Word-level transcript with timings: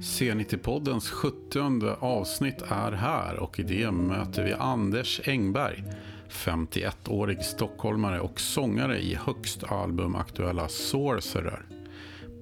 C90-poddens 0.00 1.10
70 1.10 1.96
avsnitt 2.00 2.62
är 2.68 2.92
här 2.92 3.36
och 3.38 3.58
i 3.58 3.62
det 3.62 3.90
möter 3.90 4.44
vi 4.44 4.52
Anders 4.52 5.20
Engberg, 5.28 5.84
51-årig 6.28 7.44
stockholmare 7.44 8.20
och 8.20 8.40
sångare 8.40 8.98
i 8.98 9.14
högst 9.14 9.64
albumaktuella 9.64 10.68
Sorcerer. 10.68 11.62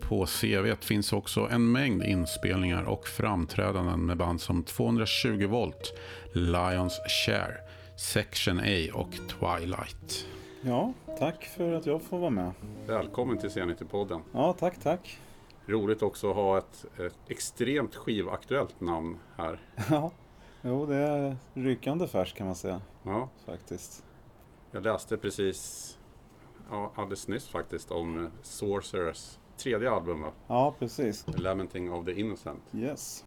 På 0.00 0.26
CV 0.26 0.74
finns 0.80 1.12
också 1.12 1.48
en 1.50 1.72
mängd 1.72 2.04
inspelningar 2.04 2.82
och 2.82 3.06
framträdanden 3.06 4.06
med 4.06 4.16
band 4.16 4.40
som 4.40 4.62
220 4.62 5.46
volt, 5.46 5.98
Lions 6.32 7.00
Share, 7.26 7.54
Section 7.96 8.60
A 8.60 8.92
och 8.94 9.10
Twilight. 9.12 10.26
Ja, 10.60 10.92
tack 11.18 11.44
för 11.44 11.72
att 11.72 11.86
jag 11.86 12.02
får 12.02 12.18
vara 12.18 12.30
med. 12.30 12.52
Välkommen 12.86 13.38
till 13.38 13.48
C90-podden. 13.48 14.20
Ja, 14.32 14.56
tack, 14.58 14.82
tack. 14.82 15.18
Roligt 15.68 16.02
också 16.02 16.30
att 16.30 16.36
ha 16.36 16.58
ett, 16.58 16.84
ett 16.98 17.18
extremt 17.26 17.94
skivaktuellt 17.94 18.80
namn 18.80 19.18
här. 19.36 19.60
Ja, 19.90 20.10
jo 20.62 20.86
det 20.86 20.96
är 20.96 21.36
rykande 21.54 22.08
färskt 22.08 22.36
kan 22.36 22.46
man 22.46 22.56
säga. 22.56 22.80
Ja. 23.02 23.28
Faktiskt. 23.46 24.04
Jag 24.70 24.82
läste 24.82 25.16
precis, 25.16 25.98
ja, 26.70 26.92
alldeles 26.94 27.28
nyss 27.28 27.48
faktiskt, 27.48 27.90
om 27.90 28.30
Sorcerers 28.42 29.38
tredje 29.56 29.90
album 29.90 30.22
va? 30.22 30.32
Ja, 30.46 30.74
precis. 30.78 31.24
Lamenting 31.26 31.92
of 31.92 32.04
the 32.04 32.20
Innocent. 32.20 32.62
Yes. 32.74 33.24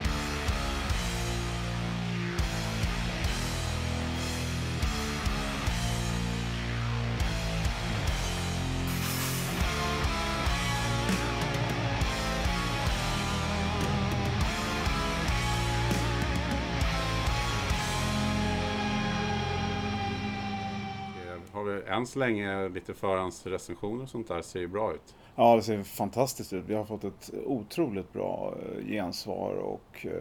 Än 21.92 22.08
så 22.08 22.20
länge 22.20 22.70
lite 22.70 22.94
förhandsrecensioner 22.94 24.04
och 24.04 24.10
sånt 24.10 24.28
där, 24.28 24.42
ser 24.42 24.60
ju 24.60 24.68
bra 24.68 24.94
ut. 24.94 25.16
Ja, 25.36 25.56
det 25.56 25.62
ser 25.62 25.84
fantastiskt 25.84 26.54
ut. 26.54 26.64
Vi 26.68 26.76
har 26.76 26.86
fått 26.86 27.04
ett 27.04 27.32
otroligt 27.46 28.14
bra 28.14 28.54
eh, 28.62 28.86
gensvar 28.86 29.54
och 29.54 30.06
eh, 30.06 30.12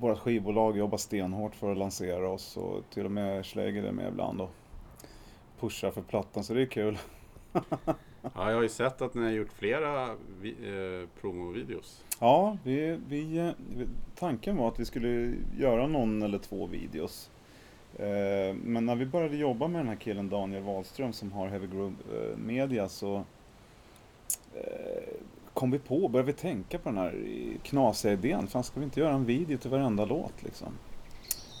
vårt 0.00 0.18
skivbolag 0.18 0.76
jobbar 0.76 0.98
stenhårt 0.98 1.54
för 1.54 1.72
att 1.72 1.78
lansera 1.78 2.28
oss 2.28 2.56
och 2.56 2.84
till 2.90 3.04
och 3.04 3.10
med 3.10 3.46
Schläger 3.46 3.82
är 3.82 3.92
med 3.92 4.08
ibland 4.08 4.40
och 4.40 4.50
pushar 5.60 5.90
för 5.90 6.02
plattan 6.02 6.44
så 6.44 6.54
det 6.54 6.62
är 6.62 6.66
kul. 6.66 6.98
Ja, 8.22 8.48
jag 8.48 8.54
har 8.54 8.62
ju 8.62 8.68
sett 8.68 9.02
att 9.02 9.14
ni 9.14 9.22
har 9.22 9.30
gjort 9.30 9.52
flera 9.52 10.16
vi, 10.40 10.50
eh, 10.50 11.20
promovideos. 11.20 12.04
Ja, 12.20 12.56
vi, 12.64 12.98
vi, 13.08 13.38
eh, 13.38 13.50
tanken 14.14 14.56
var 14.56 14.68
att 14.68 14.80
vi 14.80 14.84
skulle 14.84 15.34
göra 15.58 15.86
någon 15.86 16.22
eller 16.22 16.38
två 16.38 16.66
videos. 16.66 17.30
Eh, 18.00 18.54
men 18.54 18.86
när 18.86 18.94
vi 18.96 19.06
började 19.06 19.36
jobba 19.36 19.68
med 19.68 19.80
den 19.80 19.88
här 19.88 19.96
killen 19.96 20.28
Daniel 20.28 20.62
Wahlström 20.62 21.12
som 21.12 21.32
har 21.32 21.48
Heavy 21.48 21.66
Groove 21.66 21.94
eh, 22.12 22.36
Media 22.36 22.88
så 22.88 23.16
eh, 24.54 25.14
kom 25.54 25.70
vi 25.70 25.78
på, 25.78 26.08
började 26.08 26.32
vi 26.32 26.38
tänka 26.38 26.78
på 26.78 26.88
den 26.88 26.98
här 26.98 27.14
knasiga 27.62 28.12
idén. 28.12 28.46
Fan, 28.46 28.64
ska 28.64 28.80
vi 28.80 28.84
inte 28.84 29.00
göra 29.00 29.14
en 29.14 29.24
video 29.24 29.58
till 29.58 29.70
varenda 29.70 30.04
låt 30.04 30.42
liksom? 30.42 30.68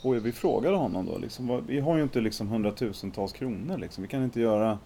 Och 0.04 0.26
vi 0.26 0.32
frågade 0.32 0.76
honom 0.76 1.06
då, 1.06 1.18
liksom, 1.18 1.62
vi 1.66 1.80
har 1.80 1.96
ju 1.96 2.02
inte 2.02 2.20
liksom 2.20 2.48
hundratusentals 2.48 3.32
kronor 3.32 3.78
liksom. 3.78 4.02
Vi 4.02 4.08
kan 4.08 4.24
inte 4.24 4.40
göra 4.40 4.78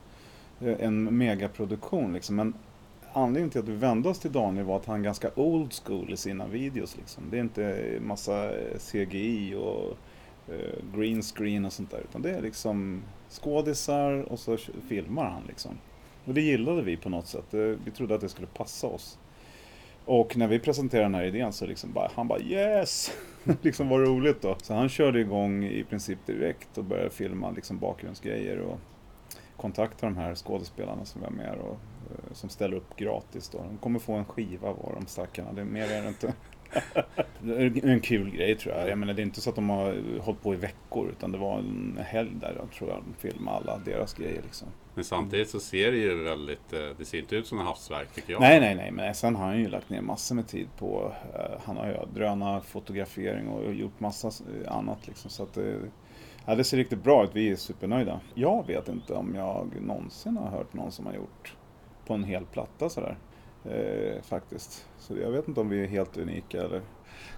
en 0.60 1.18
megaproduktion 1.18 2.12
liksom. 2.12 2.36
Men 2.36 2.54
anledningen 3.12 3.50
till 3.50 3.60
att 3.60 3.68
vi 3.68 3.76
vände 3.76 4.08
oss 4.08 4.18
till 4.18 4.32
Daniel 4.32 4.66
var 4.66 4.76
att 4.76 4.86
han 4.86 5.00
är 5.00 5.04
ganska 5.04 5.30
old 5.34 5.72
school 5.84 6.12
i 6.12 6.16
sina 6.16 6.46
videos. 6.46 6.96
Liksom. 6.96 7.22
Det 7.30 7.36
är 7.36 7.40
inte 7.40 7.98
massa 8.00 8.50
CGI 8.78 9.54
och 9.54 9.98
eh, 10.48 10.98
green 10.98 11.22
screen 11.22 11.64
och 11.64 11.72
sånt 11.72 11.90
där. 11.90 12.00
Utan 12.00 12.22
det 12.22 12.30
är 12.30 12.42
liksom 12.42 13.02
skådisar 13.28 14.12
och 14.12 14.38
så 14.38 14.56
filmar 14.88 15.24
han 15.24 15.42
liksom. 15.48 15.78
Och 16.24 16.34
det 16.34 16.40
gillade 16.40 16.82
vi 16.82 16.96
på 16.96 17.08
något 17.08 17.26
sätt. 17.26 17.44
Vi 17.84 17.90
trodde 17.96 18.14
att 18.14 18.20
det 18.20 18.28
skulle 18.28 18.46
passa 18.46 18.86
oss. 18.86 19.18
Och 20.04 20.36
när 20.36 20.48
vi 20.48 20.58
presenterade 20.58 21.04
den 21.04 21.14
här 21.14 21.24
idén 21.24 21.52
så 21.52 21.66
liksom 21.66 21.92
bara, 21.92 22.10
han 22.14 22.28
bara 22.28 22.40
yes! 22.40 23.12
liksom 23.62 23.88
var 23.88 23.98
roligt 23.98 24.42
då. 24.42 24.56
Så 24.62 24.74
han 24.74 24.88
körde 24.88 25.20
igång 25.20 25.64
i 25.64 25.84
princip 25.84 26.18
direkt 26.26 26.78
och 26.78 26.84
började 26.84 27.10
filma 27.10 27.50
liksom 27.50 27.78
bakgrundsgrejer 27.78 28.58
och 28.58 28.78
kontakta 29.56 30.06
de 30.06 30.16
här 30.16 30.34
skådespelarna 30.34 31.04
som 31.04 31.20
var 31.20 31.30
med 31.30 31.54
och 31.58 31.78
eh, 32.10 32.32
som 32.32 32.48
ställer 32.48 32.76
upp 32.76 32.96
gratis 32.96 33.48
då. 33.48 33.58
De 33.58 33.78
kommer 33.78 33.98
få 33.98 34.12
en 34.12 34.24
skiva 34.24 34.72
var 34.72 34.94
de 34.94 35.06
stackarna, 35.06 35.52
det 35.52 35.60
är 35.60 35.64
mer 35.64 35.90
är 35.90 36.02
det 36.02 36.08
inte. 36.08 36.34
En 37.82 38.00
kul 38.00 38.30
grej 38.30 38.54
tror 38.54 38.74
jag. 38.74 38.88
Jag 38.88 38.98
menar 38.98 39.14
det 39.14 39.22
är 39.22 39.24
inte 39.24 39.40
så 39.40 39.50
att 39.50 39.56
de 39.56 39.70
har 39.70 40.20
hållit 40.20 40.42
på 40.42 40.54
i 40.54 40.56
veckor 40.56 41.08
utan 41.08 41.32
det 41.32 41.38
var 41.38 41.58
en 41.58 41.98
helg 42.06 42.30
där 42.40 42.56
jag 42.58 42.70
tror 42.70 42.90
jag 42.90 43.02
de 43.02 43.28
filmade 43.28 43.56
alla 43.56 43.78
deras 43.78 44.14
grejer 44.14 44.42
liksom. 44.42 44.68
Men 44.94 45.04
samtidigt 45.04 45.50
så 45.50 45.60
ser 45.60 45.92
det 45.92 45.98
ju 45.98 46.22
väldigt, 46.24 46.72
eh, 46.72 46.80
det 46.98 47.04
ser 47.04 47.18
inte 47.18 47.36
ut 47.36 47.46
som 47.46 47.58
en 47.58 47.66
havsverk 47.66 48.14
tycker 48.14 48.32
jag. 48.32 48.40
Nej, 48.40 48.60
nej, 48.60 48.74
nej, 48.74 48.90
men 48.90 49.14
sen 49.14 49.36
har 49.36 49.46
han 49.46 49.58
ju 49.58 49.68
lagt 49.68 49.90
ner 49.90 50.00
massor 50.00 50.34
med 50.34 50.48
tid 50.48 50.68
på, 50.78 51.12
eh, 51.34 51.60
han 51.64 51.76
har 51.76 51.86
ju 51.86 51.94
drönarfotografering 52.14 53.48
och 53.48 53.74
gjort 53.74 54.00
massa 54.00 54.28
eh, 54.28 54.76
annat 54.76 55.06
liksom. 55.06 55.30
Så 55.30 55.42
att 55.42 55.54
det, 55.54 55.76
ja, 56.46 56.54
det 56.54 56.64
ser 56.64 56.76
riktigt 56.76 57.02
bra 57.02 57.24
ut, 57.24 57.30
vi 57.32 57.50
är 57.50 57.56
supernöjda. 57.56 58.20
Jag 58.34 58.66
vet 58.66 58.88
inte 58.88 59.14
om 59.14 59.34
jag 59.34 59.80
någonsin 59.80 60.36
har 60.36 60.50
hört 60.50 60.74
någon 60.74 60.92
som 60.92 61.06
har 61.06 61.14
gjort 61.14 61.54
på 62.06 62.14
en 62.14 62.24
hel 62.24 62.46
platta 62.46 62.88
sådär. 62.88 63.16
Eh, 63.70 64.22
faktiskt. 64.22 64.86
Så 64.98 65.16
jag 65.16 65.30
vet 65.30 65.48
inte 65.48 65.60
om 65.60 65.68
vi 65.68 65.82
är 65.82 65.86
helt 65.86 66.16
unika 66.16 66.62
eller... 66.62 66.80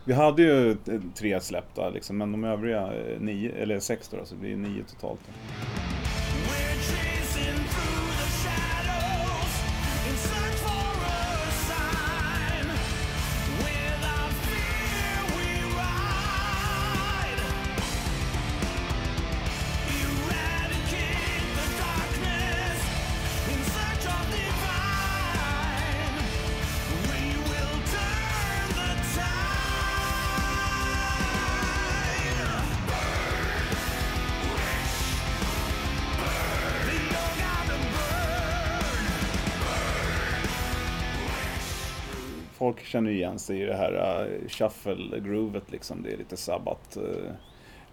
Vi 0.05 0.13
hade 0.13 0.43
ju 0.43 0.71
eh, 0.71 1.01
tre 1.15 1.41
släppta 1.41 1.91
liksom, 1.91 2.19
men 2.19 2.33
de 2.33 2.45
övriga 2.45 2.93
eh, 2.93 3.21
nio, 3.21 3.53
eller 3.53 3.81
sex 3.81 4.09
då, 4.09 4.25
så 4.25 4.35
det 4.35 4.41
blir 4.41 4.57
nio 4.57 4.85
totalt. 4.85 5.21
We're 6.49 7.16
känner 42.97 43.11
ju 43.11 43.17
igen 43.17 43.39
sig 43.39 43.63
i 43.63 43.65
det 43.65 43.77
här 43.77 43.93
uh, 43.93 44.49
shuffle-groovet 44.49 45.71
liksom. 45.71 46.03
Det 46.03 46.13
är 46.13 46.17
lite 46.17 46.37
sabbat, 46.37 46.99
uh, 47.01 47.33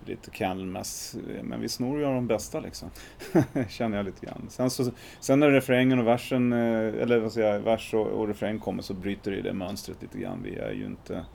lite 0.05 0.31
Candlemass. 0.31 1.15
Men 1.43 1.61
vi 1.61 1.69
snor 1.69 1.99
ju 1.99 2.05
av 2.05 2.13
de 2.13 2.27
bästa 2.27 2.59
liksom. 2.59 2.89
känner 3.69 3.97
jag 3.97 4.05
lite 4.05 4.25
grann. 4.25 4.45
Sen, 4.49 4.69
så, 4.69 4.91
sen 5.19 5.39
när 5.39 5.49
refrängen 5.51 5.99
och 5.99 6.07
versen, 6.07 6.53
uh, 6.53 7.01
eller 7.01 7.19
vad 7.19 7.31
säger 7.31 7.53
jag, 7.53 7.59
vers 7.59 7.93
och, 7.93 8.07
och 8.07 8.27
refräng 8.27 8.59
kommer 8.59 8.83
så 8.83 8.93
bryter 8.93 9.31
det 9.31 9.41
det 9.41 9.53
mönstret 9.53 10.01
lite 10.01 10.19
grann. 10.19 10.43
Vi 10.43 10.55
är 10.55 10.71
ju 10.71 10.85
inte 10.85 11.25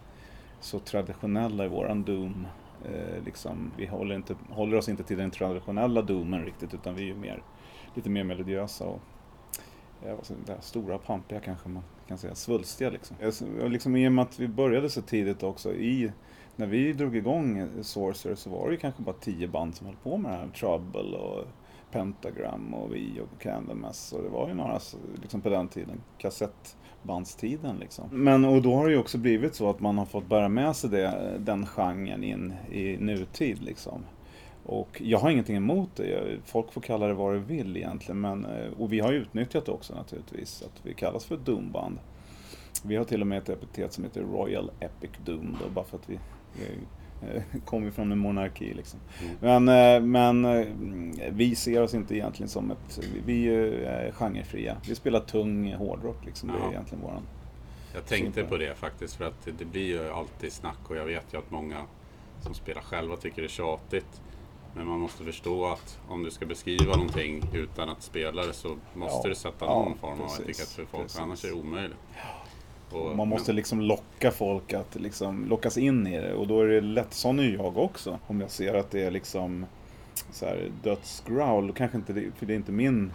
så 0.61 0.79
traditionella 0.79 1.65
i 1.65 1.69
våran 1.69 2.03
doom. 2.05 2.47
Eh, 2.85 3.25
liksom, 3.25 3.71
vi 3.77 3.87
håller, 3.87 4.15
inte, 4.15 4.35
håller 4.51 4.77
oss 4.77 4.89
inte 4.89 5.03
till 5.03 5.17
den 5.17 5.31
traditionella 5.31 6.03
doomen 6.03 6.45
riktigt 6.45 6.75
utan 6.75 6.95
vi 6.95 7.03
är 7.03 7.07
ju 7.07 7.15
mer, 7.15 7.43
lite 7.95 8.11
mer 8.11 8.25
melodiösa 8.25 8.85
och 8.85 9.01
ja, 10.05 10.55
stora, 10.61 10.99
pampiga 10.99 11.41
kanske 11.41 11.69
man 11.69 11.83
kan 12.09 12.19
säga, 12.19 12.35
svulstiga 12.35 12.91
liksom. 12.91 13.17
Jag 13.61 13.71
liksom. 13.71 13.97
I 13.97 14.09
och 14.09 14.13
med 14.13 14.23
att 14.23 14.39
vi 14.39 14.49
började 14.49 14.91
så 14.91 15.03
tidigt 15.03 15.43
också, 15.43 15.75
i, 15.75 16.13
när 16.57 16.67
vi 16.67 16.93
drog 16.93 17.17
igång 17.17 17.59
eh, 17.59 17.67
Sorcerer 17.83 18.35
så 18.35 18.51
var 18.51 18.67
det 18.67 18.73
ju 18.73 18.79
kanske 18.79 19.03
bara 19.03 19.17
tio 19.21 19.49
band 19.49 19.75
som 19.75 19.87
höll 19.87 19.97
på 19.97 20.17
med 20.17 20.33
det 20.33 20.37
här. 20.37 20.49
Trouble 20.49 21.17
och 21.17 21.45
Pentagram 21.91 22.75
och 22.75 22.95
vi 22.95 23.21
och 23.21 23.43
Candlemass 23.43 24.13
och 24.13 24.23
det 24.23 24.29
var 24.29 24.49
ju 24.49 24.55
några 24.55 24.81
liksom 25.23 25.41
på 25.41 25.49
den 25.49 25.69
tiden, 25.69 26.01
kassettbandstiden 26.19 27.77
liksom. 27.77 28.09
Men 28.11 28.45
och 28.45 28.63
då 28.63 28.75
har 28.75 28.87
det 28.87 28.93
ju 28.93 28.99
också 28.99 29.19
blivit 29.19 29.55
så 29.55 29.71
att 29.71 29.81
man 29.81 29.99
har 29.99 30.07
fått 30.07 30.29
bära 30.29 30.49
med 30.49 30.77
sig 30.77 30.91
det, 30.91 31.37
den 31.39 31.67
genren 31.67 32.25
in 32.25 32.55
i 32.71 32.97
nutid 32.97 33.63
liksom. 33.63 34.05
Och 34.69 35.03
jag 35.05 35.19
har 35.19 35.31
ingenting 35.31 35.57
emot 35.57 35.97
det. 35.97 36.39
Folk 36.45 36.73
får 36.73 36.81
kalla 36.81 37.07
det 37.07 37.15
vad 37.15 37.35
de 37.35 37.45
vill 37.45 37.77
egentligen. 37.77 38.21
Men, 38.21 38.45
eh, 38.45 38.73
och 38.79 38.93
vi 38.93 39.01
har 39.01 39.13
utnyttjat 39.13 39.67
det 39.67 39.73
också 39.73 39.95
naturligtvis. 39.95 40.63
Att 40.63 40.87
vi 40.87 40.95
kallas 40.95 41.25
för 41.25 41.35
ett 41.35 41.45
Doomband. 41.45 41.99
Vi 42.85 42.97
har 42.97 43.05
till 43.05 43.21
och 43.21 43.27
med 43.27 43.39
ett 43.39 43.49
epitet 43.49 43.93
som 43.93 44.05
heter 44.05 44.21
Royal 44.21 44.71
Epic 44.81 45.11
Doom. 45.25 45.57
Då, 45.61 45.71
bara 45.71 45.85
för 45.85 45.97
att 45.97 46.11
vi, 46.11 46.19
vi 46.53 46.65
eh, 47.29 47.43
kommer 47.65 47.91
från 47.91 48.13
en 48.13 48.19
monarki 48.19 48.75
liksom. 48.75 49.01
Men, 49.41 49.69
eh, 49.69 50.01
men 50.01 50.45
eh, 50.45 50.67
vi 51.31 51.55
ser 51.55 51.83
oss 51.83 51.95
inte 51.95 52.15
egentligen 52.15 52.49
som 52.49 52.71
ett... 52.71 53.01
Vi 53.27 53.49
är 53.49 54.13
genrefria. 54.13 54.77
Vi 54.89 54.95
spelar 54.95 55.21
tung 55.21 55.73
hårdrock 55.73 56.25
liksom. 56.27 56.49
Det 56.49 56.67
är 56.67 56.71
egentligen 56.71 57.05
våran 57.05 57.23
Jag 57.95 58.07
tänkte 58.07 58.45
på 58.45 58.57
det 58.57 58.75
faktiskt 58.75 59.15
för 59.15 59.25
att 59.25 59.45
det, 59.45 59.51
det 59.59 59.65
blir 59.65 59.87
ju 59.87 60.09
alltid 60.09 60.53
snack 60.53 60.91
och 60.91 60.97
jag 60.97 61.05
vet 61.05 61.35
ju 61.35 61.39
att 61.39 61.51
många 61.51 61.83
som 62.41 62.55
spelar 62.55 62.83
själva 62.83 63.17
tycker 63.17 63.43
det 63.43 63.47
är 63.47 63.49
tjatigt. 63.49 64.23
Men 64.75 64.87
man 64.87 65.01
måste 65.01 65.25
förstå 65.25 65.67
att 65.67 65.99
om 66.09 66.23
du 66.23 66.31
ska 66.31 66.47
beskriva 66.47 66.97
någonting 66.97 67.43
utan 67.55 67.89
att 67.89 68.03
spela 68.03 68.47
det 68.47 68.53
så 68.53 68.69
måste 68.95 69.29
Ja, 69.29 69.29
du 69.29 69.35
sätta 69.35 69.65
ja, 69.65 69.75
någon 69.75 69.99
form 69.99 70.21
av 70.21 70.27
etikett 70.41 70.69
för 70.69 70.85
folk, 70.85 71.03
precis. 71.03 71.21
annars 71.21 71.45
är 71.45 71.49
det 71.49 71.55
omöjligt. 71.55 71.97
Och, 72.93 73.17
Man 73.17 73.29
måste 73.29 73.51
men, 73.51 73.57
liksom 73.57 73.81
locka 73.81 74.31
folk 74.31 74.73
att 74.73 74.95
liksom 74.95 75.45
lockas 75.49 75.79
in 75.79 76.07
i 76.07 76.21
det 76.21 76.35
och 76.35 76.47
då 76.47 76.61
är 76.61 76.67
det 76.67 76.81
lätt, 76.81 77.15
sån 77.15 77.39
är 77.39 77.55
jag 77.55 77.79
också. 77.79 78.19
Om 78.27 78.41
jag 78.41 78.51
ser 78.51 78.75
att 78.75 78.91
det 78.91 79.03
är 79.03 79.11
liksom 79.11 79.67
så 80.33 80.47
här 80.47 80.71
dödsgrowl, 80.83 81.73
kanske 81.73 81.97
inte 81.97 82.13
det, 82.13 82.31
för 82.39 82.47
det 82.47 82.53
är 82.53 82.57
inte 82.57 82.73
min, 82.73 83.13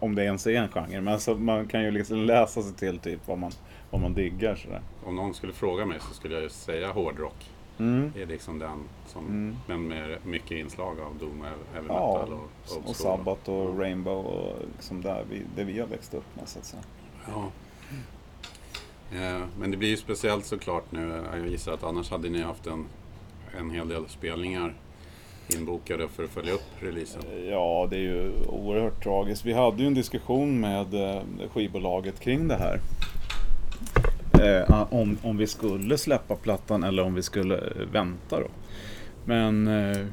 om 0.00 0.14
det 0.14 0.24
ens 0.24 0.46
är 0.46 0.54
en 0.54 0.68
genre, 0.68 1.00
men 1.00 1.08
alltså, 1.14 1.34
man 1.34 1.66
kan 1.66 1.82
ju 1.82 1.90
liksom 1.90 2.18
läsa 2.18 2.62
sig 2.62 2.72
till 2.74 2.98
typ 2.98 3.28
vad 3.28 3.38
man, 3.38 3.52
vad 3.90 4.00
man 4.00 4.14
diggar 4.14 4.54
sådär. 4.54 4.82
om 5.04 5.16
någon 5.16 5.34
skulle 5.34 5.52
fråga 5.52 5.86
mig 5.86 5.98
så 6.00 6.14
skulle 6.14 6.40
jag 6.40 6.50
säga 6.50 6.92
hårdrock. 6.92 7.50
Mm. 7.78 8.12
Det 8.14 8.22
är 8.22 8.26
liksom 8.26 8.58
den 8.58 8.78
som, 9.06 9.26
Mm. 9.26 9.56
men 9.66 9.88
med 9.88 10.18
mycket 10.26 10.50
inslag 10.58 11.00
av 11.00 11.18
doom, 11.18 11.44
heavy 11.74 11.86
Ja, 11.88 12.18
metal 12.20 12.32
och 12.32 12.76
och 12.76 12.82
school. 12.84 12.94
Sabbath 12.94 13.50
och 13.50 13.78
Rainbow 13.78 14.26
och 14.26 14.56
liksom 14.76 15.02
där 15.02 15.24
vi, 15.30 15.42
det 15.56 15.64
vi 15.64 15.80
har 15.80 15.86
växt 15.86 16.14
upp 16.14 16.36
med 16.36 16.48
så 16.48 16.58
att 16.58 16.64
säga. 16.64 16.82
Ja. 17.28 17.50
Eh, 19.12 19.42
Men 19.58 19.70
det 19.70 19.76
blir 19.76 19.88
ju 19.88 19.96
speciellt 19.96 20.44
såklart 20.46 20.92
nu. 20.92 21.22
Jag 21.32 21.48
gissar 21.48 21.72
att 21.72 21.84
annars 21.84 22.10
hade 22.10 22.28
ni 22.28 22.42
haft 22.42 22.66
en, 22.66 22.84
en 23.58 23.70
hel 23.70 23.88
del 23.88 24.08
spelningar 24.08 24.74
inbokade 25.56 26.08
för 26.08 26.24
att 26.24 26.30
följa 26.30 26.52
upp 26.52 26.64
releasen. 26.80 27.22
Ja, 27.50 27.86
det 27.90 27.96
är 27.96 28.00
ju 28.00 28.32
oerhört 28.48 29.02
tragiskt. 29.02 29.44
Vi 29.44 29.52
hade 29.52 29.82
ju 29.82 29.86
en 29.86 29.94
diskussion 29.94 30.60
med 30.60 30.94
eh, 30.94 31.22
skivbolaget 31.52 32.20
kring 32.20 32.48
det 32.48 32.56
här. 32.56 32.80
Eh, 34.46 34.70
ah, 34.70 34.86
om, 34.90 35.18
om 35.22 35.36
vi 35.36 35.46
skulle 35.46 35.98
släppa 35.98 36.36
plattan 36.36 36.84
eller 36.84 37.02
om 37.02 37.14
vi 37.14 37.22
skulle 37.22 37.56
eh, 37.56 37.86
vänta 37.92 38.40
då. 38.40 38.48
Men 39.24 39.66
eh, 39.66 40.06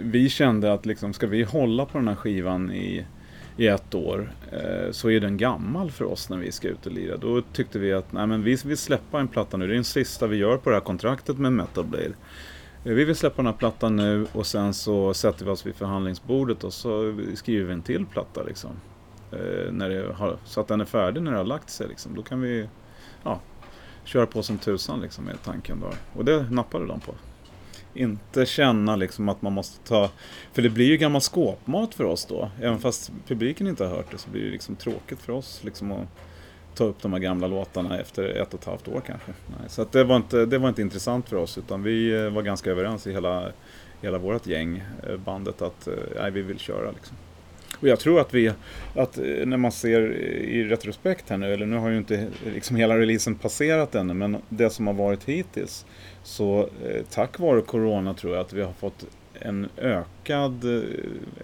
vi 0.00 0.28
kände 0.28 0.72
att 0.72 0.86
liksom, 0.86 1.12
ska 1.12 1.26
vi 1.26 1.42
hålla 1.42 1.86
på 1.86 1.98
den 1.98 2.08
här 2.08 2.14
skivan 2.14 2.72
i, 2.72 3.06
i 3.56 3.66
ett 3.66 3.94
år 3.94 4.32
eh, 4.52 4.90
så 4.90 5.10
är 5.10 5.20
den 5.20 5.36
gammal 5.36 5.90
för 5.90 6.04
oss 6.04 6.30
när 6.30 6.36
vi 6.36 6.52
ska 6.52 6.68
ut 6.68 6.86
och 6.86 6.92
lira. 6.92 7.16
Då 7.16 7.42
tyckte 7.52 7.78
vi 7.78 7.92
att 7.92 8.12
nej, 8.12 8.26
men 8.26 8.42
vi 8.42 8.56
vill 8.64 8.78
släppa 8.78 9.20
en 9.20 9.28
platta 9.28 9.56
nu. 9.56 9.66
Det 9.66 9.72
är 9.72 9.74
den 9.74 9.84
sista 9.84 10.26
vi 10.26 10.36
gör 10.36 10.56
på 10.56 10.70
det 10.70 10.76
här 10.76 10.80
kontraktet 10.80 11.38
med 11.38 11.52
Metal 11.52 11.84
Blade. 11.84 12.12
Eh, 12.84 12.92
vi 12.92 13.04
vill 13.04 13.16
släppa 13.16 13.36
den 13.36 13.46
här 13.46 13.58
plattan 13.58 13.96
nu 13.96 14.26
och 14.32 14.46
sen 14.46 14.74
så 14.74 15.14
sätter 15.14 15.44
vi 15.44 15.50
oss 15.50 15.66
vid 15.66 15.74
förhandlingsbordet 15.74 16.64
och 16.64 16.72
så 16.72 17.18
skriver 17.34 17.66
vi 17.66 17.72
en 17.72 17.82
till 17.82 18.06
platta 18.06 18.42
liksom. 18.42 18.70
Eh, 19.32 19.72
när 19.72 19.88
det 19.88 20.12
har, 20.14 20.36
så 20.44 20.60
att 20.60 20.68
den 20.68 20.80
är 20.80 20.84
färdig 20.84 21.22
när 21.22 21.30
det 21.30 21.36
har 21.36 21.44
lagt 21.44 21.70
sig 21.70 21.88
liksom. 21.88 22.14
Då 22.14 22.22
kan 22.22 22.40
vi 22.40 22.68
ja, 23.24 23.40
köra 24.08 24.26
på 24.26 24.42
som 24.42 24.58
tusan 24.58 25.00
liksom 25.00 25.24
med 25.24 25.42
tanken 25.44 25.80
då. 25.80 25.90
Och 26.18 26.24
det 26.24 26.50
nappade 26.50 26.86
de 26.86 27.00
på. 27.00 27.14
Inte 27.94 28.46
känna 28.46 28.96
liksom 28.96 29.28
att 29.28 29.42
man 29.42 29.52
måste 29.52 29.88
ta... 29.88 30.10
För 30.52 30.62
det 30.62 30.70
blir 30.70 30.86
ju 30.86 30.96
gammal 30.96 31.20
skåpmat 31.20 31.94
för 31.94 32.04
oss 32.04 32.24
då. 32.24 32.50
Även 32.60 32.78
fast 32.78 33.12
publiken 33.26 33.66
inte 33.66 33.84
har 33.84 33.96
hört 33.96 34.10
det 34.10 34.18
så 34.18 34.30
blir 34.30 34.44
det 34.44 34.50
liksom 34.50 34.76
tråkigt 34.76 35.20
för 35.20 35.32
oss 35.32 35.60
liksom 35.64 35.92
att 35.92 36.08
ta 36.74 36.84
upp 36.84 37.02
de 37.02 37.12
här 37.12 37.20
gamla 37.20 37.46
låtarna 37.46 37.98
efter 38.00 38.24
ett 38.24 38.54
och 38.54 38.60
ett 38.60 38.66
halvt 38.66 38.88
år 38.88 39.02
kanske. 39.06 39.32
Nej, 39.46 39.68
så 39.68 39.82
att 39.82 39.92
det, 39.92 40.04
var 40.04 40.16
inte, 40.16 40.46
det 40.46 40.58
var 40.58 40.68
inte 40.68 40.82
intressant 40.82 41.28
för 41.28 41.36
oss 41.36 41.58
utan 41.58 41.82
vi 41.82 42.24
eh, 42.24 42.30
var 42.30 42.42
ganska 42.42 42.70
överens 42.70 43.06
i 43.06 43.12
hela, 43.12 43.52
hela 44.00 44.18
vårt 44.18 44.46
gäng, 44.46 44.82
eh, 45.08 45.16
bandet, 45.16 45.62
att 45.62 45.86
eh, 45.86 45.94
nej, 46.16 46.30
vi 46.30 46.42
vill 46.42 46.58
köra 46.58 46.90
liksom. 46.90 47.16
Och 47.80 47.88
jag 47.88 48.00
tror 48.00 48.20
att 48.20 48.34
vi, 48.34 48.52
att 48.94 49.18
eh, 49.18 49.46
när 49.46 49.56
man 49.56 49.72
ser 49.72 50.00
eh, 50.02 50.56
i 50.56 50.64
retrospekt 50.64 51.30
här 51.30 51.36
nu, 51.36 51.52
eller 51.52 51.66
nu 51.66 51.76
har 51.76 51.88
ju 51.88 51.98
inte 51.98 52.16
eh, 52.16 52.52
liksom 52.54 52.76
hela 52.76 52.98
releasen 52.98 53.34
passerat 53.34 53.94
ännu, 53.94 54.14
men 54.14 54.36
det 54.48 54.70
som 54.70 54.86
har 54.86 54.94
varit 54.94 55.24
hittills, 55.24 55.86
så 56.22 56.68
tack 57.10 57.38
vare 57.38 57.60
Corona 57.60 58.14
tror 58.14 58.34
jag 58.34 58.40
att 58.40 58.52
vi 58.52 58.62
har 58.62 58.72
fått 58.72 59.04
en 59.40 59.68
ökad 59.76 60.64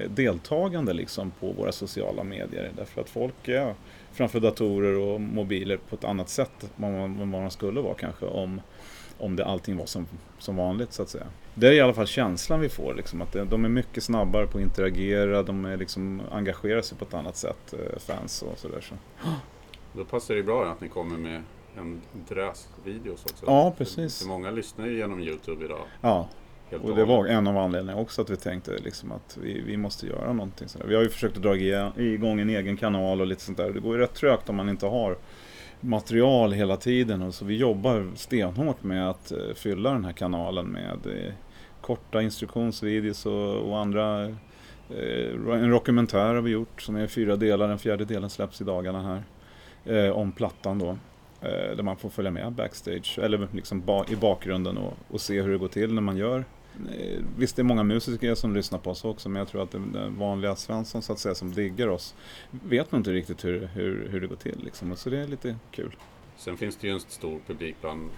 deltagande 0.09 0.93
liksom 0.93 1.33
på 1.41 1.53
våra 1.53 1.73
sociala 1.73 2.25
medier. 2.25 2.71
Därför 2.77 3.01
att 3.01 3.11
folk 3.11 3.49
är 3.49 3.75
framför 4.13 4.41
datorer 4.41 4.99
och 4.99 5.21
mobiler 5.21 5.79
på 5.89 5.97
ett 5.97 6.05
annat 6.05 6.29
sätt 6.29 6.63
än 6.63 6.69
vad 6.77 6.93
man, 6.93 7.19
vad 7.19 7.29
man 7.29 7.51
skulle 7.51 7.81
vara 7.81 7.95
kanske 7.95 8.27
om, 8.27 8.61
om 9.19 9.37
det 9.37 9.45
allting 9.45 9.77
var 9.77 9.87
som, 9.87 10.07
som 10.39 10.57
vanligt 10.57 10.93
så 10.93 11.03
att 11.03 11.09
säga. 11.09 11.27
Det 11.55 11.67
är 11.67 11.73
i 11.73 11.81
alla 11.81 11.95
fall 11.95 12.07
känslan 12.07 12.61
vi 12.61 12.69
får, 12.69 12.95
liksom, 12.95 13.23
att 13.23 13.33
de 13.33 13.65
är 13.65 13.69
mycket 13.69 14.05
snabbare 14.05 14.47
på 14.47 14.59
att 14.59 14.65
interagera, 14.65 15.43
de 15.43 15.65
är 15.65 15.77
liksom, 15.77 16.23
engagerar 16.31 16.83
sig 16.83 16.99
på 16.99 17.05
ett 17.05 17.15
annat 17.15 17.37
sätt, 17.37 17.73
eh, 17.73 17.99
fans 17.99 18.43
och 18.43 18.59
sådär. 18.59 18.81
Så. 18.81 18.95
Då 19.93 20.05
passar 20.05 20.35
det 20.35 20.43
bra 20.43 20.67
att 20.67 20.81
ni 20.81 20.89
kommer 20.89 21.19
med 21.19 21.43
en 21.77 22.01
drös 22.29 22.69
videos 22.85 23.25
också. 23.25 23.45
Ja, 23.47 23.75
precis. 23.79 24.19
För 24.19 24.29
många 24.29 24.51
lyssnar 24.51 24.87
ju 24.87 24.97
genom 24.97 25.21
Youtube 25.21 25.65
idag. 25.65 25.83
Ja, 26.01 26.29
Helt 26.71 26.85
och 26.85 26.97
det 26.97 27.05
var 27.05 27.27
en 27.27 27.47
av 27.47 27.59
anledningarna 27.59 28.01
också 28.01 28.23
att 28.23 28.31
vi 28.31 28.37
tänkte 28.37 28.79
liksom 28.79 29.13
att 29.13 29.39
vi, 29.43 29.61
vi 29.61 29.77
måste 29.77 30.07
göra 30.07 30.33
någonting 30.33 30.69
sådär. 30.69 30.87
Vi 30.87 30.95
har 30.95 31.03
ju 31.03 31.09
försökt 31.09 31.37
att 31.37 31.43
dra 31.43 31.57
igång 31.97 32.41
en 32.41 32.51
egen 32.51 32.77
kanal 32.77 33.21
och 33.21 33.27
lite 33.27 33.43
sånt 33.43 33.59
där. 33.59 33.71
Det 33.71 33.81
går 33.81 33.97
ju 33.97 34.03
rätt 34.03 34.15
trögt 34.15 34.49
om 34.49 34.57
man 34.57 34.69
inte 34.69 34.87
har 34.87 35.17
material 35.85 36.53
hela 36.53 36.77
tiden. 36.77 37.23
Och 37.23 37.35
så 37.35 37.45
vi 37.45 37.57
jobbar 37.57 38.11
stenhårt 38.15 38.83
med 38.83 39.11
att 39.11 39.33
eh, 39.33 39.39
fylla 39.55 39.93
den 39.93 40.05
här 40.05 40.13
kanalen 40.13 40.67
med 40.67 41.07
eh, 41.07 41.33
korta 41.81 42.23
instruktionsvideos 42.23 43.27
och, 43.27 43.57
och 43.57 43.79
andra. 43.79 44.25
Eh, 44.25 45.53
en 45.53 45.71
dokumentär 45.71 46.35
har 46.35 46.41
vi 46.41 46.51
gjort 46.51 46.83
som 46.83 46.97
är 46.97 47.07
fyra 47.07 47.37
delar. 47.37 47.69
Den 47.69 47.79
fjärde 47.79 48.05
delen 48.05 48.31
släpps 48.31 48.61
i 48.61 48.65
dagarna 48.65 49.03
här. 49.03 49.23
Om 50.13 50.33
plattan 50.33 50.79
då. 50.79 50.99
Där 51.77 51.83
man 51.83 51.97
får 51.97 52.09
följa 52.09 52.31
med 52.31 52.53
backstage, 52.53 53.19
eller 53.23 53.49
liksom 53.53 53.81
ba- 53.81 54.05
i 54.09 54.17
bakgrunden 54.17 54.79
och, 54.79 54.93
och 55.11 55.21
se 55.21 55.43
hur 55.43 55.53
det 55.53 55.59
går 55.59 55.69
till 55.69 55.95
när 55.95 56.03
man 56.03 56.17
gör. 56.17 56.45
Eh, 56.99 57.23
visst, 57.39 57.57
det 57.57 57.63
är 57.63 57.65
många 57.65 57.83
musiker 57.83 58.35
som 58.35 58.55
lyssnar 58.55 58.79
på 58.79 58.91
oss 58.91 59.05
också, 59.05 59.29
men 59.29 59.39
jag 59.39 59.49
tror 59.49 59.63
att 59.63 59.71
den, 59.71 60.15
vanliga 60.19 60.57
Svensson 60.57 61.03
så 61.03 61.13
att 61.13 61.19
säga, 61.19 61.35
som 61.35 61.53
diggar 61.53 61.89
oss, 61.89 62.15
vet 62.51 62.93
nog 62.93 63.01
inte 63.01 63.13
riktigt 63.13 63.45
hur, 63.45 63.67
hur, 63.75 64.09
hur 64.09 64.21
det 64.21 64.27
går 64.27 64.37
till. 64.37 64.61
Liksom. 64.65 64.97
Så 64.97 65.11
det 65.11 65.19
är 65.19 65.27
lite 65.27 65.57
kul. 65.71 65.97
Sen 66.37 66.57
finns 66.57 66.77
det 66.77 66.87
ju 66.87 66.93
en 66.93 67.01
stor 67.01 67.41
publik 67.47 67.77
bland, 67.81 68.11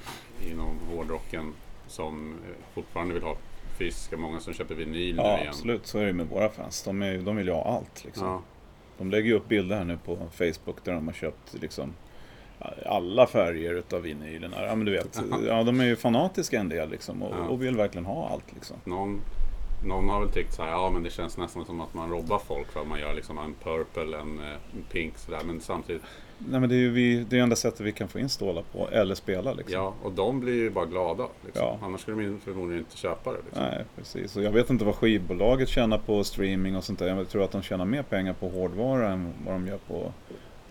inom 0.50 0.79
hårdrocken 0.91 1.53
som 1.88 2.32
eh, 2.32 2.75
fortfarande 2.75 3.14
vill 3.14 3.23
ha 3.23 3.37
fysiska. 3.79 4.17
Många 4.17 4.41
som 4.41 4.55
köper 4.55 4.75
vinyl 4.75 5.17
nu 5.17 5.23
Ja, 5.23 5.37
igen. 5.37 5.49
absolut. 5.49 5.87
Så 5.87 5.99
är 5.99 6.06
det 6.06 6.12
med 6.12 6.26
våra 6.26 6.49
fans. 6.49 6.82
De, 6.82 7.02
är, 7.02 7.19
de 7.19 7.37
vill 7.37 7.47
ju 7.47 7.52
ha 7.52 7.64
allt. 7.64 8.05
Liksom. 8.05 8.26
Ja, 8.26 8.43
De 8.99 9.11
lägger 9.11 9.26
ju 9.29 9.35
upp 9.35 9.49
bilder 9.49 9.76
här 9.76 9.85
nu 9.85 9.99
på 10.05 10.17
Facebook 10.32 10.85
där 10.85 10.93
de 10.93 11.06
har 11.06 11.14
köpt 11.14 11.55
liksom, 11.61 11.93
alla 12.87 13.26
färger 13.26 13.75
utav 13.75 14.03
vinylerna. 14.03 14.56
Ja, 14.67 14.75
men 14.75 14.87
du 14.87 14.93
vet, 14.93 15.20
ja, 15.47 15.62
de 15.62 15.81
är 15.81 15.85
ju 15.85 15.97
fanatiska 15.97 16.61
en 16.61 16.69
del 16.69 16.91
liksom, 16.91 17.23
och, 17.23 17.35
Ja. 17.38 17.49
och 17.49 17.62
vill 17.62 17.76
verkligen 17.76 18.07
ha 18.07 18.28
allt. 18.28 18.54
Liksom. 18.54 18.76
någon, 18.85 19.21
någon 19.87 20.09
har 20.09 20.21
väl 20.21 20.31
tyckt 20.33 20.54
så 20.54 20.62
här, 20.62 20.71
ja 20.71 20.90
men 20.90 21.02
det 21.02 21.11
känns 21.11 21.38
nästan 21.38 21.64
som 21.64 21.81
att 21.81 21.95
man 21.95 22.11
robbar 22.11 22.38
folk 22.47 22.73
för 22.73 22.81
att 22.81 22.87
man 22.88 23.00
gör 23.00 23.14
liksom 23.14 23.38
en 23.38 23.54
purple, 23.64 24.19
en, 24.19 24.38
eh, 24.38 24.45
en 24.76 24.83
pink 24.92 25.19
sådär. 25.19 25.40
Men 25.47 25.61
samtidigt, 25.61 26.02
Nej, 26.38 26.61
men 26.61 26.69
det 26.69 26.75
är 26.75 26.78
ju 26.78 26.90
vi, 26.90 27.25
det 27.31 27.38
är 27.38 27.42
enda 27.42 27.57
sättet 27.57 27.81
vi 27.81 27.92
kan 27.92 28.09
få 28.09 28.19
in 28.19 28.28
stålar 28.28 28.62
på, 28.73 28.88
eller 28.90 29.14
spela. 29.14 29.52
Liksom. 29.52 29.75
ja, 29.75 29.95
och 30.02 30.12
de 30.12 30.40
blir 30.40 30.54
ju 30.54 30.71
bara 30.71 30.87
glada. 30.87 31.26
Liksom. 31.45 31.64
Ja. 31.66 31.78
Annars 31.83 32.00
skulle 32.00 32.23
de 32.28 32.40
förmodligen 32.40 32.78
inte 32.85 32.97
köpa 32.97 33.33
det. 33.33 33.38
Liksom. 33.45 33.62
Nej, 33.64 33.85
precis. 33.97 34.37
Och 34.37 34.42
jag 34.42 34.50
vet 34.52 34.71
inte 34.71 34.85
vad 34.85 34.95
skivbolaget 34.95 35.69
tjänar 35.69 35.99
på 35.99 36.25
streaming 36.25 36.76
och 36.76 36.85
sånt 36.85 36.99
där. 36.99 37.16
Jag 37.16 37.28
tror 37.28 37.42
att 37.45 37.50
de 37.50 37.62
tjänar 37.62 37.85
mer 37.85 38.02
pengar 38.02 38.33
på 38.33 38.49
hårdvara 38.49 39.09
än 39.12 39.33
vad 39.47 39.54
de 39.54 39.66
gör 39.66 39.78
på, 39.88 40.12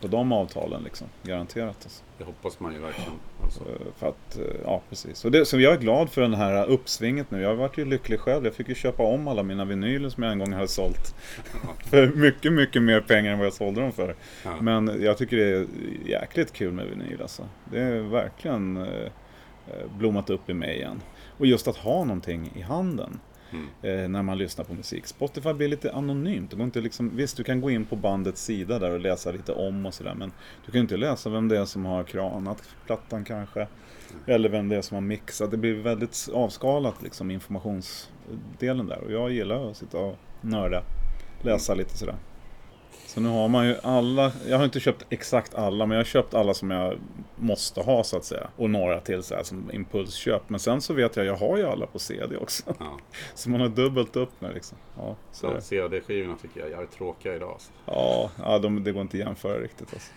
på 0.05 0.11
de 0.11 0.31
avtalen. 0.31 0.83
Liksom. 0.83 1.07
Garanterat. 1.23 1.77
Alltså. 1.83 2.03
Det 2.17 2.23
hoppas 2.23 2.59
man 2.59 2.73
ju 2.73 2.79
verkligen. 2.79 3.11
Alltså. 3.43 3.59
Eh, 3.59 3.93
För 3.97 4.07
att, 4.07 4.37
eh, 4.37 4.43
ja 4.63 4.81
precis. 4.89 5.21
Det, 5.21 5.45
så 5.45 5.59
jag 5.59 5.73
är 5.73 5.77
glad 5.77 6.09
för 6.09 6.21
den 6.21 6.33
här 6.33 6.65
uppsvinget 6.65 7.31
nu. 7.31 7.41
Jag 7.41 7.49
har 7.49 7.55
varit 7.55 7.77
ju 7.77 7.85
lycklig 7.85 8.19
själv. 8.19 8.45
Jag 8.45 8.53
fick 8.53 8.69
ju 8.69 8.75
köpa 8.75 9.03
om 9.03 9.27
alla 9.27 9.43
mina 9.43 9.65
vinyler 9.65 10.09
som 10.09 10.23
jag 10.23 10.31
en 10.31 10.39
gång 10.39 10.53
hade 10.53 10.67
sålt. 10.67 11.15
för 11.89 12.07
mycket, 12.07 12.53
mycket 12.53 12.81
mer 12.81 13.01
pengar 13.01 13.31
än 13.31 13.37
vad 13.37 13.45
jag 13.45 13.53
sålde 13.53 13.81
dem 13.81 13.91
för. 13.91 14.15
Ja. 14.43 14.61
Men 14.61 15.01
jag 15.01 15.17
tycker 15.17 15.37
det 15.37 15.43
är 15.43 15.67
jäkligt 16.05 16.53
kul 16.53 16.73
med 16.73 16.85
vinyl 16.85 17.21
alltså. 17.21 17.47
Det 17.71 17.81
är 17.81 17.99
verkligen 17.99 18.77
eh, 18.77 18.83
eh, 18.83 19.97
blommat 19.97 20.29
upp 20.29 20.49
i 20.49 20.53
mig 20.53 20.75
igen. 20.75 21.01
Och 21.37 21.45
just 21.45 21.67
att 21.67 21.77
ha 21.77 22.03
någonting 22.03 22.51
i 22.55 22.61
handen 22.61 23.19
Mm. 23.83 24.03
eh, 24.03 24.09
när 24.09 24.23
man 24.23 24.37
lyssnar 24.37 24.65
på 24.65 24.73
musik. 24.73 25.07
Spotify 25.07 25.53
blir 25.53 25.67
lite 25.67 25.93
anonymt. 25.93 26.49
Det 26.51 26.57
går 26.57 26.65
inte 26.65 26.81
liksom, 26.81 27.11
visst, 27.15 27.37
du 27.37 27.43
kan 27.43 27.61
gå 27.61 27.69
in 27.69 27.85
på 27.85 27.95
bandets 27.95 28.43
sida 28.43 28.79
där 28.79 28.91
och 28.91 28.99
läsa 28.99 29.31
lite 29.31 29.51
om 29.51 29.85
och 29.85 29.93
sådär. 29.93 30.13
Men 30.15 30.31
du 30.65 30.71
kan 30.71 30.81
inte 30.81 30.97
läsa 30.97 31.29
vem 31.29 31.47
det 31.47 31.57
är 31.57 31.65
som 31.65 31.85
har 31.85 32.03
kranat 32.03 32.63
plattan 32.85 33.23
kanske. 33.23 33.67
Eller 34.25 34.49
vem 34.49 34.69
det 34.69 34.75
är 34.75 34.81
som 34.81 34.95
har 34.95 35.01
mixat. 35.01 35.51
Det 35.51 35.57
blir 35.57 35.73
väldigt 35.73 36.29
avskalat 36.33 37.03
liksom 37.03 37.31
informationsdelen 37.31 38.87
där. 38.87 39.03
Och 39.03 39.11
jag 39.11 39.31
gillar 39.31 39.69
att 39.69 39.77
sitta 39.77 39.97
och 39.97 40.17
nörda. 40.41 40.83
Läsa 41.41 41.73
lite 41.73 41.97
sådär. 41.97 42.15
Så 43.15 43.21
nu 43.21 43.29
har 43.29 43.47
man 43.47 43.67
ju 43.67 43.75
alla, 43.83 44.31
jag 44.47 44.57
har 44.57 44.65
inte 44.65 44.79
köpt 44.79 45.05
exakt 45.09 45.55
alla, 45.55 45.85
men 45.85 45.95
jag 45.95 45.99
har 45.99 46.05
köpt 46.05 46.33
alla 46.33 46.53
som 46.53 46.71
jag 46.71 46.97
måste 47.35 47.81
ha 47.81 48.03
så 48.03 48.17
att 48.17 48.25
säga. 48.25 48.47
Och 48.55 48.69
några 48.69 48.99
till 48.99 49.23
så 49.23 49.35
här 49.35 49.43
som 49.43 49.71
impulsköp. 49.73 50.41
Men 50.49 50.59
sen 50.59 50.81
så 50.81 50.93
vet 50.93 51.15
jag, 51.15 51.25
jag 51.25 51.35
har 51.35 51.57
ju 51.57 51.65
alla 51.67 51.85
på 51.85 51.99
CD 51.99 52.37
också. 52.37 52.63
Ja. 52.79 52.99
Så 53.33 53.49
man 53.49 53.61
har 53.61 53.69
dubbelt 53.69 54.15
upp 54.15 54.41
med 54.41 54.53
liksom. 54.53 54.77
Ja, 54.97 55.15
det. 55.41 55.61
CD-skivorna 55.61 56.35
tycker 56.41 56.59
jag 56.59 56.67
är 56.67 56.71
jävligt 56.71 56.91
tråkiga 56.91 57.35
idag. 57.35 57.51
Alltså. 57.51 57.71
ja, 57.85 58.31
ja 58.37 58.59
de, 58.59 58.83
det 58.83 58.91
går 58.91 59.01
inte 59.01 59.17
att 59.17 59.23
jämföra 59.23 59.59
riktigt 59.59 59.93
alltså. 59.93 60.11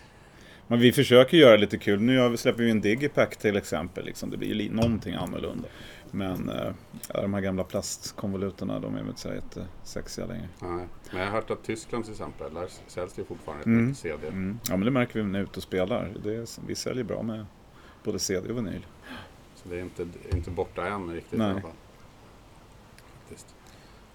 Men 0.67 0.79
vi 0.79 0.91
försöker 0.91 1.37
göra 1.37 1.57
lite 1.57 1.77
kul. 1.77 2.01
Nu 2.01 2.37
släpper 2.37 2.63
vi 2.63 2.71
en 2.71 2.81
digipack 2.81 3.35
till 3.35 3.57
exempel. 3.57 4.05
Liksom. 4.05 4.29
Det 4.29 4.37
blir 4.37 4.61
ju 4.61 4.71
någonting 4.71 5.13
annorlunda. 5.13 5.67
Men 6.11 6.49
eh, 6.49 6.71
ja, 7.13 7.21
de 7.21 7.33
här 7.33 7.41
gamla 7.41 7.63
plastkonvoluterna, 7.63 8.79
de 8.79 8.95
är 8.95 8.99
väl 8.99 9.07
inte 9.09 9.21
så 9.21 9.29
jättesexiga 9.33 10.25
längre. 10.25 10.47
Nej. 10.61 10.85
Men 11.11 11.19
jag 11.21 11.27
har 11.27 11.33
hört 11.33 11.49
att 11.51 11.63
Tyskland 11.63 12.03
till 12.03 12.13
exempel, 12.13 12.53
där 12.53 12.67
säljs 12.87 13.13
det 13.13 13.23
fortfarande 13.23 13.63
Mm. 13.63 13.85
mycket 13.85 13.97
CD. 13.99 14.27
Mm. 14.27 14.59
Ja, 14.69 14.77
men 14.77 14.85
det 14.85 14.91
märker 14.91 15.19
vi 15.19 15.25
när 15.25 15.31
vi 15.31 15.37
är 15.39 15.43
ute 15.43 15.57
och 15.57 15.63
spelar. 15.63 16.13
Det 16.23 16.35
är, 16.35 16.45
vi 16.67 16.75
säljer 16.75 17.03
bra 17.03 17.21
med 17.23 17.45
både 18.03 18.19
CD 18.19 18.49
och 18.51 18.57
vinyl. 18.57 18.85
Så 19.55 19.69
det 19.69 19.75
är 19.75 19.81
inte, 19.81 20.07
inte 20.33 20.51
borta 20.51 20.87
än 20.87 21.13
riktigt 21.13 21.39
Nej. 21.39 21.47
i 21.47 21.51
alla 21.51 21.61
fall. 21.61 21.71
Faktiskt. 23.21 23.55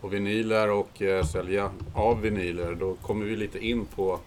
Och 0.01 0.13
vinyler 0.13 0.71
och 0.71 1.03
eh, 1.03 1.25
sälja 1.25 1.71
av 1.95 2.21
vinyler, 2.21 2.75
då 2.75 2.95
kommer 2.95 3.27
vi 3.27 3.37
lite 3.37 3.59
in 3.67 3.85
på 3.87 4.21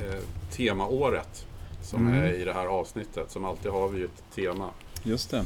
eh, 0.00 0.22
temaåret 0.50 1.46
som 1.82 2.06
Mm. 2.08 2.22
är 2.24 2.32
i 2.32 2.44
det 2.44 2.52
här 2.52 2.66
avsnittet. 2.66 3.30
Som 3.30 3.44
alltid 3.44 3.72
har 3.72 3.88
vi 3.88 3.98
ju 3.98 4.04
ett 4.04 4.24
tema. 4.34 4.70
Just 5.02 5.30
det. 5.30 5.44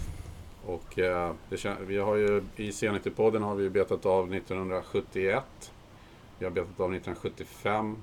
Och 0.74 0.98
eh, 0.98 1.32
det, 1.48 1.76
vi 1.86 1.98
har 1.98 2.16
ju, 2.16 2.42
i 2.56 2.70
C90-podden 2.70 3.42
har 3.42 3.54
vi 3.54 3.70
betat 3.70 4.06
av 4.06 4.34
1971. 4.34 5.42
Vi 6.38 6.44
har 6.44 6.50
betat 6.52 6.80
av 6.80 6.94
1975. 6.94 7.96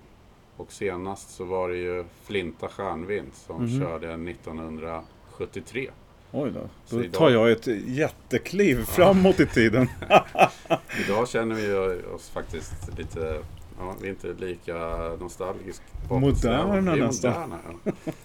Och 0.57 0.71
senast 0.71 1.29
så 1.29 1.43
var 1.45 1.69
det 1.69 1.77
ju 1.77 2.05
Flinta 2.23 2.67
Stjärnvind 2.67 3.31
som 3.33 3.63
Mhm. 3.65 3.79
körde 3.79 4.07
1973. 4.17 5.89
Oj 6.31 6.51
då. 6.51 6.59
Då 6.89 7.03
idag- 7.03 7.13
tar 7.13 7.29
jag 7.29 7.51
ett 7.51 7.67
jättekliv 7.87 8.83
framåt 8.85 9.39
i 9.39 9.45
tiden. 9.45 9.87
Idag 11.05 11.27
känner 11.29 11.55
vi 11.55 11.73
oss 12.15 12.29
faktiskt 12.29 12.97
lite, 12.97 13.41
ja, 13.79 13.95
vi 14.01 14.07
är 14.07 14.11
inte 14.11 14.33
lika 14.33 14.75
nostalgiskt 15.19 15.83
Moderna 16.09 16.95
nästan. 16.95 17.49
Moderna, 17.49 17.59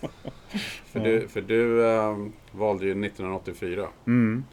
ja. 0.00 0.08
För, 0.86 1.00
du, 1.00 1.28
för 1.28 1.40
du 1.40 1.90
ehm, 1.90 2.32
valde 2.52 2.84
ju 2.84 2.90
1984. 2.90 3.88
Mm. 4.06 4.44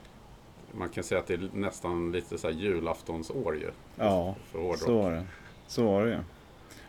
Man 0.72 0.90
kan 0.90 1.04
säga 1.04 1.20
att 1.20 1.28
det 1.28 1.34
är 1.34 1.50
nästan 1.54 2.12
lite 2.12 2.38
så 2.38 2.48
här 2.48 2.54
julaftonsår 2.54 3.56
ju. 3.56 3.70
Ja, 3.96 4.36
För 4.52 4.78
så 4.78 4.98
var 4.98 5.12
det. 5.12 5.26
Så 5.68 5.86
var 5.86 6.06
det 6.06 6.12
ju. 6.12 6.18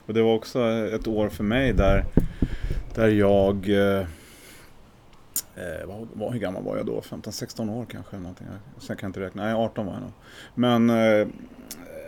Och 0.06 0.14
det 0.14 0.22
var 0.22 0.34
också 0.34 0.60
ett 0.68 1.06
år 1.06 1.28
för 1.28 1.44
mig 1.44 1.72
där, 1.72 2.04
där 2.94 3.08
jag... 3.08 3.68
Eh, 3.68 4.00
eh, 5.54 5.86
vad, 5.86 6.08
vad, 6.12 6.32
hur 6.32 6.40
gammal 6.40 6.62
var 6.62 6.76
jag 6.76 6.86
då? 6.86 7.00
15-16 7.00 7.70
år 7.70 7.86
kanske? 7.90 8.16
Någonting. 8.16 8.46
Sen 8.78 8.96
kan 8.96 9.06
jag 9.06 9.08
inte 9.08 9.20
räkna. 9.20 9.44
Nej, 9.44 9.54
18 9.54 9.86
var 9.86 9.92
jag 9.92 10.02
nog. 10.02 10.12
Men 10.54 10.90
eh, 10.90 11.28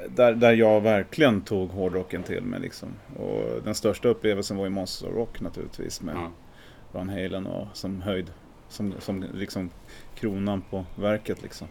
där, 0.09 0.35
där 0.35 0.53
jag 0.53 0.81
verkligen 0.81 1.41
tog 1.41 1.71
hårdrocken 1.71 2.23
till 2.23 2.43
mig. 2.43 2.61
Liksom. 2.61 2.89
Och 3.17 3.63
den 3.65 3.75
största 3.75 4.09
upplevelsen 4.09 4.57
var 4.57 4.65
ju 4.65 4.71
Monster 4.71 5.09
Rock 5.09 5.41
naturligtvis. 5.41 6.03
Med 6.03 6.15
Ja. 6.15 6.31
Van 6.93 7.09
Halen 7.09 7.47
och 7.47 7.69
som 7.73 8.03
höjd. 8.03 8.33
Som, 8.69 8.95
som 8.99 9.23
liksom 9.35 9.71
kronan 10.15 10.63
på 10.71 10.87
verket 10.97 11.43
liksom. 11.43 11.69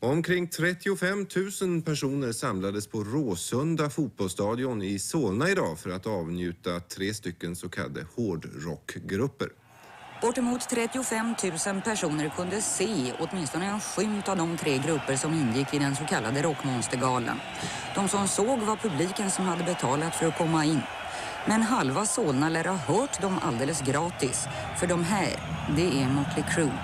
Omkring 0.00 0.48
35 0.48 1.26
000 1.62 1.82
personer 1.82 2.32
samlades 2.32 2.86
på 2.86 3.04
Råsunda 3.04 3.90
fotbollsstadion 3.90 4.82
i 4.82 4.98
Solna 4.98 5.50
idag 5.50 5.78
för 5.78 5.90
att 5.90 6.06
avnjuta 6.06 6.80
tre 6.80 7.14
stycken 7.14 7.56
så 7.56 7.68
kallade 7.68 8.06
hårdrockgrupper. 8.16 9.48
Bortemot 10.22 10.68
35 10.68 11.34
000 11.66 11.80
personer 11.82 12.28
kunde 12.28 12.60
se 12.60 13.12
åtminstone 13.18 13.66
en 13.66 13.80
skymt 13.80 14.28
av 14.28 14.36
de 14.36 14.56
tre 14.56 14.78
grupper 14.78 15.16
som 15.16 15.34
ingick 15.34 15.74
i 15.74 15.78
den 15.78 15.96
så 15.96 16.04
kallade 16.04 16.42
Rockmonstergalan. 16.42 17.40
De 17.94 18.08
som 18.08 18.28
såg 18.28 18.58
var 18.58 18.76
publiken 18.76 19.30
som 19.30 19.44
hade 19.44 19.64
betalat 19.64 20.14
för 20.14 20.26
att 20.26 20.38
komma 20.38 20.64
in. 20.64 20.80
Men 21.48 21.62
halva 21.62 22.04
Solna 22.04 22.48
lär 22.48 22.64
ha 22.64 22.76
hört 22.76 23.20
dem 23.20 23.38
alldeles 23.42 23.82
gratis. 23.82 24.46
För 24.80 24.86
de 24.86 25.04
här, 25.04 25.28
det 25.76 26.02
är 26.02 26.08
Motley 26.08 26.44
Crue. 26.54 26.78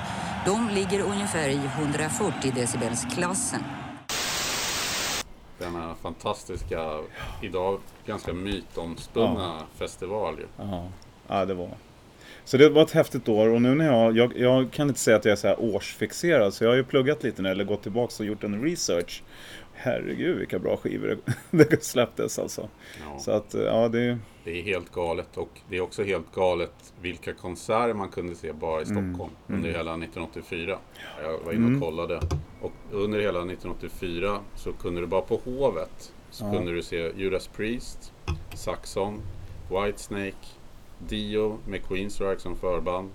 De 0.46 0.68
ligger 0.68 1.00
ungefär 1.00 1.48
i 1.48 1.60
140 1.78 2.52
decibelsklassen. 2.54 3.60
Denna 5.58 5.94
fantastiska, 5.94 7.00
idag 7.42 7.80
ganska 8.06 8.32
mytomspunna 8.32 9.62
festival 9.74 10.38
ju. 10.38 10.46
Ja, 10.56 10.86
ja 11.28 11.44
det 11.44 11.54
var. 11.54 11.70
Så 12.44 12.56
det 12.56 12.68
var 12.68 12.82
ett 12.82 12.90
häftigt 12.90 13.28
år 13.28 13.48
och 13.48 13.62
nu 13.62 13.74
när 13.74 13.86
jag, 13.86 14.16
jag, 14.16 14.32
jag 14.38 14.70
kan 14.70 14.88
inte 14.88 15.00
säga 15.00 15.16
att 15.16 15.24
jag 15.24 15.32
är 15.32 15.36
så 15.36 15.48
här 15.48 15.60
årsfixerad 15.60 16.54
så 16.54 16.64
jag 16.64 16.70
har 16.70 16.76
ju 16.76 16.84
pluggat 16.84 17.22
lite 17.22 17.42
nu 17.42 17.48
eller 17.48 17.64
gått 17.64 17.82
tillbaka 17.82 18.14
och 18.18 18.26
gjort 18.26 18.44
en 18.44 18.62
research. 18.62 19.22
Herregud 19.76 20.38
vilka 20.38 20.58
bra 20.58 20.76
skivor 20.76 21.18
det, 21.50 21.82
släpptes 21.84 22.38
alltså. 22.38 22.68
Ja. 23.12 23.18
Så 23.18 23.30
att 23.30 23.54
ja, 23.54 23.88
det, 23.88 24.18
Det 24.44 24.58
är 24.58 24.62
helt 24.62 24.92
galet 24.92 25.36
och 25.36 25.60
det 25.70 25.76
är 25.76 25.80
också 25.80 26.02
helt 26.02 26.34
galet 26.34 26.92
vilka 27.00 27.32
konserter 27.32 27.94
man 27.94 28.08
kunde 28.08 28.34
se 28.34 28.52
bara 28.52 28.82
i 28.82 28.84
Mm. 28.84 29.14
Stockholm 29.14 29.32
under 29.46 29.68
hela 29.70 29.90
1984. 29.90 30.78
Jag 31.22 31.38
var 31.44 31.52
inne 31.52 31.76
och 31.76 31.82
kollade. 31.82 32.20
Och 32.60 32.72
under 32.92 33.20
hela 33.20 33.38
1984 33.38 34.38
så 34.56 34.72
kunde 34.72 35.00
du 35.00 35.06
bara 35.06 35.22
på 35.22 35.40
Hovet 35.44 36.12
så 36.30 36.44
Ja. 36.44 36.52
kunde 36.52 36.72
du 36.74 36.82
se 36.82 37.12
Judas 37.16 37.46
Priest, 37.48 38.12
Saxon, 38.54 39.22
Whitesnake, 39.70 40.46
Dio 41.08 41.58
med 41.66 41.84
Queensryche 41.86 42.38
som 42.40 42.56
förband, 42.56 43.10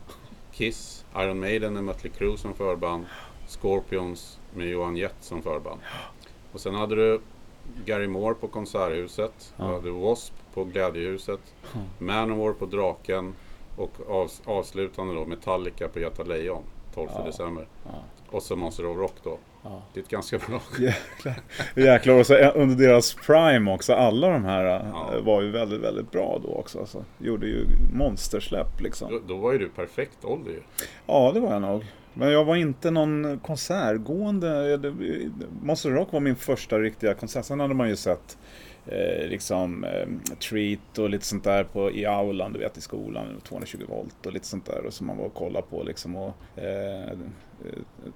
Kiss, 0.51 1.05
Iron 1.15 1.39
Maiden 1.39 1.74
med 1.74 1.84
Mötley 1.84 2.12
Crüe 2.17 2.38
som 2.38 2.53
förband, 2.53 3.05
Scorpions 3.48 4.39
med 4.55 4.67
Johan 4.69 4.96
Jett 4.98 5.15
som 5.22 5.41
förband. 5.41 5.79
Och 6.51 6.60
sen 6.62 6.75
hade 6.75 6.96
du 6.96 7.22
Gary 7.86 8.08
Moore 8.08 8.34
på 8.36 8.48
Konserthuset, 8.48 9.53
Ja. 9.58 9.65
du 9.67 9.74
hade 9.74 9.91
Wasp 9.91 10.34
på 10.53 10.63
Glädjehuset, 10.63 11.39
Manowar 12.00 12.53
på 12.53 12.65
Draken 12.65 13.36
och 13.77 13.91
av, 14.10 14.31
avslutande 14.46 15.13
då 15.15 15.25
Metallica 15.25 15.88
på 15.88 16.00
Göta 16.00 16.24
Lejon 16.24 16.63
12 16.96 17.10
Ja. 17.15 17.24
december. 17.24 17.67
ja, 17.86 17.91
Och 18.31 18.43
så 18.43 18.55
Monster 18.55 18.86
of 18.86 18.98
Rock 18.98 19.15
då. 19.24 19.38
Ja. 19.63 19.81
Det 19.93 19.99
är 19.99 20.03
ett 20.03 20.09
ganska 20.09 20.37
bra 20.37 20.61
Jäklar. 20.79 21.35
Jäklar. 21.75 22.13
Och 22.19 22.25
så 22.27 22.35
under 22.35 22.75
deras 22.87 23.13
prime 23.13 23.71
också. 23.71 23.93
Alla 23.93 24.29
de 24.29 24.45
här 24.45 24.63
Ja. 24.65 25.13
eh, 25.15 25.21
var 25.23 25.41
ju 25.41 25.51
väldigt, 25.51 25.81
väldigt 25.81 26.11
bra 26.11 26.39
då 26.43 26.49
också. 26.53 26.79
Alltså, 26.79 27.05
gjorde 27.17 27.47
ju 27.47 27.65
monstersläpp 27.93 28.81
liksom. 28.81 29.11
Då, 29.11 29.19
då 29.27 29.37
var 29.37 29.51
ju 29.51 29.57
du 29.57 29.69
perfekt 29.69 30.25
ålder 30.25 30.51
ju. 30.51 30.59
Ja, 31.05 31.31
det 31.33 31.39
var 31.39 31.51
jag 31.53 31.61
nog. 31.61 31.85
Men 32.13 32.31
jag 32.31 32.45
var 32.45 32.55
inte 32.55 32.91
någon 32.91 33.39
konsertgående. 33.43 34.79
Monster 35.61 35.89
Rock 35.89 36.11
var 36.13 36.19
min 36.19 36.35
första 36.35 36.79
riktiga 36.79 37.13
konsert. 37.13 37.45
Sen 37.45 37.59
hade 37.59 37.73
man 37.73 37.89
ju 37.89 37.95
sett 37.95 38.37
Eh, 38.88 39.27
liksom 39.27 39.83
eh, 39.83 40.36
Treat 40.50 40.98
och 40.98 41.09
lite 41.09 41.25
sånt 41.25 41.43
där 41.43 41.63
på, 41.63 41.91
i 41.91 42.05
aulan, 42.05 42.53
du 42.53 42.59
vet 42.59 42.77
i 42.77 42.81
skolan, 42.81 43.25
220 43.43 43.77
volt 43.88 44.25
och 44.25 44.33
lite 44.33 44.45
sånt 44.45 44.65
där 44.65 44.86
och 44.86 44.93
som 44.93 45.07
man 45.07 45.17
var 45.17 45.25
och 45.25 45.33
kollade 45.33 45.65
på 45.69 45.83
liksom. 45.83 46.15
Och, 46.15 46.36
eh, 46.55 47.03
eh 47.03 47.17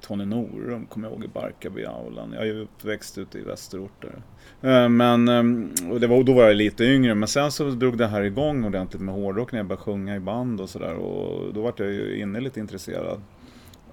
Tony 0.01 0.25
Norum 0.25 0.86
kommer 0.86 1.08
jag 1.08 1.13
ihåg 1.13 1.25
i 1.25 1.27
Barkarby 1.27 1.86
aulan. 1.86 2.34
Jag 2.34 2.41
är 2.41 2.46
ju 2.46 2.62
uppväxt 2.62 3.17
ute 3.17 3.39
i 3.39 3.41
västerort 3.41 4.01
där. 4.01 4.22
Eh, 4.70 4.89
Men, 4.89 5.27
eh, 5.27 5.91
och 5.91 6.00
det 6.00 6.08
var, 6.08 6.24
då 6.24 6.34
var 6.34 6.43
jag 6.43 6.55
lite 6.55 6.84
yngre, 6.84 7.15
men 7.15 7.27
sen 7.27 7.51
så 7.51 7.70
drog 7.70 7.98
det 7.98 8.08
här 8.08 8.22
igång 8.22 8.63
ordentligt 8.65 9.01
med 9.01 9.15
hårdrock 9.15 9.51
när 9.51 9.60
jag 9.60 9.65
började 9.65 9.84
sjunga 9.84 10.15
i 10.15 10.20
band 10.20 10.62
och 10.62 10.70
sådär. 10.70 10.93
Och 10.93 11.53
då 11.53 11.62
var 11.62 11.74
jag 11.77 11.91
ju 11.91 12.20
inne 12.22 12.39
lite 12.39 12.60
intresserad. 12.60 13.22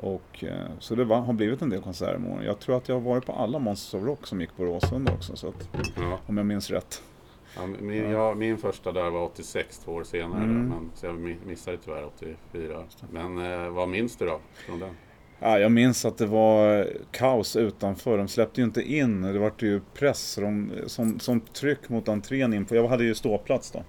Och, 0.00 0.45
eh, 0.45 0.54
så 0.78 0.95
det 0.95 1.04
var, 1.04 1.21
har 1.21 1.33
blivit 1.33 1.62
en 1.62 1.71
del 1.71 1.80
konserter 1.83 2.19
med 2.19 2.33
åren. 2.33 2.45
Jag 2.45 2.59
tror 2.59 2.76
att 2.76 2.88
jag 2.88 2.97
har 2.97 3.00
varit 3.02 3.26
på 3.26 3.33
alla 3.33 3.59
Monsters 3.59 3.95
of 4.00 4.07
Rock 4.07 4.26
som 4.26 4.40
gick 4.40 4.57
på 4.57 4.64
Råsunda 4.64 5.12
också, 5.12 5.37
så 5.37 5.49
att, 5.49 5.69
Ja. 5.97 6.19
om 6.26 6.37
jag 6.37 6.47
minns 6.47 6.71
rätt. 6.71 7.02
Ja, 7.57 7.66
min, 7.66 8.11
ja, 8.11 8.35
min 8.35 8.59
första 8.59 8.92
där 8.92 9.11
var 9.11 9.21
86, 9.23 9.78
två 9.78 9.92
år 9.92 10.04
senare. 10.04 10.42
Mm. 10.45 10.69
Men, 10.69 10.90
så 10.95 11.07
jag 11.07 11.14
mi- 11.14 11.47
missade 11.47 11.76
tyvärr 11.85 12.04
84. 12.07 12.83
Men 13.11 13.52
eh, 13.64 13.69
vad 13.71 13.88
minns 13.88 14.16
du 14.16 14.26
då 14.26 14.40
från 14.66 14.78
den? 14.80 14.90
Ja, 15.38 15.59
jag 15.59 15.73
minns 15.73 16.04
att 16.04 16.19
det 16.19 16.26
var 16.26 16.88
kaos 17.11 17.57
utanför. 17.57 18.19
De 18.19 18.28
släppte 18.28 18.61
ju 18.61 18.64
inte 18.64 18.83
in. 18.83 19.23
Det 19.23 19.38
var 19.38 19.52
ju 19.59 19.80
press 19.95 20.37
de, 20.40 20.73
som, 20.87 21.21
som 21.21 21.40
tryck 21.40 21.88
mot 21.88 22.09
entrén 22.09 22.54
in 22.54 22.64
på. 22.64 22.75
Jag 22.75 22.88
hade 22.88 23.04
ju 23.04 23.14
ståplats 23.14 23.71
då. 23.71 23.83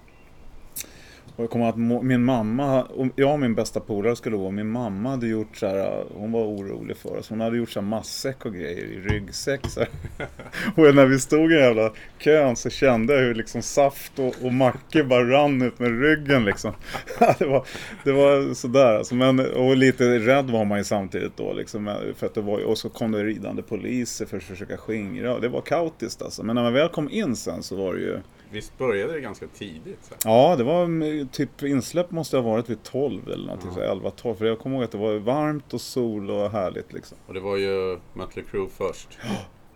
Och 1.36 1.42
jag 1.42 1.50
kommer 1.50 1.68
att 1.68 2.04
min 2.04 2.24
mamma, 2.24 2.82
och 2.82 3.06
jag 3.16 3.32
och 3.32 3.40
min 3.40 3.54
bästa 3.54 3.80
polare 3.80 4.16
skulle 4.16 4.36
gå. 4.36 4.50
Min 4.50 4.70
mamma 4.70 5.10
hade 5.10 5.26
gjort 5.26 5.56
så 5.56 5.66
här, 5.66 6.04
hon 6.14 6.32
var 6.32 6.40
orolig 6.40 6.96
för 6.96 7.18
oss. 7.18 7.28
Hon 7.28 7.40
hade 7.40 7.56
gjort 7.56 7.70
så 7.70 7.80
här 7.80 7.86
matsäck 7.86 8.44
och 8.46 8.54
grejer 8.54 8.84
i 8.84 9.00
ryggsäck. 9.00 9.66
Så 9.68 9.80
här. 9.80 9.88
Och 10.88 10.94
när 10.94 11.06
vi 11.06 11.18
stod 11.18 11.52
i 11.52 11.54
den 11.54 11.64
jävla 11.64 11.92
kön 12.18 12.56
så 12.56 12.70
kände 12.70 13.14
jag 13.14 13.20
hur 13.20 13.34
liksom 13.34 13.62
saft 13.62 14.18
och, 14.18 14.34
och 14.42 14.52
mackor 14.52 15.02
bara 15.02 15.30
rann 15.30 15.62
ut 15.62 15.78
med 15.78 16.00
ryggen 16.00 16.44
liksom. 16.44 16.72
det, 17.38 17.46
var, 17.46 17.66
det 18.04 18.12
var 18.12 18.54
sådär 18.54 18.94
alltså. 18.94 19.14
Men, 19.14 19.40
och 19.40 19.76
lite 19.76 20.18
rädd 20.18 20.50
var 20.50 20.64
man 20.64 20.78
ju 20.78 20.84
samtidigt 20.84 21.36
då 21.36 21.52
liksom. 21.52 21.96
För 22.16 22.26
att 22.26 22.34
det 22.34 22.40
var, 22.40 22.64
och 22.64 22.78
så 22.78 22.88
kom 22.88 23.12
det 23.12 23.24
ridande 23.24 23.62
poliser 23.62 24.26
för 24.26 24.36
att 24.36 24.42
försöka 24.42 24.76
skingra. 24.76 25.38
Det 25.38 25.48
var 25.48 25.60
kaotiskt 25.60 26.22
alltså. 26.22 26.42
Men 26.42 26.54
när 26.56 26.62
man 26.62 26.72
väl 26.72 26.88
kom 26.88 27.10
in 27.10 27.36
sen 27.36 27.62
så 27.62 27.76
var 27.76 27.94
det 27.94 28.00
ju 28.00 28.18
Visst 28.52 28.78
började 28.78 29.12
det 29.12 29.20
ganska 29.20 29.46
tidigt? 29.46 29.98
Så? 30.02 30.14
Ja, 30.24 30.56
det 30.56 30.64
var 30.64 30.84
mm, 30.84 31.28
typ 31.28 31.62
insläpp 31.62 32.10
måste 32.10 32.36
ha 32.36 32.42
varit 32.42 32.70
vid 32.70 32.82
12 32.82 33.28
eller 33.28 33.46
någonting, 33.46 33.70
så 33.70 33.80
11-12. 33.80 34.34
För 34.34 34.44
jag 34.46 34.58
kommer 34.58 34.76
ihåg 34.76 34.84
att 34.84 34.92
det 34.92 34.98
var 34.98 35.14
varmt 35.14 35.74
och 35.74 35.80
sol 35.80 36.30
och 36.30 36.50
härligt 36.50 36.92
liksom. 36.92 37.18
Och 37.26 37.34
det 37.34 37.40
var 37.40 37.56
ju 37.56 37.98
Mötley 38.12 38.44
Crüe 38.50 38.68
först. 38.68 39.18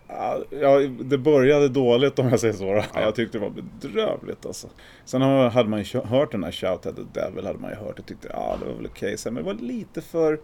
Ja, 0.09 0.39
Ja, 0.61 0.79
det 0.79 1.17
började 1.17 1.69
dåligt 1.69 2.19
om 2.19 2.29
jag 2.29 2.39
säger 2.39 2.53
så. 2.53 2.65
Ja. 2.65 3.01
Jag 3.01 3.15
tyckte 3.15 3.37
det 3.37 3.41
var 3.41 3.53
bedrövligt 3.81 4.45
alltså. 4.45 4.67
Sen 5.05 5.21
hade 5.21 5.69
man 5.69 5.83
ju 5.83 5.99
hört 5.99 6.31
den 6.31 6.43
här 6.43 6.51
Shout 6.51 6.85
at 6.85 6.95
the 6.95 7.19
Devil, 7.19 7.45
hade 7.45 7.59
man 7.59 7.71
ju 7.71 7.75
hört 7.77 7.99
och 7.99 8.05
tyckte 8.05 8.27
ja, 8.31 8.57
det 8.59 8.65
var 8.65 8.73
väl 8.73 8.85
okej. 8.85 9.17
Sen, 9.17 9.33
Men 9.33 9.43
det 9.43 9.53
var 9.53 9.61
lite 9.61 10.01
för 10.01 10.39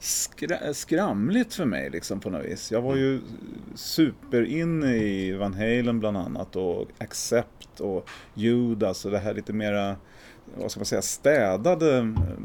skra- 0.00 0.72
skramligt 0.72 1.54
för 1.54 1.64
mig 1.64 1.90
liksom 1.90 2.20
på 2.20 2.30
något 2.30 2.44
vis. 2.44 2.72
Jag 2.72 2.82
var 2.82 2.96
ju 2.96 3.20
super 3.74 4.42
inne 4.42 4.96
i 4.96 5.32
Van 5.32 5.54
Halen 5.54 6.00
bland 6.00 6.16
annat 6.16 6.56
och 6.56 6.88
Accept 6.98 7.80
och 7.80 8.08
Judas 8.34 9.04
och 9.04 9.10
det 9.10 9.18
här 9.18 9.34
lite 9.34 9.52
mera 9.52 9.96
vad 10.56 10.70
ska 10.70 10.80
man 10.80 10.84
säga, 10.86 11.02
städade 11.02 11.98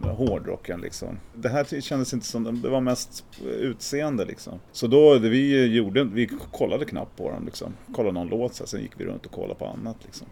eh, 0.03 0.15
hårdrocken 0.15 0.81
liksom. 0.81 1.19
Det 1.33 1.49
här 1.49 1.81
kändes 1.81 2.13
inte 2.13 2.25
som, 2.25 2.61
det 2.61 2.69
var 2.69 2.81
mest 2.81 3.25
utseende 3.45 4.25
liksom. 4.25 4.59
Så 4.71 4.87
då, 4.87 5.19
vi 5.19 5.65
gjorde, 5.65 6.03
vi 6.03 6.29
kollade 6.51 6.85
knappt 6.85 7.17
på 7.17 7.31
dem 7.31 7.45
liksom. 7.45 7.73
Kollade 7.93 8.13
någon 8.13 8.27
låt, 8.27 8.53
sen 8.55 8.81
gick 8.81 8.91
vi 8.97 9.05
runt 9.05 9.25
och 9.25 9.31
kollade 9.31 9.55
på 9.55 9.65
annat 9.65 9.97
liksom. 10.05 10.27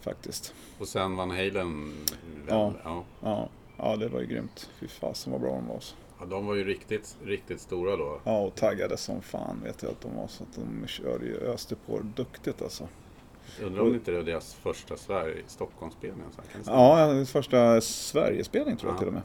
Faktiskt. 0.00 0.54
Och 0.78 0.88
sen 0.88 1.16
Van 1.16 1.30
Halen. 1.30 1.92
Ja. 2.48 2.74
ja. 2.84 3.04
Ja, 3.22 3.48
ja 3.76 3.96
det 3.96 4.08
var 4.08 4.20
ju 4.20 4.26
grymt. 4.26 4.70
Fy 4.80 4.88
fasen 4.88 5.32
vad 5.32 5.40
bra 5.40 5.50
de 5.50 5.66
var. 5.68 5.80
Så. 5.80 5.94
Ja, 6.20 6.26
de 6.26 6.46
var 6.46 6.54
ju 6.54 6.64
riktigt, 6.64 7.16
riktigt 7.24 7.60
stora 7.60 7.96
då. 7.96 8.20
Ja, 8.24 8.38
och 8.40 8.54
taggade 8.54 8.96
som 8.96 9.22
fan 9.22 9.60
vet 9.64 9.82
jag 9.82 9.92
att 9.92 10.00
de 10.00 10.16
var. 10.16 10.26
Så 10.26 10.42
att 10.42 10.54
de 10.54 10.86
körde 10.86 11.24
ju, 11.26 11.36
öste 11.40 11.74
på 11.86 12.00
duktigt 12.16 12.62
alltså. 12.62 12.88
Undrar 13.62 13.82
om 13.82 13.94
inte 13.94 14.10
det 14.10 14.16
var 14.16 14.24
deras 14.24 14.54
första 14.54 14.96
Sverige, 14.96 15.36
Stockholmsspelning. 15.46 16.22
Ja, 16.66 17.24
första 17.26 17.80
Sverigespelning 17.80 18.76
tror 18.76 18.90
jag 18.92 18.96
Ja. 18.96 18.98
till 18.98 19.08
och 19.08 19.14
med. 19.14 19.22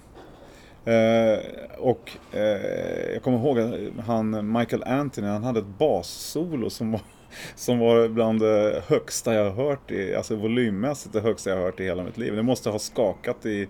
Eh, 0.86 1.40
och 1.80 2.12
eh, 2.32 3.12
jag 3.14 3.24
kommer 3.24 3.38
ihåg 3.38 3.60
att 3.60 4.06
han, 4.06 4.52
Michael 4.58 4.84
Anthony, 4.84 5.28
han 5.28 5.44
hade 5.44 5.60
ett 5.60 5.66
bassolo 5.80 6.70
som 6.70 6.92
var, 6.92 7.02
som 7.56 7.80
var 7.80 8.08
bland 8.08 8.40
det 8.40 8.84
högsta 8.88 9.34
jag 9.34 9.52
har 9.52 9.64
hört, 9.66 9.92
i, 9.92 10.16
alltså 10.16 10.36
volymmässigt 10.36 11.14
det 11.14 11.22
högsta 11.22 11.50
jag 11.50 11.58
har 11.58 11.64
hört 11.64 11.80
i 11.80 11.84
hela 11.84 12.04
mitt 12.04 12.18
liv. 12.18 12.36
Det 12.36 12.44
måste 12.44 12.70
ha 12.70 12.80
skakat 12.80 13.46
i, 13.46 13.68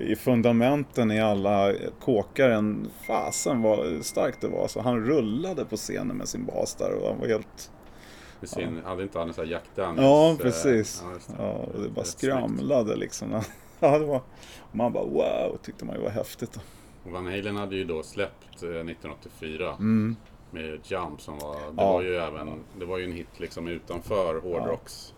i 0.00 0.16
fundamenten 0.16 1.10
i 1.10 1.20
alla 1.20 1.72
kåkar. 2.00 2.50
En 2.50 2.90
fasen 3.06 3.62
vad 3.62 4.04
starkt 4.04 4.40
det 4.40 4.48
var. 4.48 4.68
Så 4.68 4.80
han 4.80 5.04
rullade 5.06 5.64
på 5.64 5.76
scenen 5.76 6.16
med 6.16 6.28
sin 6.28 6.44
bas 6.44 6.74
där 6.74 6.92
och 6.94 7.08
han 7.08 7.20
var 7.20 7.26
helt... 7.28 7.70
Med 8.40 8.48
sin, 8.48 8.80
Hade 8.84 9.02
inte 9.02 9.18
han 9.18 9.28
en 9.28 9.34
sån 9.34 9.44
här 9.44 9.52
Jack 9.52 9.64
Daniels? 9.74 10.02
Ja, 10.02 10.30
eh, 10.30 10.36
precis. 10.36 11.04
ja, 11.04 11.34
det. 11.36 11.42
Ja, 11.42 11.50
och 11.52 11.82
det 11.82 11.88
bara 11.88 12.04
skramlade 12.04 12.96
liksom. 12.96 13.40
Ja, 13.80 13.98
det 13.98 14.04
var... 14.04 14.20
Man 14.72 14.92
bara 14.92 15.04
wow, 15.04 15.58
tyckte 15.62 15.84
man 15.84 15.96
ju 15.96 16.02
var 16.02 16.10
häftigt. 16.10 16.52
snyggt. 16.52 16.66
Och 17.04 17.10
Van 17.10 17.26
Halen 17.26 17.56
hade 17.56 17.76
ju 17.76 17.84
då 17.84 18.02
släppt 18.02 18.62
eh, 18.62 18.68
1984 18.68 19.74
Mm. 19.78 20.16
med 20.50 20.80
Jump 20.84 21.20
som 21.20 21.38
var, 21.38 21.54
det 21.54 21.82
Ja. 21.82 21.92
var 21.92 22.02
ju 22.02 22.16
även, 22.16 22.48
det 22.78 22.84
var 22.84 22.98
ju 22.98 23.04
en 23.04 23.12
hit 23.12 23.28
liksom 23.40 23.68
utanför 23.68 24.40
hårdrocks. 24.40 25.14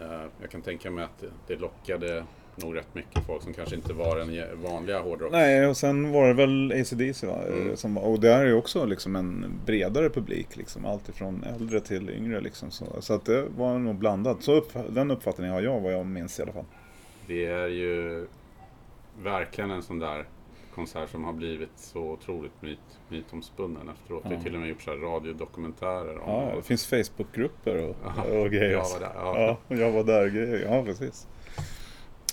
Eh, 0.00 0.22
Jag 0.40 0.50
kan 0.50 0.62
tänka 0.62 0.90
mig 0.90 1.04
att 1.04 1.24
det 1.46 1.56
lockade 1.56 2.24
nog 2.56 2.76
rätt 2.76 2.94
mycket 2.94 3.26
folk 3.26 3.42
som 3.42 3.52
kanske 3.54 3.74
inte 3.74 3.92
var 3.92 4.16
den 4.18 4.62
vanliga 4.62 5.00
hårdrock. 5.00 5.32
Nej, 5.32 5.66
och 5.66 5.76
sen 5.76 6.12
var 6.12 6.28
det 6.28 6.34
väl 6.34 6.72
ACDC 6.80 7.26
va? 7.26 7.38
Mm. 7.48 7.76
Som, 7.76 7.98
och 7.98 8.20
där 8.20 8.40
är 8.40 8.46
ju 8.46 8.54
också 8.54 8.84
liksom 8.84 9.16
en 9.16 9.44
bredare 9.66 10.10
publik. 10.10 10.56
Liksom, 10.56 10.86
allt 10.86 11.08
ifrån 11.08 11.44
äldre 11.54 11.80
till 11.80 12.10
yngre. 12.10 12.40
Liksom, 12.40 12.70
så, 12.70 12.84
så 13.00 13.14
att 13.14 13.24
det 13.24 13.44
var 13.56 13.78
nog 13.78 13.94
blandat. 13.96 14.42
Så 14.42 14.52
upp, 14.54 14.72
den 14.88 15.10
uppfattningen 15.10 15.52
har 15.54 15.60
jag, 15.62 15.80
vad 15.80 15.92
jag 15.92 16.06
minns 16.06 16.38
i 16.38 16.42
alla 16.42 16.52
fall. 16.52 16.64
Det 17.26 17.46
är 17.46 17.68
ju 17.68 18.26
verkligen 19.22 19.70
en 19.70 19.82
sån 19.82 19.98
där 19.98 20.24
konsert 20.74 21.10
som 21.10 21.24
har 21.24 21.32
blivit 21.32 21.70
så 21.76 21.98
otroligt 22.00 22.62
myt, 22.62 22.78
mytomspunnen 23.08 23.88
efteråt. 23.88 24.22
Det 24.22 24.28
Ja. 24.30 24.36
har 24.36 24.42
till 24.42 24.54
och 24.54 24.60
med 24.60 24.68
gjorts 24.68 24.88
radiodokumentärer 24.88 26.18
om 26.18 26.30
Ja, 26.34 26.52
det 26.56 26.62
finns 26.62 26.86
Facebookgrupper 26.86 27.76
och, 27.82 27.96
och 28.40 28.50
grejer. 28.50 28.70
jag 28.72 28.82
var 28.88 29.00
där, 29.00 29.12
ja. 29.14 29.58
ja, 29.68 29.76
jag 29.76 29.90
var 29.92 30.04
där. 30.04 30.28
Grejer. 30.28 30.66
Ja, 30.70 30.82
precis. 30.84 31.26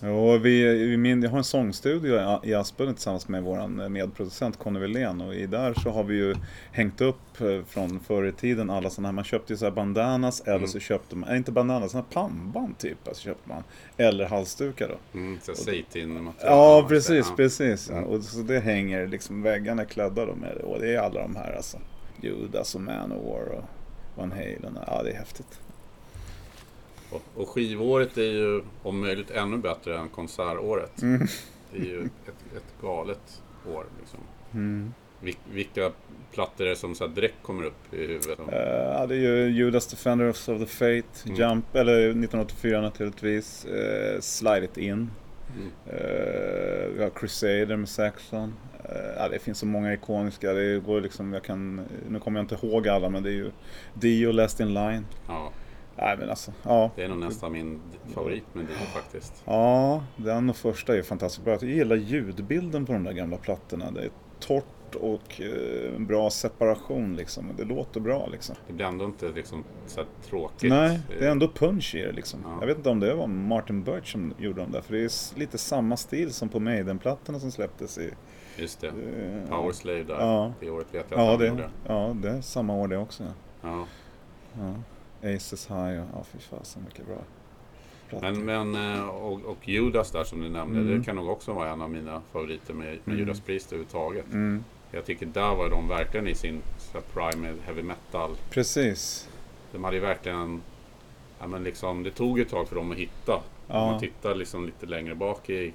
Och 0.04 0.46
vi, 0.46 0.64
vi 0.88 0.98
min, 0.98 1.22
jag 1.24 1.30
har 1.30 1.38
en 1.38 1.44
sångstudio 1.44 2.40
i- 2.44 2.54
Aspudden 2.54 2.94
tillsammans 2.96 3.28
med 3.28 3.44
vår 3.44 3.90
medproducent 3.90 4.60
Conny 4.60 4.80
Wilén 4.80 5.22
och 5.22 5.36
i 5.36 5.46
där 5.46 5.74
så 5.74 5.90
har 5.90 6.04
vi 6.04 6.16
ju 6.16 6.36
hängt 6.72 7.02
upp 7.02 7.42
eh, 7.42 7.64
från 7.68 8.00
förr 8.00 8.26
i 8.26 8.32
tiden 8.32 8.70
alla 8.70 8.90
sådana 8.90 9.08
här, 9.08 9.14
man 9.14 9.24
köpte 9.24 9.54
ju 9.54 9.58
så 9.58 9.66
här 9.66 9.72
bandanas 9.72 10.42
eller 10.42 10.56
Mm. 10.58 10.68
så 10.68 10.80
köpte 10.80 11.16
man, 11.16 11.30
äh, 11.30 11.38
inte 11.38 11.52
bandanas, 11.52 11.92
sådana 11.92 12.08
här 12.10 12.22
pannband 12.22 12.78
typ, 12.78 13.08
alltså 13.08 13.24
köpte 13.24 13.50
man. 13.50 13.64
Eller 13.98 14.26
halsdukar 14.26 14.88
då. 14.88 15.20
Mm, 15.20 15.40
så 15.42 15.56
Seitin-material. 15.56 16.58
Ja, 16.58 16.86
precis, 16.90 17.26
Ja. 17.30 17.36
precis. 17.36 17.90
Ja. 17.94 18.02
Och 18.02 18.24
så 18.24 18.40
det 18.40 18.60
hänger 18.60 19.08
liksom, 19.08 19.42
väggarna 19.42 19.82
är 19.82 19.86
klädda 19.86 20.26
då 20.26 20.36
med 20.36 20.56
det. 20.58 20.64
Och 20.64 20.80
det 20.80 20.96
är 20.96 21.00
alla 21.00 21.22
de 21.22 21.36
här 21.36 21.54
alltså. 21.56 21.78
Judas 22.22 22.76
och 22.76 22.82
Manowar 22.82 23.42
och 23.58 23.64
Van 24.16 24.32
Halen. 24.32 24.80
Ja, 24.88 25.04
det 25.04 25.12
är 25.12 25.16
häftigt. 25.18 25.60
Och, 27.12 27.22
och 27.36 27.50
skivåret 27.50 28.18
är 28.18 28.32
ju 28.32 28.62
om 28.84 29.02
möjligt 29.02 29.32
ännu 29.32 29.58
bättre 29.58 29.98
än 29.98 30.10
konsertåret. 30.10 31.02
Mm. 31.02 31.28
Det 31.72 31.80
är 31.80 31.86
ju 31.86 32.02
ett, 32.02 32.58
ett 32.58 32.82
galet 32.82 33.42
år. 33.68 33.86
Liksom. 34.00 34.20
Mm. 34.54 34.94
Vil, 35.20 35.36
vilka 35.52 35.92
plattor 36.34 36.66
är 36.66 36.70
det 36.70 36.76
som 36.76 36.96
så 36.96 37.08
direkt 37.08 37.44
kommer 37.44 37.64
upp 37.64 37.94
i 37.94 37.98
huvudet? 37.98 38.40
Ja, 38.52 39.06
det 39.08 39.16
är 39.16 39.20
ju 39.20 39.50
Judas 39.50 39.88
Defenders 39.88 40.50
of 40.50 40.60
the 40.60 40.66
Fate, 40.66 41.30
Mm. 41.30 41.38
Jump, 41.38 41.76
eller 41.76 42.00
1984 42.00 42.82
naturligtvis. 42.82 43.66
Uh, 43.66 44.20
Slide 44.20 44.66
It 44.66 44.78
In. 44.78 45.12
Mm. 45.56 45.72
Eh, 45.86 46.88
vi 46.96 47.04
har 47.04 47.10
Crusader 47.10 47.76
med 47.76 47.90
Saxon. 47.90 48.54
Eh, 48.84 49.14
ja, 49.18 49.30
det 49.30 49.40
finns 49.40 49.58
så 49.60 49.66
många 49.66 49.94
ikoniska. 49.94 50.54
Det 50.54 50.80
går 50.80 51.02
liksom, 51.02 51.34
jag 51.34 51.44
kan, 51.44 51.82
nu 52.10 52.20
kommer 52.20 52.40
jag 52.40 52.44
inte 52.44 52.66
ihåg 52.66 52.88
alla 52.88 53.10
men 53.10 53.24
det 53.24 53.30
är 53.30 53.34
ju 53.34 53.52
Dio, 53.94 54.32
Last 54.32 54.60
In 54.60 54.74
Line. 54.74 55.06
Ja, 55.28 55.52
Nej 56.02 56.18
men 56.18 56.30
alltså, 56.30 56.52
ja. 56.64 56.92
det 56.96 57.04
är 57.04 57.10
nog 57.10 57.18
nästan 57.18 57.52
min 57.52 57.80
favorit 58.14 58.44
med 58.54 58.66
Dio 58.66 58.76
faktiskt. 58.76 59.44
Ja, 59.46 60.04
den 60.18 60.50
och 60.50 60.56
första 60.56 60.98
är 60.98 61.02
fantastiskt 61.02 61.44
bra. 61.46 61.54
Jag 61.54 61.64
gillar 61.64 61.96
ljudbilden 61.96 62.86
på 62.86 62.94
de 62.94 63.04
där 63.04 63.14
gamla 63.14 63.38
plattorna. 63.38 63.92
Det 63.92 64.02
är 64.02 64.10
torrt 64.40 64.96
och 64.96 65.42
eh, 65.42 65.96
en 65.96 66.06
bra 66.06 66.30
separation 66.30 67.16
liksom. 67.16 67.46
Det 67.58 67.64
låter 67.64 68.00
bra 68.00 68.28
liksom. 68.32 68.56
Det 68.68 68.74
blir 68.74 68.86
ändå 68.86 69.06
inte 69.06 69.30
liksom 69.30 69.64
så 69.88 70.00
här 70.00 70.08
tråkigt. 70.24 70.70
Nej, 70.70 71.00
det 71.20 71.26
är 71.26 71.32
ändå 71.32 71.48
punch 71.48 71.96
i 71.96 72.02
det 72.02 72.12
liksom. 72.12 72.40
Ja. 72.44 72.58
Jag 72.60 72.68
vet 72.68 72.78
inte 72.78 72.90
om 72.90 73.00
det 73.00 73.14
var 73.14 73.28
Martin 73.28 73.84
Birch 73.84 74.12
som 74.12 74.34
gjorde 74.38 74.62
dem 74.62 74.72
där. 74.72 74.82
För 74.82 74.94
det 74.94 75.00
är 75.00 75.40
lite 75.40 75.58
samma 75.58 75.98
stil 75.98 76.34
som 76.34 76.50
på 76.50 76.60
Maiden-plattorna 76.60 77.40
som 77.40 77.52
släpptes 77.52 77.98
i... 77.98 78.12
Just 78.58 78.82
det. 78.82 78.88
eh, 78.88 79.50
Power 79.50 79.72
Slave 79.72 80.04
där. 80.04 80.20
Ja. 80.20 80.54
Det 80.60 80.70
året 80.70 80.88
vet 80.92 81.06
jag 81.10 81.20
att 81.20 81.26
Ja 81.26 81.30
han 81.32 81.40
det, 81.40 81.48
gjorde. 81.48 81.70
ja, 81.88 82.16
det 82.22 82.30
är 82.30 82.42
samma 82.42 82.76
år 82.76 82.88
det 82.88 82.98
också. 82.98 83.24
Ja. 83.62 83.86
Ja. 84.54 84.74
Aces 85.24 85.68
High 85.70 86.00
och 86.02 86.08
ja, 86.14 86.24
fy 86.32 86.40
fasen 86.40 86.84
mycket 86.84 87.06
bra. 87.08 87.18
plattor. 88.10 88.32
Men, 88.32 88.72
men 88.72 88.96
eh, 88.96 89.08
och, 89.10 89.42
och 89.46 89.68
Judas 89.70 90.12
där 90.12 90.24
som 90.24 90.42
du 90.42 90.50
nämnde, 90.50 90.80
Mm. 90.80 91.00
det 91.00 91.06
kan 91.06 91.16
nog 91.16 91.30
också 91.30 91.54
vara 91.54 91.70
en 91.70 91.82
av 91.82 91.90
mina 91.90 92.22
favoriter 92.32 92.74
med, 92.74 92.88
med 92.88 93.00
Mm. 93.08 93.20
Judas 93.20 93.40
Priest 93.40 93.68
överhuvudtaget. 93.72 94.26
Mm, 94.34 94.64
Jag 94.92 95.06
tycker 95.06 95.26
där 95.26 95.56
var 95.56 95.70
de 95.70 95.88
verkligen 95.88 96.28
i 96.28 96.36
sin 96.36 96.62
prime 97.14 97.36
med 97.48 97.56
heavy 97.66 97.84
metal. 97.84 98.32
precis. 98.50 99.30
De 99.72 99.84
hade 99.84 99.96
ju 99.96 100.02
verkligen, 100.02 100.62
ja 101.40 101.48
men 101.48 101.64
liksom, 101.64 102.04
det 102.04 102.12
tog 102.12 102.40
ett 102.40 102.50
tag 102.50 102.68
för 102.68 102.76
dem 102.76 102.92
att 102.92 102.98
hitta. 102.98 103.36
Om 103.36 103.42
Ja. 103.68 103.92
man 103.92 104.00
tittar 104.00 104.36
liksom 104.36 104.66
lite 104.66 104.86
längre 104.86 105.16
bak 105.16 105.50
i 105.50 105.74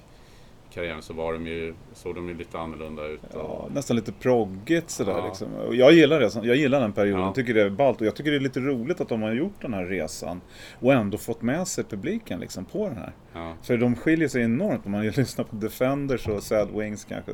karriären 0.75 1.03
så 1.03 1.13
var 1.13 1.33
de 1.33 1.47
ju, 1.47 1.75
såg 1.93 2.15
de 2.15 2.29
ju 2.29 2.35
lite 2.35 2.59
annorlunda 2.59 3.07
ut. 3.07 3.21
Ja, 3.35 3.41
Och, 3.41 3.73
nästan 3.73 3.97
lite 3.97 4.13
proggigt 4.13 4.91
sådär 4.91 5.13
Ja. 5.19 5.27
liksom. 5.27 5.55
Och 5.55 5.75
jag 5.75 5.93
gillar 5.93 6.21
det. 6.21 6.31
Jag 6.47 6.57
gillar 6.57 6.81
den 6.81 6.93
perioden. 6.93 7.21
Ja. 7.21 7.27
Jag 7.27 7.35
tycker 7.35 7.55
det 7.55 7.63
är 7.63 7.71
ballt. 7.71 8.01
Och 8.01 8.07
jag 8.07 8.17
tycker 8.17 8.31
det 8.31 8.37
är 8.37 8.41
lite 8.41 8.61
roligt 8.61 9.01
att 9.01 9.09
de 9.09 9.23
har 9.23 9.33
gjort 9.33 9.63
den 9.63 9.75
här 9.75 9.85
resan. 9.85 10.41
Och 10.81 10.93
ändå 10.93 11.19
fått 11.19 11.43
med 11.43 11.69
sig 11.69 11.85
publiken 11.85 12.41
liksom 12.41 12.65
på 12.65 12.89
den 12.89 12.97
här. 12.97 13.13
ja, 13.35 13.55
För 13.63 13.77
de 13.77 13.97
skiljer 13.97 14.29
sig 14.29 14.43
enormt. 14.43 14.87
Om 14.87 14.93
man 14.93 15.07
lyssnar 15.17 15.45
på 15.45 15.57
Defenders 15.57 16.29
och 16.29 16.43
Sad 16.43 16.69
Wings 16.79 17.05
kanske, 17.05 17.33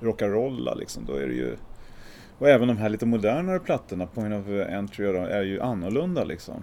Rockarolla 0.00 0.74
liksom. 0.74 1.04
Då 1.06 1.12
är 1.14 1.26
det 1.26 1.34
ju... 1.34 1.56
Och 2.38 2.48
även 2.48 2.68
de 2.68 2.76
här 2.76 2.88
lite 2.88 3.06
modernare 3.06 3.58
plattorna, 3.58 4.06
Point 4.06 4.34
of 4.34 4.68
Entry, 4.70 5.06
är 5.06 5.42
ju 5.42 5.60
annorlunda 5.60 6.24
liksom. 6.24 6.62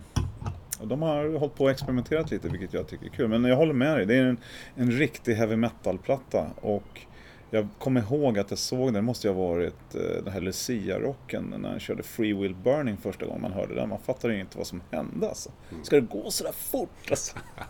Och 0.79 0.87
de 0.87 1.01
har 1.01 1.37
hållit 1.39 1.55
på 1.55 1.63
och 1.63 1.71
experimenterat 1.71 2.31
lite, 2.31 2.49
vilket 2.49 2.73
jag 2.73 2.87
tycker 2.87 3.05
är 3.05 3.09
kul. 3.09 3.27
Men 3.27 3.45
jag 3.45 3.55
håller 3.55 3.73
med 3.73 3.97
dig, 3.97 4.05
det 4.05 4.15
är 4.15 4.23
en, 4.23 4.37
en 4.75 4.91
riktig 4.91 5.35
heavy 5.35 5.55
metal-platta. 5.55 6.47
Och 6.61 7.05
jag 7.49 7.67
kommer 7.79 8.01
ihåg 8.01 8.39
att 8.39 8.49
jag 8.49 8.59
såg 8.59 8.87
den, 8.87 8.93
det 8.93 9.01
måste 9.01 9.27
ju 9.27 9.33
ha 9.33 9.47
varit 9.47 9.95
eh, 9.95 10.23
den 10.23 10.33
här 10.33 10.41
Lucia-rocken 10.41 11.53
när 11.57 11.69
han 11.69 11.79
körde 11.79 12.03
Free 12.03 12.33
Will 12.33 12.55
Burning 12.55 12.97
första 12.97 13.25
gången 13.25 13.41
man 13.41 13.53
hörde 13.53 13.75
den. 13.75 13.89
Man 13.89 13.99
fattade 13.99 14.33
ju 14.33 14.39
inte 14.39 14.57
vad 14.57 14.67
som 14.67 14.81
hände 14.91 15.29
alltså. 15.29 15.51
Ska 15.83 15.95
det 15.95 16.01
gå 16.01 16.31
sådär 16.31 16.51
fort 16.51 17.09
alltså? 17.09 17.37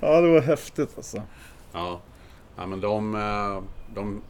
ja, 0.00 0.20
det 0.20 0.28
var 0.28 0.40
häftigt 0.40 0.92
alltså. 0.96 1.22
ja. 1.72 2.00
ja 2.56 2.66
men 2.66 2.80
de, 2.80 3.14
eh, 3.14 3.62
de, 3.94 4.22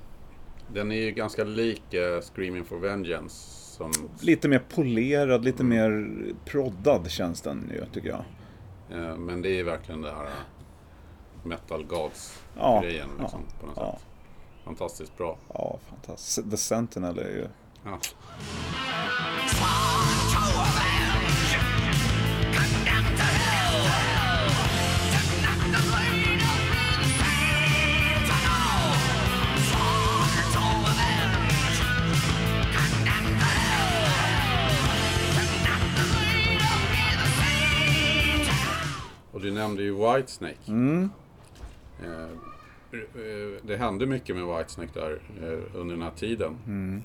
den 0.72 0.92
är 0.92 1.00
ju 1.00 1.10
ganska 1.10 1.44
lik 1.44 1.94
eh, 1.94 2.20
Screaming 2.20 2.64
for 2.64 2.78
Vengeance. 2.78 3.57
Som, 3.78 3.92
Lite 4.20 4.48
mer 4.48 4.58
polerad, 4.74 5.44
lite 5.44 5.64
mer 5.64 6.14
proddad 6.44 7.10
känns 7.10 7.40
den 7.40 7.70
ju, 7.74 7.84
tycker 7.92 8.08
jag. 8.08 8.24
eh, 8.98 9.16
men 9.16 9.42
det 9.42 9.60
är 9.60 9.64
verkligen 9.64 10.02
det 10.02 10.10
här 10.10 10.24
eh, 10.24 10.30
Metal 11.42 11.84
Gods 11.84 12.42
Ja, 12.56 12.80
liksom, 12.82 13.40
på 13.60 13.66
något 13.66 13.76
ja. 13.76 13.92
sätt. 13.92 14.06
Fantastiskt 14.64 15.16
bra. 15.16 15.38
Ja, 15.54 15.78
fantastiskt. 15.90 16.50
The 16.50 16.56
Sentinel 16.56 17.18
är 17.18 17.28
ju... 17.28 17.46
Ja. 17.84 17.98
Och 39.32 39.40
du 39.40 39.50
nämnde 39.50 39.82
ju 39.82 39.94
Whitesnake. 39.94 40.68
Mm. 40.68 41.10
Eh, 42.02 42.22
eh, 42.92 43.62
det 43.62 43.76
hände 43.76 44.06
mycket 44.06 44.36
med 44.36 44.56
Whitesnake 44.56 44.90
där 44.94 45.18
eh, 45.42 45.80
under 45.80 45.94
den 45.94 46.02
här 46.02 46.12
tiden. 46.16 46.56
Mm. 46.66 47.02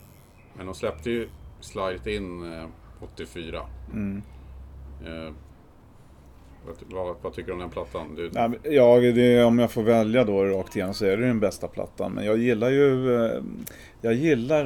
Men 0.57 0.65
de 0.65 0.75
släppte 0.75 1.09
ju 1.09 1.29
Slide 1.59 2.15
In 2.15 2.53
eh, 2.53 2.65
84. 2.99 3.61
Mm. 3.93 4.21
Vad, 6.89 7.15
vad, 7.21 7.33
tycker 7.33 7.47
du 7.47 7.53
om 7.53 7.59
den 7.59 7.69
plattan? 7.69 8.15
Du, 8.15 8.31
Ja, 8.63 8.99
det, 8.99 9.43
om 9.43 9.59
jag 9.59 9.71
får 9.71 9.83
välja 9.83 10.23
då 10.23 10.45
rakt 10.45 10.75
igenom 10.75 10.93
så 10.93 11.05
är 11.05 11.17
det 11.17 11.27
den 11.27 11.39
bästa 11.39 11.67
plattan. 11.67 12.11
Men 12.11 12.25
jag 12.25 12.37
gillar 12.37 12.69
ju 12.69 13.07
Jag 14.01 14.13
gillar 14.13 14.65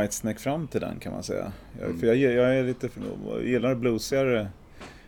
Whitesnake 0.00 0.38
fram 0.38 0.66
till 0.66 0.80
den 0.80 0.98
kan 0.98 1.12
man 1.12 1.22
säga. 1.22 1.52
Jag, 1.78 1.88
Mm. 1.88 2.00
För 2.00 2.06
jag, 2.06 2.16
jag 2.16 2.58
är 2.58 2.62
lite 2.62 2.88
jag 3.28 3.44
gillar 3.46 3.74
bluesigare 3.74 4.48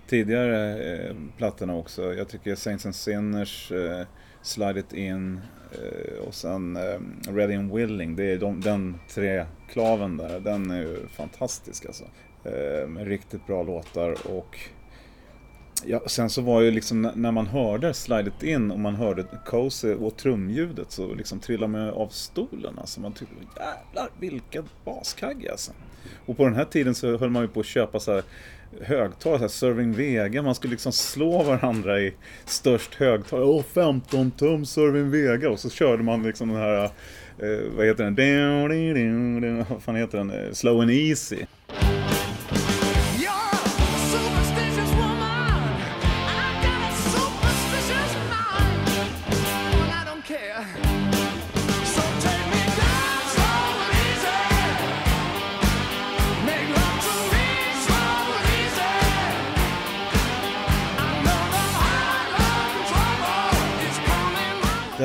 tidigare 0.06 0.78
eh, 0.92 1.14
plattorna 1.36 1.76
också. 1.76 2.14
Jag 2.14 2.28
tycker 2.28 2.54
Saints 2.54 2.86
and 2.86 2.94
Sinners, 2.94 3.72
eh, 3.72 4.06
Slide 4.42 4.80
It 4.80 4.92
In 4.92 5.40
eh, 5.72 6.18
och 6.26 6.34
sen 6.34 6.76
eh, 6.76 7.00
Ready 7.32 7.54
and 7.54 7.72
Willing. 7.72 8.16
Det 8.16 8.32
är 8.32 8.38
de, 8.38 8.60
den 8.60 8.98
tre 9.14 9.46
klaven 9.68 10.16
där. 10.16 10.40
Den 10.40 10.70
är 10.70 10.80
ju 10.80 11.08
fantastisk 11.08 11.86
alltså. 11.86 12.04
Eh, 12.44 13.04
riktigt 13.04 13.46
bra 13.46 13.62
låtar 13.62 14.16
och 14.28 14.58
Ja, 15.86 16.00
sen 16.06 16.30
så 16.30 16.42
var 16.42 16.60
ju 16.60 16.70
liksom 16.70 17.10
när 17.14 17.32
man 17.32 17.46
hörde 17.46 17.94
Slide 17.94 18.30
It 18.36 18.42
In 18.42 18.70
och 18.70 18.80
man 18.80 18.94
hörde 18.94 19.24
Cozy 19.46 19.94
och 19.94 20.16
trumljudet 20.16 20.90
så 20.90 21.14
liksom 21.14 21.40
trillade 21.40 21.72
man 21.72 21.88
av 21.90 22.08
stolen 22.08 22.78
alltså. 22.78 23.00
Man 23.00 23.12
tyckte 23.12 23.34
jävlar 23.56 24.08
vilken 24.20 24.64
baskagge 24.84 25.50
alltså. 25.50 25.72
Och 26.26 26.36
på 26.36 26.44
den 26.44 26.54
här 26.54 26.64
tiden 26.64 26.94
så 26.94 27.18
höll 27.18 27.30
man 27.30 27.42
ju 27.42 27.48
på 27.48 27.60
att 27.60 27.66
köpa 27.66 28.00
så 28.00 28.12
här 28.12 28.22
högtalare, 28.80 29.38
så 29.38 29.44
här 29.44 29.48
Serving 29.48 29.92
Vega. 29.92 30.42
Man 30.42 30.54
skulle 30.54 30.70
liksom 30.70 30.92
slå 30.92 31.42
varandra 31.42 32.00
i 32.00 32.14
störst 32.44 32.94
högtalare. 32.94 33.46
Åh, 33.46 33.62
15 33.74 34.30
tum 34.30 34.66
Serving 34.66 35.10
Vega. 35.10 35.50
Och 35.50 35.58
så 35.58 35.70
körde 35.70 36.02
man 36.02 36.22
liksom 36.22 36.48
den 36.48 36.56
här, 36.56 36.84
eh, 36.84 37.72
vad 37.76 37.86
heter 37.86 38.04
den? 38.04 39.64
Vad 39.70 39.82
fan 39.82 39.96
heter 39.96 40.18
den? 40.18 40.30
Eh, 40.30 40.52
Slow 40.52 40.80
and 40.80 40.90
Easy. 40.90 41.36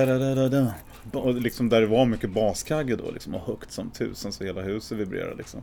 Da, 0.06 0.20
da, 0.20 0.36
da, 0.36 0.50
da, 0.50 0.74
da. 1.12 1.20
Och 1.20 1.34
liksom 1.34 1.70
där 1.70 1.82
det 1.82 1.88
var 1.88 2.06
mycket 2.06 2.30
baskagge 2.30 2.96
då 2.96 3.12
liksom 3.12 3.36
och 3.36 3.42
högt 3.42 3.72
som 3.72 3.90
tusen 3.92 4.32
så 4.32 4.44
hela 4.44 4.62
huset 4.62 4.98
vibrerade 4.98 5.36
liksom. 5.36 5.62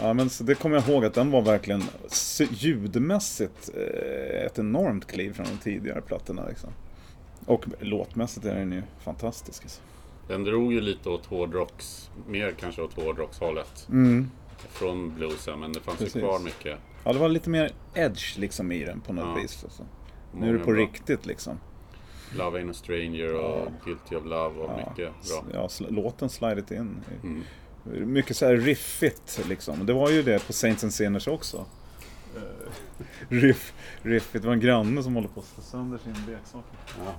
Ja 0.00 0.12
men 0.12 0.30
så 0.30 0.44
det 0.44 0.54
kommer 0.54 0.76
jag 0.76 0.88
ihåg 0.88 1.04
att 1.04 1.14
den 1.14 1.30
var 1.30 1.42
verkligen 1.42 1.82
ljudmässigt 2.50 3.70
eh, 3.76 4.46
ett 4.46 4.58
enormt 4.58 5.06
kliv 5.06 5.32
från 5.32 5.46
de 5.46 5.58
tidigare 5.64 6.00
plattorna 6.00 6.46
liksom. 6.48 6.70
Och 7.46 7.64
låtmässigt 7.80 8.46
är 8.46 8.54
den 8.54 8.72
ju 8.72 8.82
fantastisk 9.00 9.62
alltså. 9.62 9.80
Den 10.28 10.44
drog 10.44 10.72
ju 10.72 10.80
lite 10.80 11.08
åt 11.08 11.26
hårdrocks, 11.26 12.10
mer 12.28 12.54
kanske 12.60 12.82
åt 12.82 12.94
hårdrockshållet. 12.94 13.86
Mm. 13.88 14.30
Från 14.68 15.14
bluesen, 15.14 15.60
men 15.60 15.72
det 15.72 15.80
fanns 15.80 15.98
Precis. 15.98 16.16
ju 16.16 16.20
kvar 16.20 16.38
mycket. 16.38 16.78
Ja 17.04 17.12
det 17.12 17.18
var 17.18 17.28
lite 17.28 17.50
mer 17.50 17.70
edge 17.94 18.38
liksom 18.38 18.72
i 18.72 18.84
den 18.84 19.00
på 19.00 19.12
något 19.12 19.24
Ja. 19.36 19.42
vis. 19.42 19.64
Alltså. 19.64 19.82
Nu 20.34 20.48
är 20.48 20.52
det 20.52 20.58
på 20.58 20.70
bra. 20.70 20.80
riktigt 20.80 21.26
liksom. 21.26 21.58
Love 22.34 22.60
Ain't 22.60 22.70
a 22.70 22.74
Stranger 22.74 23.34
och 23.34 23.68
Guilty 23.84 24.16
of 24.16 24.24
Love 24.24 24.60
och 24.60 24.70
Ja, 24.70 24.76
mycket 24.76 25.12
bra. 25.28 25.44
ja 25.52 25.68
låten 25.88 26.28
Slide 26.28 26.60
It 26.60 26.70
In. 26.70 26.96
Mm. 27.22 27.42
Mycket 28.12 28.36
så 28.36 28.46
här 28.46 28.56
riffigt 28.56 29.40
liksom. 29.48 29.86
Det 29.86 29.92
var 29.92 30.10
ju 30.10 30.22
det 30.22 30.46
på 30.46 30.52
Saints 30.52 30.84
and 30.84 30.94
Sinners 30.94 31.28
också. 31.28 31.66
Eh, 32.36 32.42
Riff, 33.28 33.72
riffigt. 34.02 34.42
Det 34.42 34.46
var 34.46 34.54
en 34.54 34.60
granne 34.60 35.02
som 35.02 35.14
håller 35.14 35.28
på 35.28 35.40
att 35.40 35.46
slå 35.46 35.62
sönder 35.62 35.98
sin 35.98 36.12
leksak. 36.12 36.64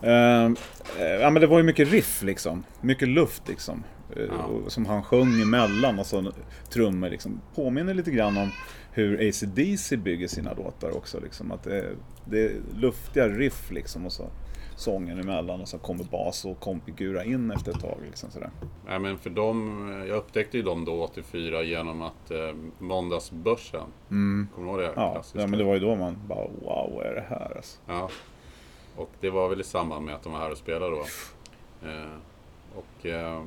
Ja. 0.02 0.08
Eh, 0.10 0.52
eh, 1.00 1.22
ja 1.22 1.30
men 1.30 1.42
det 1.42 1.48
var 1.48 1.58
ju 1.58 1.64
mycket 1.64 1.92
riff 1.92 2.24
liksom. 2.24 2.64
Mycket 2.82 3.08
luft 3.08 3.48
liksom. 3.48 3.84
Ja. 4.16 4.44
och, 4.44 4.72
som 4.72 4.86
han 4.86 5.04
sjöng 5.04 5.42
emellan. 5.42 6.00
Alltså 6.00 6.34
trummor 6.70 7.10
liksom. 7.10 7.42
Påminner 7.56 7.94
lite 7.94 8.12
grann 8.12 8.38
om 8.38 8.50
hur 8.92 9.30
AC/DC 9.30 9.98
bygger 9.98 10.28
sina 10.28 10.54
låtar 10.54 10.98
också. 10.98 11.20
Liksom. 11.20 11.52
Att 11.52 11.64
det, 11.64 11.86
det 12.26 12.46
är 12.46 12.52
luftiga 12.76 13.30
riff 13.30 13.72
liksom. 13.72 14.06
Och 14.06 14.12
så 14.14 14.30
sången 14.78 15.20
emellan 15.20 15.62
och 15.62 15.68
så 15.68 15.78
kommer 15.78 16.04
bas 16.04 16.46
och 16.46 16.60
konfigura 16.60 17.24
in 17.24 17.52
efter 17.52 17.72
ett 17.72 17.80
tag. 17.80 17.98
Liksom, 18.06 18.32
sådär. 18.32 18.50
Nej, 18.88 19.00
men 19.00 19.18
för 19.18 19.30
dem, 19.30 19.88
jag 20.08 20.18
upptäckte 20.18 20.58
ju 20.58 20.64
dem 20.64 20.86
då 20.86 21.04
84 21.04 21.64
genom 21.64 22.02
att 22.02 22.32
eh, 22.32 22.56
Måndagsbörsen, 22.80 23.88
kommer 24.10 24.48
du 24.56 24.64
ihåg 24.64 24.80
det? 24.80 24.86
Mm. 24.86 25.00
Ja, 25.04 25.14
Klassiska. 25.14 25.40
ja, 25.40 25.48
men 25.48 25.60
det 25.60 25.66
var 25.66 25.74
ju 25.74 25.80
då 25.80 25.96
man 25.96 26.18
bara 26.28 26.48
wow, 26.48 26.92
vad 26.96 27.06
är 27.06 27.16
det 27.16 27.26
här 27.30 27.54
alltså? 27.56 27.80
Ja. 27.88 28.10
Och 28.96 29.10
det 29.22 29.30
var 29.30 29.50
väl 29.50 29.62
i 29.62 29.64
samband 29.64 30.06
med 30.06 30.16
att 30.16 30.24
de 30.24 30.34
var 30.34 30.40
här 30.40 30.52
och 30.52 30.58
spelade 30.58 30.96
då. 30.96 31.06
Eh, 31.88 32.18
och 32.76 33.06
eh, 33.06 33.44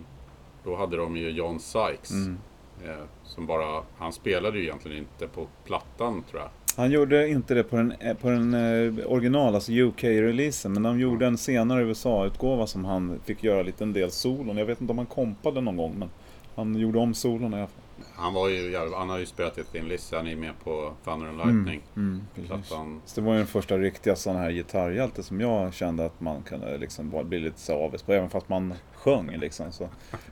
då 0.64 0.76
hade 0.76 0.96
de 0.96 1.16
ju 1.16 1.30
John 1.30 1.60
Sykes. 1.60 2.10
Mm. 2.10 2.38
Eh, 2.84 3.04
som 3.24 3.46
bara, 3.46 3.82
han 3.98 4.12
spelade 4.12 4.58
ju 4.58 4.64
egentligen 4.64 4.98
inte 4.98 5.28
på 5.28 5.46
plattan 5.64 6.22
tror 6.22 6.42
jag. 6.42 6.50
Han 6.76 6.90
gjorde 6.90 7.28
inte 7.28 7.54
det 7.54 7.62
på 7.62 7.76
den, 7.76 7.92
eh, 7.92 8.16
på 8.16 8.30
den 8.30 8.54
eh, 8.54 9.06
original, 9.06 9.54
alltså 9.54 9.72
UK-releasen, 9.72 10.72
men 10.72 10.82
de 10.82 11.00
gjorde 11.00 11.26
en 11.26 11.38
senare 11.38 11.82
USA-utgåva 11.82 12.66
som 12.66 12.84
han 12.84 13.20
fick 13.24 13.44
göra 13.44 13.62
lite 13.62 13.84
en 13.84 13.92
del 13.92 14.10
solon. 14.10 14.56
Jag 14.56 14.66
vet 14.66 14.80
inte 14.80 14.90
om 14.90 14.98
han 14.98 15.06
kompade 15.06 15.60
någon 15.60 15.76
gång, 15.76 15.94
men 15.98 16.08
han 16.54 16.74
gjorde 16.74 16.98
om 16.98 17.14
solon 17.14 17.54
i 17.54 17.56
alla 17.56 17.66
fall. 17.66 17.84
Han 18.14 18.34
var 18.34 18.48
ju, 18.48 18.76
han 18.94 19.08
har 19.08 19.18
ju 19.18 19.26
spelat 19.26 19.58
i 19.58 19.64
Thin 19.64 19.88
Lizzy, 19.88 20.16
han 20.16 20.26
är 20.26 20.36
med 20.36 20.52
på 20.64 20.92
Thunder 21.04 21.28
and 21.28 21.38
Lightning. 21.38 21.82
Mm, 21.96 22.20
precis. 22.34 22.50
Plattan. 22.50 23.00
Så 23.06 23.20
det 23.20 23.26
var 23.26 23.32
ju 23.32 23.38
den 23.38 23.46
första 23.46 23.78
riktiga 23.78 24.16
sån 24.16 24.36
här 24.36 24.50
gitarrhjälte 24.50 25.22
som 25.22 25.40
jag 25.40 25.74
kände 25.74 26.06
att 26.06 26.20
man 26.20 26.42
kunde 26.42 26.78
liksom 26.78 27.28
bli 27.28 27.38
lite 27.38 27.60
så 27.60 27.84
avis 27.84 28.02
på, 28.02 28.12
även 28.12 28.30
fast 28.30 28.48
man 28.48 28.74
sjöng 28.94 29.36
liksom. 29.36 29.72
Så 29.72 29.88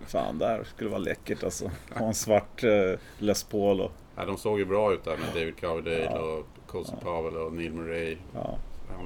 fan, 0.07 0.39
där 0.39 0.65
skulle 0.65 0.91
vara 0.91 0.99
läckert 0.99 1.45
alltså. 1.45 1.71
Ha 1.95 2.07
en 2.07 2.15
svart 2.15 2.65
eh, 2.65 2.99
Les 3.19 3.45
Paul 3.45 3.81
och 3.81 3.93
Ja, 4.19 4.25
de 4.25 4.37
såg 4.37 4.59
ju 4.59 4.65
bra 4.65 4.93
ut 4.93 5.05
där 5.05 5.17
med 5.17 5.29
David 5.35 5.61
Coverdale 5.61 6.19
och 6.19 6.47
Cozy 6.67 6.93
Powell 7.03 7.37
och 7.37 7.53
Neil 7.53 7.73
Murray. 7.73 8.17
ja, 8.35 8.59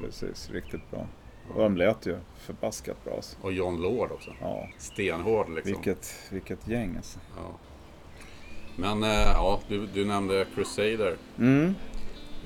precis, 0.05 0.51
riktigt 0.51 0.90
bra. 0.90 1.07
Och 1.55 1.62
de 1.62 1.77
lät 1.77 2.07
ju 2.07 2.16
förbaskat 2.37 3.05
bra 3.05 3.14
alltså. 3.14 3.37
Och 3.42 3.53
John 3.53 3.83
Lord 3.83 4.12
också. 4.12 4.31
Ja, 4.40 4.68
Stenhård 4.79 5.51
liksom. 5.55 5.72
vilket, 5.72 6.14
vilket 6.31 6.68
gäng 6.68 6.96
alltså. 6.96 7.18
Ja. 7.37 7.59
Men 8.77 9.03
eh, 9.03 9.33
ja, 9.35 9.61
du, 9.68 9.87
du 9.87 10.05
nämnde 10.05 10.46
Crusader. 10.55 11.16
Mm. 11.38 11.75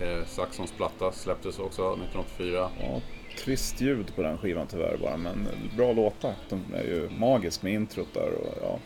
Eh, 0.00 0.24
Saxons 0.26 0.72
platta 0.72 1.12
släpptes 1.12 1.58
också 1.58 1.82
1984. 1.82 2.70
Ja, 2.80 3.00
trist 3.44 3.80
ljud 3.80 4.16
på 4.16 4.22
den 4.22 4.38
skivan 4.38 4.66
tyvärr 4.66 4.96
bara, 4.96 5.16
men 5.16 5.48
bra 5.76 5.92
låtar. 5.92 6.34
De 6.48 6.74
är 6.74 6.84
ju 6.84 7.10
magisk 7.18 7.62
med 7.62 7.72
introt 7.72 8.14
där 8.14 8.30
och 8.34 8.54
ja, 8.62 8.78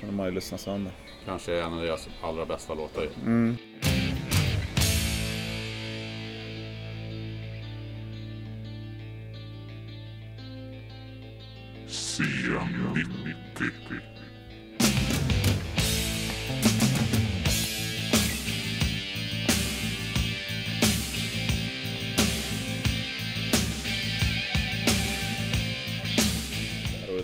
de 0.00 0.18
har 0.18 0.26
ju 0.26 0.32
lyssnat 0.32 0.60
sönder 0.60 0.92
kanske 1.26 1.52
är 1.52 1.62
en 1.62 1.72
av 1.72 1.80
deras 1.80 2.08
allra 2.22 2.46
bästa 2.46 2.74
låtar. 2.74 3.08
Mm. 3.24 3.56
C90. 11.88 14.15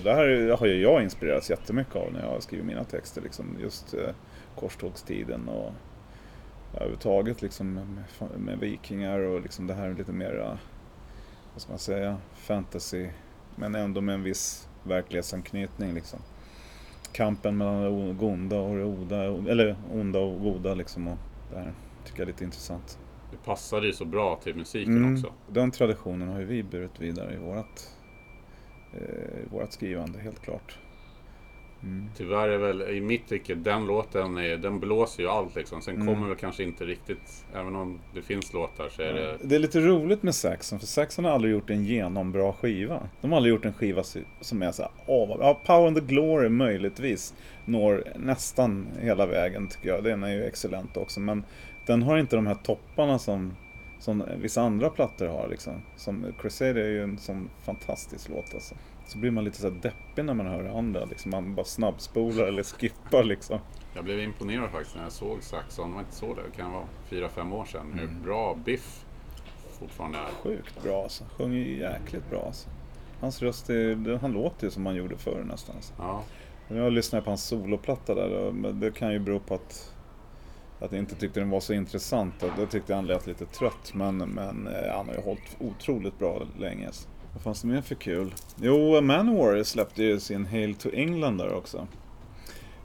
Det 0.04 0.14
här 0.14 0.56
har 0.56 0.66
ju 0.66 0.82
jag 0.82 1.02
inspirerats 1.02 1.50
jättemycket 1.50 1.96
av 1.96 2.12
när 2.12 2.22
jag 2.22 2.42
skriver 2.42 2.64
mina 2.64 2.84
texter. 2.84 3.22
Liksom, 3.22 3.56
just 3.60 3.94
eh, 3.94 4.14
korstågstiden 4.56 5.48
och 5.48 5.72
överhuvudtaget 6.74 7.42
liksom, 7.42 7.74
med, 7.74 8.40
med 8.40 8.58
vikingar 8.58 9.18
och 9.18 9.40
liksom 9.40 9.66
det 9.66 9.74
här 9.74 9.94
lite 9.94 10.12
mera, 10.12 10.58
vad 11.52 11.62
ska 11.62 11.72
man 11.72 11.78
säga, 11.78 12.16
fantasy. 12.34 13.08
Men 13.56 13.74
ändå 13.74 14.00
med 14.00 14.14
en 14.14 14.22
viss 14.22 14.68
verklighetsanknytning. 14.82 15.94
Liksom. 15.94 16.18
Kampen 17.12 17.56
mellan 17.56 17.82
det 17.82 18.24
onda 18.24 18.60
och 18.60 18.76
det 18.76 18.84
oda, 18.84 19.24
eller 19.50 19.76
onda 19.92 20.18
och 20.18 20.40
goda 20.40 20.74
liksom. 20.74 21.08
Och 21.08 21.18
det 21.50 21.58
här 21.58 21.72
tycker 22.04 22.18
jag 22.20 22.28
är 22.28 22.32
lite 22.32 22.44
intressant. 22.44 22.98
Det 23.30 23.36
passade 23.44 23.86
ju 23.86 23.92
så 23.92 24.04
bra 24.04 24.40
till 24.42 24.54
musiken 24.54 24.96
mm, 24.96 25.14
också. 25.14 25.32
Den 25.48 25.70
traditionen 25.70 26.28
har 26.28 26.40
ju 26.40 26.44
vi 26.44 26.62
burit 26.62 27.00
vidare 27.00 27.34
i 27.34 27.36
vårat 27.36 27.96
eh, 28.94 29.40
i 29.42 29.48
vårat 29.50 29.72
skrivande, 29.72 30.18
helt 30.18 30.42
klart. 30.42 30.78
Mm. 31.82 32.08
Tyvärr 32.16 32.48
är 32.48 32.58
väl 32.58 32.82
i 32.82 33.00
mitt 33.00 33.28
tycke 33.28 33.54
den 33.54 33.86
låten, 33.86 34.38
är, 34.38 34.56
den 34.56 34.80
blåser 34.80 35.22
ju 35.22 35.28
allt 35.28 35.56
liksom. 35.56 35.82
Sen 35.82 35.94
Mm. 35.94 36.06
kommer 36.06 36.28
väl 36.28 36.36
kanske 36.36 36.62
inte 36.62 36.84
riktigt, 36.84 37.44
även 37.54 37.76
om 37.76 38.00
det 38.14 38.22
finns 38.22 38.52
låtar 38.52 38.88
så 38.88 39.02
är 39.02 39.12
det... 39.12 39.38
Det 39.42 39.54
är 39.54 39.58
lite 39.58 39.80
roligt 39.80 40.22
med 40.22 40.34
Saxon, 40.34 40.78
för 40.80 40.86
Saxon 40.86 41.24
har 41.24 41.32
aldrig 41.32 41.52
gjort 41.52 41.70
en 41.70 41.84
genombra 41.84 42.52
skiva. 42.52 43.08
De 43.20 43.30
har 43.32 43.36
aldrig 43.36 43.54
gjort 43.54 43.64
en 43.64 43.72
skiva 43.72 44.02
som 44.40 44.62
är 44.62 44.72
så 44.72 44.82
här, 44.82 44.90
åh, 45.06 45.36
ja, 45.40 45.60
Power 45.66 45.86
and 45.86 45.96
the 45.96 46.04
Glory 46.14 46.48
möjligtvis 46.48 47.34
når 47.64 48.04
nästan 48.16 48.86
hela 49.00 49.26
vägen 49.26 49.68
tycker 49.68 49.88
jag. 49.88 50.04
Den 50.04 50.22
är 50.22 50.32
ju 50.32 50.44
excellent 50.44 50.96
också, 50.96 51.20
men 51.20 51.44
den 51.86 52.02
har 52.02 52.18
inte 52.18 52.36
de 52.36 52.46
här 52.46 52.54
topparna 52.62 53.18
som, 53.18 53.56
som 54.02 54.24
vissa 54.36 54.62
andra 54.62 54.90
plattor 54.90 55.26
har 55.26 55.48
liksom. 55.48 55.82
Som 55.96 56.26
Crusade 56.38 56.82
är 56.84 56.88
ju 56.88 57.02
en 57.02 57.18
sån 57.18 57.50
fantastisk 57.64 58.28
låt 58.28 58.54
alltså. 58.54 58.74
Så 59.06 59.18
blir 59.18 59.30
man 59.30 59.44
lite 59.44 59.56
så 59.60 59.70
här 59.70 59.76
deppig 59.82 60.24
när 60.24 60.34
man 60.34 60.46
hör 60.46 60.78
andra, 60.78 61.04
liksom. 61.04 61.30
man 61.30 61.54
bara 61.54 61.64
snabbspolar 61.66 62.44
eller 62.44 62.62
skippar 62.62 63.24
liksom. 63.24 63.58
Jag 63.94 64.04
blev 64.04 64.20
imponerad 64.20 64.70
faktiskt 64.70 64.96
när 64.96 65.02
jag 65.02 65.12
såg 65.12 65.42
Saxon. 65.42 65.88
Det 65.88 65.94
var 65.94 66.00
inte 66.00 66.14
så 66.14 66.34
det 66.34 66.56
kan 66.56 66.72
vara 66.72 66.84
fyra 67.08 67.28
fem 67.28 67.52
år 67.52 67.64
sedan. 67.64 67.86
Hur 67.94 68.02
Mm. 68.08 68.22
bra 68.22 68.56
Biff 68.64 69.04
fortfarande 69.78 70.18
är. 70.18 70.26
Sjukt 70.42 70.82
bra 70.82 71.02
alltså. 71.02 71.24
Sjunger 71.38 71.58
ju 71.58 71.78
jäkligt 71.78 72.30
bra 72.30 72.42
alltså. 72.46 72.68
Hans 73.20 73.42
röst, 73.42 73.70
är, 73.70 73.94
det- 73.94 74.18
han 74.18 74.32
låter 74.32 74.64
ju 74.66 74.70
som 74.70 74.86
han 74.86 74.94
gjorde 74.94 75.16
förr 75.16 75.44
nästan. 75.48 75.76
Alltså. 75.76 75.94
Ja, 75.98 76.22
Jag 76.68 76.92
lyssnade 76.92 77.24
på 77.24 77.30
hans 77.30 77.44
soloplatta 77.44 78.14
där 78.14 78.52
men 78.52 78.80
det 78.80 78.90
kan 78.94 79.12
ju 79.12 79.18
bero 79.18 79.40
på 79.40 79.54
att, 79.54 79.91
att 80.82 80.92
jag 80.92 80.98
inte 80.98 81.14
tyckte 81.14 81.40
den 81.40 81.50
var 81.50 81.60
så 81.60 81.72
intressant. 81.72 82.42
Och 82.42 82.50
Då 82.56 82.66
tyckte 82.66 82.92
jag 82.92 82.96
han 82.96 83.06
lät 83.06 83.26
lite 83.26 83.46
trött 83.46 83.94
men, 83.94 84.16
men 84.16 84.66
eh, 84.66 84.96
han 84.96 85.08
har 85.08 85.14
ju 85.14 85.20
hållit 85.20 85.56
otroligt 85.58 86.18
bra 86.18 86.42
länge. 86.58 86.90
Vad 87.32 87.42
fanns 87.42 87.62
det 87.62 87.68
mer 87.68 87.80
för 87.80 87.94
kul? 87.94 88.34
Jo, 88.60 89.00
Manowar 89.00 89.62
släppte 89.62 90.02
ju 90.02 90.20
sin 90.20 90.46
Hail 90.46 90.74
to 90.74 90.88
England 90.92 91.38
där 91.38 91.54
också. 91.54 91.86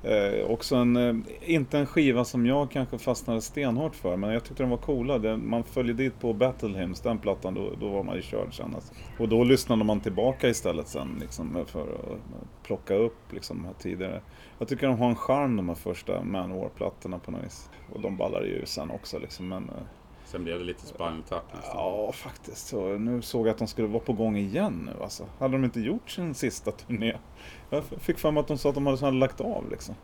Eh, 0.08 0.52
också 0.52 0.76
en, 0.76 0.96
eh, 0.96 1.15
inte 1.41 1.80
en 1.80 1.86
skiva 1.86 2.26
som 2.26 2.46
jag 2.46 2.72
kanske 2.72 2.98
fastnade 2.98 3.41
stenhårt 3.41 3.96
för, 3.96 4.17
men 4.17 4.34
jag 4.34 4.43
tyckte 4.43 4.63
den 4.63 4.70
var 4.70 4.78
coola. 4.78 5.17
Den, 5.17 5.50
man 5.50 5.63
följde 5.63 5.93
dit 5.93 6.20
på 6.20 6.34
Battle 6.34 6.80
Hymns, 6.80 7.02
den 7.02 7.17
plattan, 7.17 7.54
då, 7.54 7.74
då 7.80 7.89
var 7.89 8.04
man 8.04 8.15
ju 8.15 8.22
körd 8.22 8.58
sen. 8.58 8.76
Alltså. 8.76 8.93
Och 9.20 9.30
då 9.30 9.43
lyssnade 9.43 9.84
man 9.84 10.00
tillbaka 10.00 10.50
istället 10.50 10.88
sen, 10.88 11.17
liksom, 11.22 11.65
för 11.65 11.82
att 11.82 12.10
eh, 12.10 12.17
plocka 12.63 12.96
upp 12.96 13.34
liksom, 13.34 13.65
här 13.65 13.74
tidigare. 13.80 14.22
Jag 14.60 14.67
tycker 14.67 14.88
de 14.88 15.00
har 15.00 15.10
en 15.10 15.15
charm 15.15 15.56
de 15.58 15.70
här 15.70 15.76
första 15.76 16.24
Manowar-plattorna 16.24 17.20
på 17.20 17.32
något 17.32 17.43
vis. 17.46 17.70
Och 17.93 18.02
de 18.02 18.17
ballar 18.17 18.41
ju 18.41 18.65
sen 18.65 18.91
också 18.91 19.20
liksom, 19.20 19.48
men... 19.48 19.63
Eh, 19.63 19.84
sen 20.28 20.44
blev 20.44 20.60
det 20.60 20.66
lite 20.66 20.86
Spinal 20.86 21.13
nästan. 21.18 21.42
Ja, 21.74 22.12
faktiskt. 22.12 22.68
Så 22.68 22.98
nu 22.98 23.22
såg 23.22 23.48
jag 23.48 23.52
att 23.52 23.58
de 23.58 23.68
skulle 23.68 23.88
vara 23.88 24.04
på 24.04 24.13
gång 24.13 24.38
igen 24.38 24.90
nu 24.94 25.04
alltså. 25.04 25.26
Hade 25.40 25.54
de 25.54 25.63
inte 25.63 25.80
gjort 25.80 26.10
sin 26.10 26.34
sista 26.34 26.72
turné? 26.72 27.18
Jag 27.70 27.84
fick 27.84 28.18
för 28.18 28.32
mig 28.32 28.42
att 28.42 28.48
de 28.48 28.58
sa 28.58 28.70
att 28.70 28.76
de 28.76 28.86
hade, 28.86 29.06
hade 29.06 29.18
lagt 29.18 29.42
av 29.42 29.70
liksom. 29.70 29.96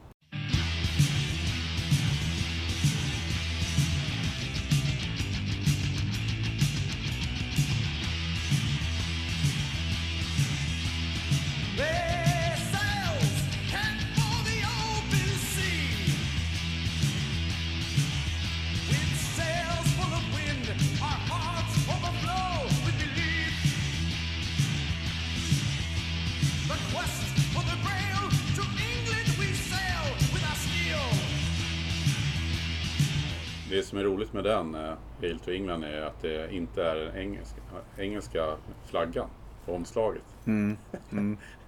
Hail 35.45 35.57
to 35.57 35.61
England, 35.61 35.83
är 35.83 36.01
att 36.01 36.21
det 36.21 36.53
inte 36.53 36.83
är 36.83 36.95
den 36.95 37.15
engelska, 37.15 37.61
engelska 37.97 38.55
flaggan 38.85 39.27
på 39.65 39.73
omslaget. 39.75 40.23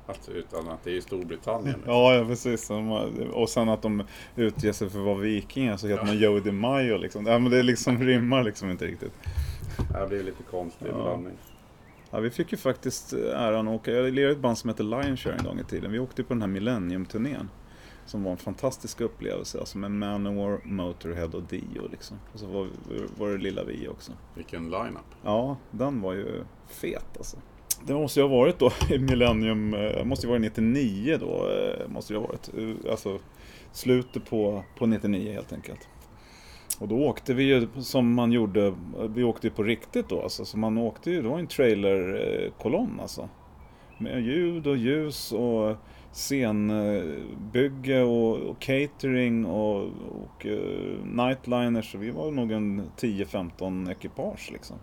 Att, 0.06 0.30
utan 0.34 0.70
att 0.70 0.84
det 0.84 0.98
är 0.98 1.02
Storbritannien. 1.02 1.82
Ja, 1.86 2.16
ja 2.16 2.26
precis. 2.26 2.72
Och 3.32 3.50
sen 3.50 3.70
att 3.70 3.82
de 3.82 4.04
utger 4.36 4.72
sig 4.72 4.90
för 4.90 5.00
att 5.00 5.06
vara 5.06 5.18
vikingar 5.18 5.78
så 5.78 5.88
heter 5.88 6.06
man 6.06 6.18
Joe 6.18 6.40
DiMaggio 6.40 6.98
liksom. 6.98 7.26
Ja, 7.26 7.40
men 7.40 7.52
det 7.52 7.64
liksom 7.64 8.04
rimmar 8.04 8.44
liksom 8.44 8.72
inte 8.72 8.86
riktigt. 8.86 9.14
Det 9.78 10.08
blir 10.10 10.24
lite 10.24 10.44
konstig 10.44 10.88
blandning. 10.94 11.34
Ja, 12.12 12.20
vi 12.20 12.30
fick 12.30 12.52
ju 12.52 12.58
faktiskt 12.58 13.14
äran 13.14 13.68
att 13.68 13.76
åka, 13.76 13.92
jag 13.92 14.14
lirade 14.14 14.32
ett 14.32 14.40
band 14.40 14.58
som 14.58 14.70
heter 14.70 14.84
Lionshare 14.84 15.36
en 15.36 15.44
gång 15.44 15.60
i 15.60 15.64
tiden. 15.64 15.92
Vi 15.92 16.00
åkte 16.00 16.24
på 16.24 16.34
den 16.34 16.42
här 16.42 16.50
Millennium-turnén. 16.50 17.50
Som 18.06 18.24
var 18.24 18.32
en 18.32 18.38
fantastisk 18.38 19.02
upplevelse, 19.02 19.60
alltså 19.60 19.78
med 19.78 19.92
Manowar, 19.92 20.60
Motorhead 20.64 21.30
och 21.34 21.44
Dio 21.44 21.88
liksom. 21.92 22.18
Och 22.34 22.40
så 22.40 22.46
var, 22.48 22.68
var 23.18 23.30
det 23.30 23.38
lilla 23.38 23.64
vi 23.64 23.88
också. 23.88 24.12
Vilken 24.36 24.64
line-up. 24.70 25.16
Ja, 25.24 25.58
den 25.72 26.02
var 26.02 26.14
ju 26.14 26.44
fet 26.68 27.18
alltså. 27.18 27.38
Det 27.88 27.94
måste 27.94 28.20
ju 28.20 28.28
ha 28.28 28.38
varit 28.38 28.60
då 28.60 28.72
i 28.92 29.00
Millennium, 29.00 29.74
eh, 29.74 30.04
måste 30.06 30.26
ju 30.26 30.30
vara 30.30 30.40
99 30.40 31.18
då, 31.20 31.50
eh, 31.50 31.88
måste 31.90 32.14
det 32.14 32.20
ha 32.20 32.28
varit. 32.28 32.50
Eh, 32.58 32.92
Alltså 32.92 33.20
slutet 33.72 34.30
på, 34.30 34.64
på 34.78 34.86
99 34.86 35.34
helt 35.34 35.54
enkelt. 35.54 35.88
Och 36.80 36.88
då 36.88 36.96
åkte 36.96 37.34
vi 37.34 37.44
ju 37.44 37.68
som 37.80 38.14
man 38.14 38.32
gjorde, 38.32 38.74
vi 39.10 39.24
åkte 39.24 39.48
ju 39.48 39.54
på 39.54 39.64
riktigt 39.64 40.10
då 40.10 40.22
alltså. 40.22 40.46
Så 40.46 40.58
man 40.58 40.78
åkte 40.78 41.12
ju, 41.12 41.22
det 41.22 41.28
var 41.30 41.40
en 41.40 41.48
trailerkolonn 41.48 43.00
alltså. 43.02 43.30
Med 43.98 44.22
ljud 44.24 44.68
och 44.68 44.78
ljus 44.78 45.32
och 45.32 45.76
scenbygge 46.16 48.02
och, 48.04 48.38
och 48.38 48.60
catering 48.60 49.46
och, 49.46 49.82
och 50.12 50.46
eh, 50.46 51.06
nightliners. 51.06 51.92
Så 51.92 51.98
vi 51.98 52.12
var 52.12 52.32
nog 52.32 52.52
en 52.52 52.82
10-15 52.98 53.92
ekipage 53.92 54.50
liksom. 54.52 54.78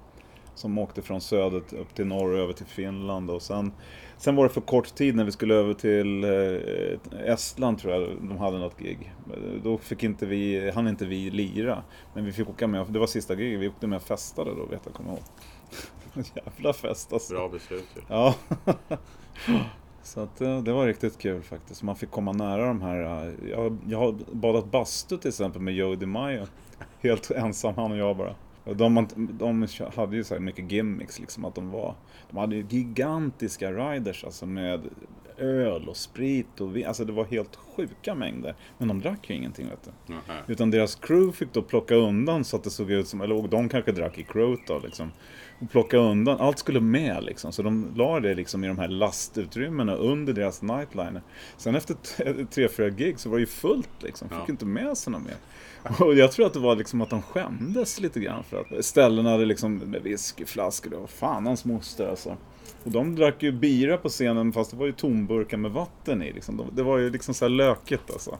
Som 0.55 0.79
åkte 0.79 1.03
från 1.03 1.21
söder 1.21 1.57
upp 1.57 1.95
till 1.95 2.07
norr 2.07 2.39
över 2.39 2.53
till 2.53 2.67
Finland 2.67 3.31
och 3.31 3.43
sen 3.43 3.73
Sen 4.17 4.37
var 4.37 4.45
det 4.45 4.51
för 4.51 4.61
kort 4.61 4.95
tid 4.95 5.17
när 5.17 5.25
vi 5.25 5.33
skulle 5.33 5.55
över 5.55 5.75
till 5.75 6.25
eh, 6.25 7.33
Estland 7.33 7.79
tror 7.79 7.93
jag 7.95 8.17
de 8.21 8.39
hade 8.39 8.59
något 8.59 8.79
gig. 8.79 9.15
Då 9.63 9.79
fick 9.79 10.03
inte 10.03 10.27
vi, 10.27 10.71
hann 10.71 10.89
inte 10.89 11.07
vi 11.07 11.31
lira. 11.31 11.83
Men 12.15 12.25
vi 12.25 12.33
fick 12.33 12.49
åka 12.49 12.67
med, 12.67 12.87
det 12.89 12.99
var 12.99 13.07
sista 13.07 13.35
giget, 13.35 13.61
vi 13.61 13.69
åkte 13.69 13.87
med 13.87 13.97
och 13.97 14.03
festade 14.03 14.51
då 14.51 14.67
vet 14.67 14.81
jag, 14.85 14.95
kommer 14.95 15.11
jag 15.11 15.19
ihåg. 15.19 16.27
Jävla 16.47 16.73
fest 16.73 17.13
alltså. 17.13 17.35
Bra 17.35 17.49
beslut 17.49 17.89
ju. 17.97 18.03
Ja. 18.09 18.35
Så 20.03 20.21
att 20.21 20.41
eh, 20.41 20.63
det 20.63 20.73
var 20.73 20.87
riktigt 20.87 21.19
kul 21.19 21.43
faktiskt. 21.43 21.83
Man 21.83 21.97
fick 21.97 22.11
komma 22.11 22.33
nära 22.33 22.67
de 22.67 22.83
här. 22.83 23.27
Eh, 23.27 23.51
jag, 23.51 23.79
jag 23.89 23.99
har 23.99 24.15
badat 24.33 24.71
bastu 24.71 25.17
till 25.17 25.29
exempel 25.29 25.63
med 25.63 25.75
Joe 25.75 25.95
DiMaggio. 25.95 26.47
Helt 27.01 27.31
ensam, 27.31 27.75
han 27.77 27.93
och 27.93 27.99
jag 27.99 28.17
bara. 28.17 28.35
Och 28.65 28.77
de, 28.77 29.09
de 29.17 29.69
hade 29.97 30.17
ju 30.17 30.25
så 30.25 30.35
här 30.35 30.41
mycket 30.41 30.73
gimmicks 30.73 31.21
liksom 31.21 31.45
att 31.45 31.55
de 31.55 31.71
var 31.71 31.95
De 32.31 32.37
hade 32.37 32.57
ju 32.57 32.67
gigantiska 32.69 33.73
riders 33.73 34.25
alltså 34.25 34.47
med 34.47 34.81
öl 35.39 35.89
och 35.89 35.97
sprit 35.97 36.61
och 36.61 36.77
vin. 36.77 36.87
Alltså 36.87 37.05
det 37.05 37.13
var 37.13 37.25
helt 37.25 37.57
sjuka 37.57 38.15
mängder. 38.15 38.55
Men 38.79 38.89
de 38.89 39.01
drack 39.01 39.31
ju 39.31 39.37
ingenting 39.37 39.69
vet 39.69 39.85
du. 40.07 40.13
Nähä. 40.15 40.43
Utan 40.47 40.71
deras 40.71 40.95
crew 40.95 41.33
fick 41.37 41.53
då 41.53 41.63
plocka 41.63 41.95
undan 41.95 42.45
så 42.45 42.57
att 42.57 42.65
det 42.65 42.71
såg 42.71 42.91
ut 42.91 43.09
som, 43.09 43.21
eller 43.21 43.49
de 43.49 43.69
kanske 43.69 43.93
drack 43.93 44.19
i 44.19 44.23
crewet 44.23 44.61
då 44.67 44.79
liksom. 44.85 45.13
Och 45.61 45.71
plocka 45.71 45.97
undan, 45.97 46.41
allt 46.41 46.59
skulle 46.59 46.81
med 46.81 47.25
liksom. 47.25 47.53
Så 47.53 47.63
de 47.63 47.87
la 47.97 48.21
det 48.21 48.35
liksom 48.35 48.65
i 48.65 48.67
de 48.69 48.79
här 48.79 48.89
lastutrymmena 48.89 49.95
under 49.95 50.33
deras 50.33 50.63
nightliner. 50.63 51.23
Sen 51.57 51.75
efter 51.75 51.97
tre, 52.45 52.69
fyra 52.69 52.91
gig 52.91 53.19
så 53.19 53.29
var 53.29 53.37
det 53.37 53.41
ju 53.41 53.47
fullt 53.47 54.03
liksom. 54.03 54.29
Fick 54.29 54.39
Ja. 54.39 54.45
inte 54.49 54.67
med 54.67 54.99
sig 54.99 55.13
något 55.13 55.23
mer. 55.23 55.37
Och 56.07 56.15
jag 56.15 56.33
tror 56.33 56.47
att 56.47 56.53
det 56.53 56.59
var 56.61 56.77
liksom 56.77 57.01
att 57.01 57.11
de 57.11 57.23
skämdes 57.23 58.01
lite 58.01 58.21
grann 58.21 58.45
för 58.45 58.57
att 58.79 58.85
ställena 58.85 59.31
hade 59.31 59.45
liksom 59.45 59.77
med 59.79 60.03
whiskyflaskor, 60.03 60.91
var 60.91 61.07
fan 61.07 61.47
hans 61.47 61.65
moster 61.65 62.09
alltså. 62.09 62.37
Och 62.85 62.91
de 62.91 63.17
drack 63.17 63.43
ju 63.43 63.53
bira 63.53 63.97
på 63.97 64.09
scenen 64.09 64.53
fast 64.53 64.71
det 64.71 64.77
var 64.77 64.87
ju 64.87 64.93
tomburkar 64.93 65.57
med 65.57 65.71
vatten 65.71 66.23
i 66.23 66.33
liksom. 66.33 66.57
De- 66.57 66.71
Det 66.77 66.83
var 66.83 66.99
ju 66.99 67.11
liksom 67.11 67.35
så 67.35 67.45
här 67.45 67.51
lökigt 67.51 68.11
alltså. 68.13 68.39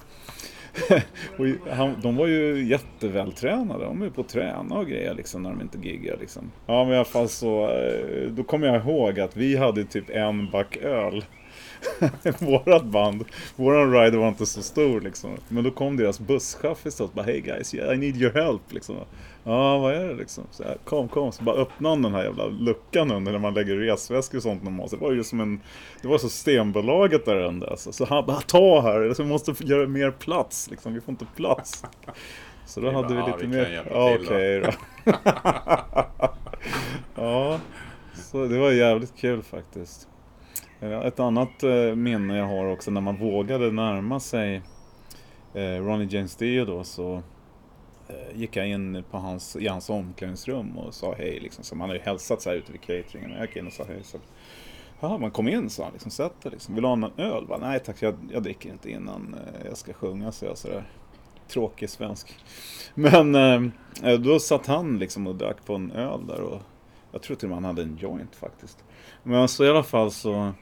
och 1.39 1.71
han, 1.73 1.95
de 2.03 2.17
var 2.17 2.27
ju 2.27 2.65
jättevältränade, 2.69 3.85
de 3.85 4.01
är 4.03 4.05
ju 4.07 4.11
på 4.13 4.21
att 4.21 4.29
träna 4.29 4.75
och 4.75 4.87
grejer 4.87 5.15
liksom 5.15 5.43
när 5.43 5.51
de 5.51 5.61
inte 5.61 5.79
giggar 5.89 6.17
liksom. 6.21 6.51
Ja 6.67 6.85
men 6.85 6.93
i 6.93 6.97
alla 6.97 7.05
fall 7.05 7.29
så, 7.29 7.65
eh, 7.71 8.31
då 8.31 8.43
kommer 8.43 8.67
jag 8.67 8.77
ihåg 8.77 9.21
att 9.21 9.37
vi 9.37 9.57
hade 9.57 9.85
typ 9.85 10.11
en 10.11 10.51
back 10.51 10.77
öl. 10.77 11.25
Vårat 12.39 12.85
band, 12.85 13.25
våran 13.57 13.93
rider 13.93 14.19
var 14.19 14.29
inte 14.29 14.47
så 14.47 14.63
stor 14.63 15.01
liksom. 15.01 15.31
Men 15.49 15.65
då 15.65 15.71
kom 15.71 15.97
deras 15.97 16.21
busschaffis 16.21 17.01
och 17.01 17.11
bara 17.11 17.27
Hey 17.27 17.41
guys, 17.41 17.75
yeah, 17.75 17.95
I 17.95 17.97
need 17.99 18.17
your 18.17 18.33
help 18.33 18.73
liksom. 18.73 18.97
Ja, 19.45 19.79
vad 19.79 19.95
är 19.95 20.09
det 20.09 20.15
liksom? 20.15 20.45
Så 20.51 20.63
här, 20.63 20.77
kom, 20.85 21.09
kom. 21.09 21.33
Så 21.33 21.43
bara 21.45 21.57
öppnade 21.57 21.95
han 21.95 22.03
den 22.03 22.15
här 22.15 22.25
jävla 22.25 22.47
luckan 22.47 23.11
under 23.11 23.33
när 23.33 23.39
man 23.39 23.55
lägger 23.55 23.77
resväskor 23.77 24.39
och 24.39 24.43
sånt 24.43 24.63
normalt. 24.63 24.91
Så 24.91 24.97
det 24.97 25.05
var 25.05 25.13
ju 25.13 25.25
som 25.25 25.41
en, 25.41 25.61
det 26.03 26.09
var 26.09 26.19
så 26.19 26.29
Stenbolaget 26.29 27.25
där 27.25 27.37
under 27.37 27.67
alltså. 27.67 27.93
Så 27.93 28.05
han 28.05 28.27
bara 28.27 28.41
ta 28.41 28.81
här, 28.81 29.15
så 29.15 29.23
vi 29.23 29.29
måste 29.29 29.55
göra 29.59 29.89
mer 29.89 30.11
plats 30.11 30.71
liksom. 30.71 30.95
Vi 30.95 31.01
får 31.01 31.13
inte 31.13 31.27
plats. 31.37 31.85
Så 32.67 32.81
då 32.81 32.91
hade 32.91 33.15
bara, 33.15 33.15
vi 33.15 33.21
"Ja, 33.21 33.27
lite 33.37 33.47
vi 33.47 33.57
mer. 33.57 33.85
Ja, 33.91 34.17
till 34.17 34.27
då." 34.27 34.33
okej 34.33 34.61
då. 34.61 35.13
ja, 37.23 37.61
så 38.15 38.47
det 38.47 38.59
var 38.59 38.71
jävligt 38.71 39.17
kul 39.17 39.43
faktiskt. 39.43 40.09
Eh, 40.83 41.01
ett 41.01 41.21
annat 41.21 41.63
eh, 41.63 41.95
minne 41.95 42.37
jag 42.37 42.47
har 42.47 42.67
också 42.67 42.91
när 42.91 43.01
man 43.01 43.17
vågade 43.17 43.73
närma 43.73 44.21
sig 44.21 44.63
eh, 45.55 45.61
Ronnie 45.63 46.09
James 46.11 46.37
Dio 46.37 46.65
då 46.65 46.85
så 46.85 47.23
gick 48.35 48.57
jag 48.57 48.69
in 48.69 49.05
på 49.11 49.19
hans, 49.19 49.57
i 49.57 49.69
hans 49.69 49.91
omklädningsrum 49.91 50.79
och 50.79 50.95
sa 50.95 51.15
hej 51.19 51.41
liksom. 51.43 51.65
Så 51.65 51.75
man 51.75 51.89
hade 51.89 51.99
ju 51.99 52.05
hälsat 52.05 52.43
så 52.43 52.51
här 52.51 52.57
ute 52.57 52.73
vid 52.73 52.81
cateringen. 52.81 53.31
Jag 53.31 53.47
gick 53.47 53.57
in 53.57 53.67
och 53.67 53.73
sa 53.73 53.85
hej. 53.85 54.01
Så, 54.03 54.19
Ja, 55.01 55.19
man 55.19 55.31
kom 55.31 55.49
in 55.49 55.71
sa 55.71 55.85
han 55.85 55.93
liksom, 55.93 56.11
sätt 56.11 56.41
dig 56.43 56.53
liksom. 56.53 56.75
Vill 56.75 56.83
du 56.83 56.89
ha 56.89 56.95
någon 56.95 57.21
öl? 57.21 57.47
Bara, 57.47 57.59
Nej 57.59 57.81
tack, 57.81 58.03
jag, 58.03 58.15
jag 58.33 58.43
dricker 58.43 58.71
inte 58.71 58.91
innan 58.91 59.37
jag 59.65 59.77
ska 59.77 59.93
sjunga, 59.93 60.33
så 60.33 60.45
jag 60.45 60.59
sådär. 60.59 60.85
Tråkig 61.49 61.91
svensk. 61.91 62.35
Men 62.95 63.35
eh, 63.35 64.19
då 64.19 64.39
satt 64.39 64.67
han 64.67 64.99
liksom 64.99 65.27
och 65.27 65.35
drack 65.35 65.65
på 65.67 65.75
en 65.75 65.91
öl 65.91 66.27
där 66.27 66.41
och 66.41 66.61
jag 67.13 67.23
tror 67.23 67.37
till 67.37 67.47
och 67.47 67.51
med 67.51 67.57
han 67.57 67.65
hade 67.65 67.83
en 67.83 67.97
joint 67.97 68.37
faktiskt. 68.37 68.85
Men 69.23 69.49
så 69.49 69.65
i 69.65 69.69
alla 69.71 69.83
fall 69.83 70.11
så 70.11 70.53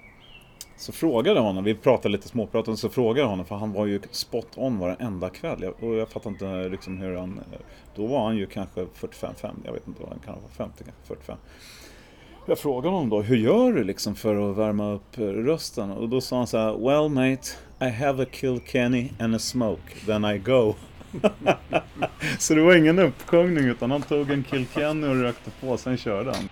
så 0.80 0.92
frågade 0.92 1.38
jag 1.38 1.44
honom, 1.44 1.64
vi 1.64 1.74
pratade 1.74 2.08
lite 2.08 2.28
småprat 2.28 2.68
och 2.68 2.78
så 2.78 2.88
frågade 2.88 3.20
jag 3.20 3.28
honom 3.28 3.46
för 3.46 3.54
han 3.54 3.72
var 3.72 3.86
ju 3.86 4.00
spot 4.10 4.48
on 4.56 4.78
varenda 4.78 5.30
kväll. 5.30 5.62
Jag, 5.62 5.74
och 5.82 5.96
jag 5.96 6.08
fattar 6.08 6.30
inte 6.30 6.68
liksom 6.68 6.98
hur 6.98 7.16
han, 7.16 7.40
då 7.94 8.06
var 8.06 8.24
han 8.24 8.36
ju 8.36 8.46
kanske 8.46 8.80
45-50, 8.80 9.50
jag 9.64 9.72
vet 9.72 9.86
inte 9.86 10.02
vad 10.02 10.10
han 10.10 10.18
kan 10.18 10.34
vara, 10.34 10.52
50 10.56 10.84
kanske 10.84 11.02
45. 11.06 11.36
Jag 12.46 12.58
frågade 12.58 12.94
honom 12.94 13.08
då, 13.08 13.22
hur 13.22 13.36
gör 13.36 13.72
du 13.72 13.84
liksom 13.84 14.14
för 14.14 14.50
att 14.50 14.56
värma 14.56 14.92
upp 14.92 15.18
rösten? 15.18 15.90
Och 15.90 16.08
då 16.08 16.20
sa 16.20 16.36
han 16.36 16.46
så 16.46 16.58
här, 16.58 16.72
Well 16.72 17.08
mate, 17.08 17.48
I 17.80 17.88
have 17.88 18.22
a 18.22 18.26
kill 18.32 18.60
Kenny 18.66 19.10
and 19.18 19.34
a 19.34 19.38
smoke, 19.38 20.06
then 20.06 20.24
I 20.24 20.38
go. 20.38 20.74
så 22.38 22.54
det 22.54 22.62
var 22.62 22.76
ingen 22.76 22.98
uppsjungning 22.98 23.64
utan 23.64 23.90
han 23.90 24.02
tog 24.02 24.30
en 24.30 24.44
kill 24.44 24.66
Kenny 24.74 25.06
och 25.06 25.16
rökte 25.16 25.50
på, 25.60 25.76
sen 25.76 25.96
körde 25.96 26.32
han. 26.34 26.48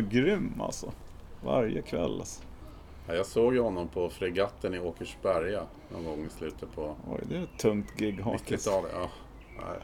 Var 0.00 0.10
grym 0.10 0.60
alltså. 0.60 0.92
Varje 1.44 1.82
kväll 1.82 2.18
alltså. 2.18 2.42
Ja, 3.06 3.14
jag 3.14 3.26
såg 3.26 3.54
ju 3.54 3.60
honom 3.60 3.88
på 3.88 4.10
fregatten 4.10 4.74
i 4.74 4.78
Åkersberga 4.78 5.62
någon 5.92 6.04
gång 6.04 6.26
i 6.26 6.30
slutet 6.30 6.74
på 6.74 6.96
Oj, 7.10 7.20
det 7.28 7.36
är 7.36 7.42
ett 7.42 7.58
tungt 7.58 7.96
gig 7.96 8.20
Hakis. 8.20 8.66
90-talet. 8.66 8.90
Ja, 8.94 9.08
nej, 9.56 9.78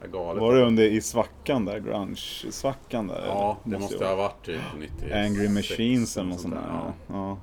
är 0.00 0.08
galet. 0.08 0.42
Var 0.42 0.54
det 0.54 0.62
under 0.62 0.82
i 0.82 1.00
svackan 1.00 1.64
där, 1.64 1.78
grunge-svackan 1.78 3.08
där? 3.08 3.24
Ja, 3.26 3.58
det 3.64 3.78
måste 3.78 4.06
ha 4.06 4.16
varit 4.16 4.44
typ 4.44 4.60
96. 4.78 5.12
Angry 5.12 5.48
Machines 5.48 6.16
eller 6.16 6.28
något 6.28 6.40
sånt 6.40 6.54
där. 6.54 6.68
Ja. 6.68 6.92
Ja. 7.06 7.38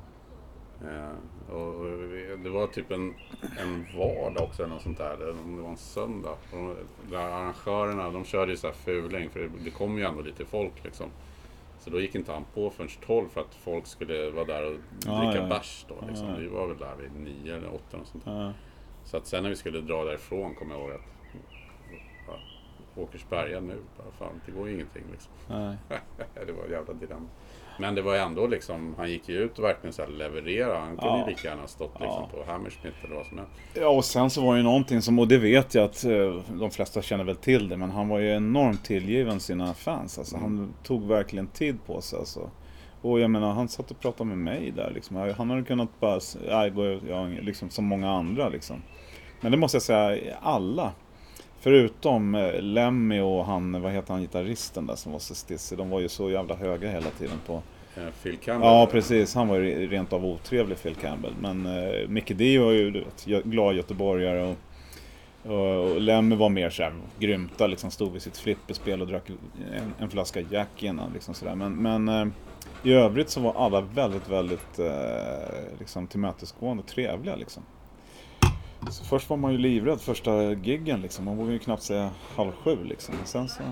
Eh, 0.88 1.56
och, 1.56 1.86
det 2.44 2.50
var 2.50 2.68
typ 2.68 2.92
en, 2.92 3.14
en 3.60 3.86
vardag 3.98 4.44
också 4.44 4.64
eller 4.64 4.74
något 4.74 4.84
sånt 4.84 4.98
där. 4.98 5.18
det 5.18 5.62
var 5.62 5.70
en 5.70 5.78
söndag. 5.78 6.30
Och 6.52 6.58
de, 6.58 6.76
där 7.10 7.18
arrangörerna 7.18 8.10
de 8.10 8.26
körde 8.26 8.52
ju 8.52 8.58
så 8.58 8.68
här 8.68 8.74
fuling 8.74 9.30
för 9.30 9.40
det, 9.40 9.50
det 9.64 9.72
kom 9.72 9.98
ju 9.98 10.04
ändå 10.04 10.22
lite 10.22 10.46
folk 10.46 10.84
liksom. 10.84 11.08
Så 11.84 11.90
då 11.90 12.02
gick 12.02 12.16
inte 12.16 12.32
han 12.32 12.46
på 12.54 12.70
förrän 12.70 12.90
12 13.06 13.30
för 13.30 13.42
att 13.42 13.56
folk 13.56 13.88
skulle 13.88 14.30
vara 14.30 14.46
där 14.46 14.66
och 14.66 14.80
Ja, 15.06 15.24
dricka 15.24 15.42
ja, 15.42 15.48
bärs 15.48 15.86
då. 15.90 16.06
Liksom. 16.08 16.28
Ja. 16.28 16.36
Vi 16.36 16.48
var 16.48 16.68
väl 16.68 16.78
där 16.78 16.96
vid 16.96 17.36
9 17.44 17.56
eller 17.56 17.74
8 17.74 17.98
och 17.98 18.08
sånt 18.08 18.26
där. 18.26 18.42
Ja. 18.42 18.54
Så 19.06 19.18
att 19.18 19.28
sen 19.28 19.44
när 19.44 19.50
vi 19.50 19.56
skulle 19.56 19.82
dra 19.82 20.06
därifrån 20.06 20.56
kom 20.56 20.72
jag 20.72 20.80
ihåg 20.80 20.92
att 20.92 21.02
Åkersberga 22.96 23.60
nu, 23.60 23.78
bara 23.98 24.12
fan 24.20 24.42
det 24.46 24.52
går 24.52 24.68
ju 24.68 24.74
ingenting 24.74 25.04
liksom. 25.12 25.32
Nej. 25.50 25.78
det 26.48 26.52
var 26.52 26.64
ett 26.66 26.72
jävla 26.72 26.94
dilemma. 26.94 27.28
Men 27.80 27.96
det 27.96 28.02
var 28.02 28.16
ändå 28.16 28.48
liksom, 28.48 28.94
han 28.98 29.10
gick 29.12 29.30
ju 29.30 29.38
ut 29.38 29.60
och 29.60 29.66
verkligen 29.66 29.94
så 29.94 30.02
här 30.02 30.10
levererade. 30.10 30.80
Han 30.80 30.88
kunde 30.98 31.06
Ja. 31.06 31.24
ju 31.24 31.30
lika 31.30 31.48
gärna 31.48 31.68
stått 31.68 32.00
liksom 32.00 32.30
Ja. 32.34 32.44
på 32.46 32.52
Hammersmith 32.52 33.06
eller 33.06 33.16
vad 33.16 33.26
som 33.26 33.38
helst. 33.38 33.52
Ja, 33.74 33.88
och 33.90 34.06
sen 34.06 34.30
så 34.30 34.42
var 34.46 34.54
det 34.54 34.58
ju 34.58 34.64
någonting 34.64 35.02
som, 35.02 35.20
och 35.20 35.28
det 35.28 35.38
vet 35.38 35.76
jag 35.76 35.84
att 35.86 36.04
eh, 36.06 36.36
de 36.60 36.72
flesta 36.72 37.02
känner 37.02 37.24
väl 37.24 37.36
till 37.36 37.70
det, 37.70 37.78
men 37.78 37.92
han 37.92 38.08
var 38.10 38.20
ju 38.20 38.36
enormt 38.36 38.86
tillgiven 38.86 39.40
sina 39.40 39.74
fans. 39.74 40.18
Alltså, 40.18 40.38
Han 40.38 40.74
tog 40.84 41.08
verkligen 41.08 41.48
tid 41.48 41.78
på 41.86 42.02
sig. 42.02 42.20
Alltså. 42.20 42.50
Och 43.02 43.20
jag 43.20 43.30
menar, 43.32 43.54
han 43.54 43.68
satt 43.68 43.92
och 43.92 44.00
pratade 44.00 44.28
med 44.30 44.38
mig 44.38 44.72
där 44.76 44.92
liksom. 44.96 45.16
Han 45.38 45.50
hade 45.50 45.64
kunnat 45.64 46.00
bara, 46.00 46.20
nej, 46.50 46.70
gå 46.70 46.86
ut, 46.86 47.04
ja, 47.10 47.26
liksom 47.26 47.70
som 47.70 47.86
många 47.86 48.12
andra 48.12 48.50
liksom. 48.50 48.82
Men 49.42 49.52
det 49.52 49.58
måste 49.58 49.76
jag 49.76 49.82
säga, 49.82 50.38
alla. 50.42 50.92
Förutom 51.62 52.36
eh, 52.36 52.62
Lemmy 52.62 53.20
och 53.20 53.46
han, 53.46 53.82
vad 53.82 53.92
heter 53.92 54.14
han, 54.14 54.22
gitarristen 54.22 54.88
där 54.88 54.96
som 54.96 55.12
var 55.12 55.20
så 55.20 55.36
stissig. 55.36 55.78
De 55.78 55.90
var 55.90 56.00
ju 56.00 56.10
så 56.10 56.30
jävla 56.30 56.56
höga 56.56 56.90
hela 56.90 57.10
tiden 57.10 57.38
på 57.46 57.62
Eh, 57.98 58.04
Phil 58.24 58.38
Campbell. 58.38 58.70
Ja, 58.70 58.88
precis. 58.92 59.36
Han 59.36 59.48
var 59.48 59.58
ju 59.58 59.88
rent 59.88 60.14
av 60.14 60.26
otrevlig, 60.26 60.82
Phil 60.82 60.96
Campbell. 60.96 61.34
Men 61.42 61.66
uh, 61.66 62.08
Mickey 62.08 62.34
D 62.34 62.60
var 62.60 62.72
ju 62.72 62.92
vet, 62.92 63.44
glad 63.44 63.76
göteborgare 63.76 64.44
och, 64.44 64.58
och, 65.52 65.92
och 65.92 66.02
Lemmy 66.02 66.36
var 66.36 66.50
mer 66.50 66.70
såhär 66.70 66.94
grymta, 67.20 67.68
liksom 67.68 67.92
stod 67.92 68.12
vid 68.14 68.22
sitt 68.22 68.38
flipperspel 68.38 69.02
och 69.02 69.08
drack 69.08 69.30
en, 69.74 69.94
en 70.00 70.10
flaska 70.10 70.42
Jack 70.42 70.84
innan. 70.84 71.14
Liksom 71.14 71.34
sådär. 71.34 71.56
Men, 71.56 71.76
men 71.76 72.10
eh, 72.10 72.28
i 72.84 72.94
övrigt 72.94 73.30
så 73.30 73.40
var 73.40 73.54
alla 73.54 73.82
väldigt, 73.82 74.30
väldigt 74.30 74.80
eh, 74.80 75.80
liksom, 75.80 76.08
tillmötesgående 76.08 76.84
och 76.84 76.90
trevliga. 76.90 77.36
Liksom. 77.36 77.64
Så 78.90 79.04
först 79.06 79.30
var 79.30 79.38
man 79.38 79.52
ju 79.52 79.58
livrädd 79.58 80.02
första 80.02 80.54
giggen 80.54 81.02
liksom. 81.02 81.26
Man 81.26 81.38
vågade 81.38 81.54
ju 81.54 81.60
knappt 81.60 81.84
säga 81.84 82.12
halv 82.36 82.52
sju 82.52 82.84
liksom. 82.84 83.16
Men 83.16 83.26
sen 83.26 83.50
så 83.50 83.64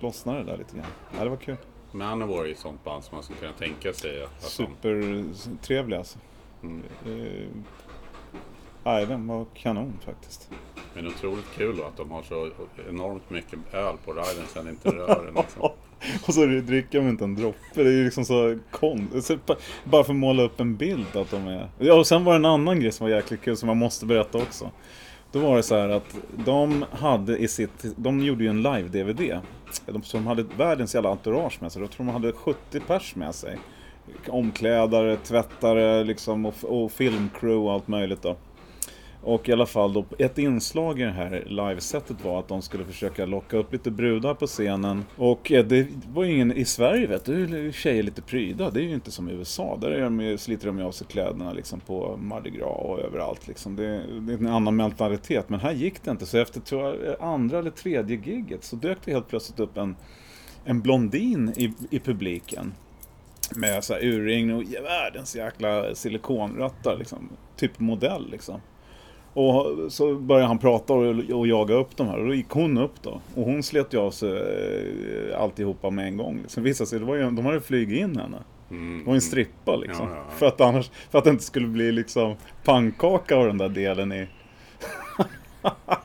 lossnade 0.00 0.38
det 0.38 0.44
där 0.44 0.58
lite 0.58 0.76
grann. 0.76 0.86
Ja, 1.18 1.24
det 1.24 1.30
var 1.30 1.36
kul. 1.36 1.56
Manowar 1.92 2.42
är 2.42 2.46
ju 2.46 2.52
ett 2.52 2.58
sånt 2.58 2.84
band 2.84 3.04
som 3.04 3.14
man 3.14 3.24
skulle 3.24 3.38
kunna 3.38 3.52
tänka 3.52 3.92
sig 3.92 4.24
att 4.24 4.40
de... 4.40 4.46
Supertrevlig 4.46 5.96
alltså. 5.96 6.18
Mm. 6.62 6.82
Eh, 7.06 7.48
Nej, 8.86 9.06
den 9.06 9.26
var 9.26 9.46
kanon 9.54 9.98
faktiskt. 10.04 10.50
Men 10.94 11.06
otroligt 11.06 11.50
kul 11.56 11.76
då 11.76 11.84
att 11.84 11.96
de 11.96 12.10
har 12.10 12.22
så 12.22 12.50
enormt 12.88 13.30
mycket 13.30 13.58
öl 13.72 13.96
på 14.04 14.12
riden 14.12 14.46
sen 14.48 14.68
inte 14.68 14.90
rör 14.90 15.24
den. 15.24 15.34
Liksom. 15.34 15.62
Och 16.26 16.34
så 16.34 16.46
dricker 16.46 16.98
de 16.98 17.08
inte 17.08 17.24
en 17.24 17.34
droppe. 17.34 17.58
Det 17.74 17.80
är 17.80 17.92
ju 17.92 18.04
liksom 18.04 18.24
så 18.24 18.58
konstigt. 18.70 19.40
Bara 19.84 20.04
för 20.04 20.12
att 20.12 20.18
måla 20.18 20.42
upp 20.42 20.60
en 20.60 20.76
bild 20.76 21.16
att 21.16 21.30
de 21.30 21.46
är... 21.46 21.68
Ja, 21.78 21.94
och 21.94 22.06
sen 22.06 22.24
var 22.24 22.32
det 22.32 22.36
en 22.36 22.44
annan 22.44 22.80
grej 22.80 22.92
som 22.92 23.06
var 23.06 23.14
jäkligt 23.14 23.42
kul 23.42 23.56
som 23.56 23.68
jag 23.68 23.76
måste 23.76 24.06
berätta 24.06 24.38
också. 24.38 24.70
Då 25.32 25.38
var 25.38 25.56
det 25.56 25.62
så 25.62 25.76
här 25.76 25.88
att 25.88 26.16
de 26.44 26.84
hade 26.90 27.38
i 27.38 27.48
sitt... 27.48 27.84
De 27.96 28.20
gjorde 28.20 28.44
ju 28.44 28.50
en 28.50 28.62
live-DVD. 28.62 29.40
De 29.86 30.02
de 30.12 30.26
hade 30.26 30.44
världens 30.56 30.94
jävla 30.94 31.10
entourage 31.10 31.62
med 31.62 31.72
sig. 31.72 31.82
Jag 31.82 31.90
tror 31.90 32.06
de 32.06 32.12
hade 32.12 32.32
70 32.32 32.80
pers 32.80 33.14
med 33.14 33.34
sig. 33.34 33.58
Omklädare, 34.28 35.16
tvättare 35.16 36.04
liksom 36.04 36.46
och, 36.46 36.54
och 36.62 36.92
filmcrew 36.92 37.56
och 37.56 37.72
allt 37.72 37.88
möjligt 37.88 38.22
då. 38.22 38.36
Och 39.26 39.48
i 39.48 39.52
alla 39.52 39.66
fall 39.66 39.92
då, 39.92 40.04
ett 40.18 40.38
inslag 40.38 41.00
i 41.00 41.02
det 41.02 41.10
här 41.10 41.44
livesetet 41.46 42.24
var 42.24 42.38
att 42.38 42.48
de 42.48 42.62
skulle 42.62 42.84
försöka 42.84 43.26
locka 43.26 43.56
upp 43.56 43.72
lite 43.72 43.90
brudar 43.90 44.34
på 44.34 44.46
scenen. 44.46 45.04
Och 45.16 45.52
eh, 45.52 45.64
det 45.64 45.86
var 46.08 46.24
ju 46.24 46.34
ingen, 46.34 46.52
i 46.52 46.64
Sverige 46.64 47.06
vet 47.06 47.24
du, 47.24 47.66
är 47.66 47.72
tjejer 47.72 48.02
lite 48.02 48.22
pryda. 48.22 48.70
Det 48.70 48.80
är 48.80 48.84
ju 48.84 48.94
inte 48.94 49.10
som 49.10 49.30
i 49.30 49.32
USA. 49.32 49.78
Där 49.80 49.90
är 49.90 50.00
de, 50.00 50.38
sliter 50.38 50.66
de 50.66 50.78
ju 50.78 50.84
av 50.84 50.92
sig 50.92 51.06
kläderna 51.06 51.52
liksom 51.52 51.80
på 51.80 52.16
Mardi 52.16 52.50
Gras 52.50 52.80
och 52.84 53.00
överallt 53.00 53.48
liksom. 53.48 53.76
Det, 53.76 54.02
det 54.20 54.32
är 54.32 54.38
en 54.38 54.46
annan 54.46 54.76
mentalitet. 54.76 55.48
Men 55.48 55.60
här 55.60 55.72
gick 55.72 56.02
det 56.04 56.10
inte. 56.10 56.26
Så 56.26 56.38
efter 56.38 56.76
jag, 56.76 56.96
andra 57.20 57.58
eller 57.58 57.70
tredje 57.70 58.16
gigget 58.16 58.64
så 58.64 58.76
dök 58.76 58.98
det 59.04 59.12
helt 59.12 59.28
plötsligt 59.28 59.60
upp 59.60 59.76
en, 59.76 59.96
en 60.64 60.80
blondin 60.80 61.52
i, 61.56 61.72
i 61.90 61.98
publiken. 61.98 62.74
Med 63.56 63.84
så 63.84 63.94
här 63.94 64.04
urringning 64.04 64.56
och 64.56 64.84
världens 64.84 65.36
jäkla 65.36 65.94
silikonrattar 65.94 66.96
liksom. 66.96 67.28
Typ 67.56 67.78
modell 67.78 68.30
liksom. 68.30 68.60
Och 69.36 69.92
så 69.92 70.14
började 70.14 70.46
han 70.46 70.58
prata 70.58 70.92
och, 70.92 71.30
och 71.30 71.46
jaga 71.46 71.74
upp 71.74 71.96
de 71.96 72.08
här 72.08 72.18
och 72.18 72.26
då 72.26 72.34
gick 72.34 72.50
hon 72.50 72.78
upp 72.78 73.02
då. 73.02 73.20
Och 73.34 73.44
hon 73.44 73.62
slet 73.62 73.94
ju 73.94 73.98
av 73.98 74.10
sig 74.10 74.30
eh, 74.30 75.40
alltihopa 75.40 75.90
med 75.90 76.06
en 76.06 76.16
gång. 76.16 76.38
Liksom. 76.42 76.62
Visade 76.62 76.88
sig, 76.88 76.98
det 76.98 77.04
var 77.04 77.14
ju, 77.14 77.22
de 77.22 77.46
hade 77.46 77.60
flugit 77.60 78.00
in 78.00 78.16
henne. 78.16 78.38
Mm. 78.70 78.98
Det 78.98 79.06
var 79.06 79.14
en 79.14 79.20
strippa 79.20 79.76
liksom. 79.76 80.08
Ja, 80.08 80.16
ja. 80.16 80.36
För, 80.36 80.46
att 80.46 80.60
annars, 80.60 80.90
för 81.10 81.18
att 81.18 81.24
det 81.24 81.30
inte 81.30 81.44
skulle 81.44 81.66
bli 81.66 81.92
liksom 81.92 82.36
pannkaka 82.64 83.36
av 83.36 83.46
den 83.46 83.58
där 83.58 83.68
delen 83.68 84.12
i... 84.12 84.28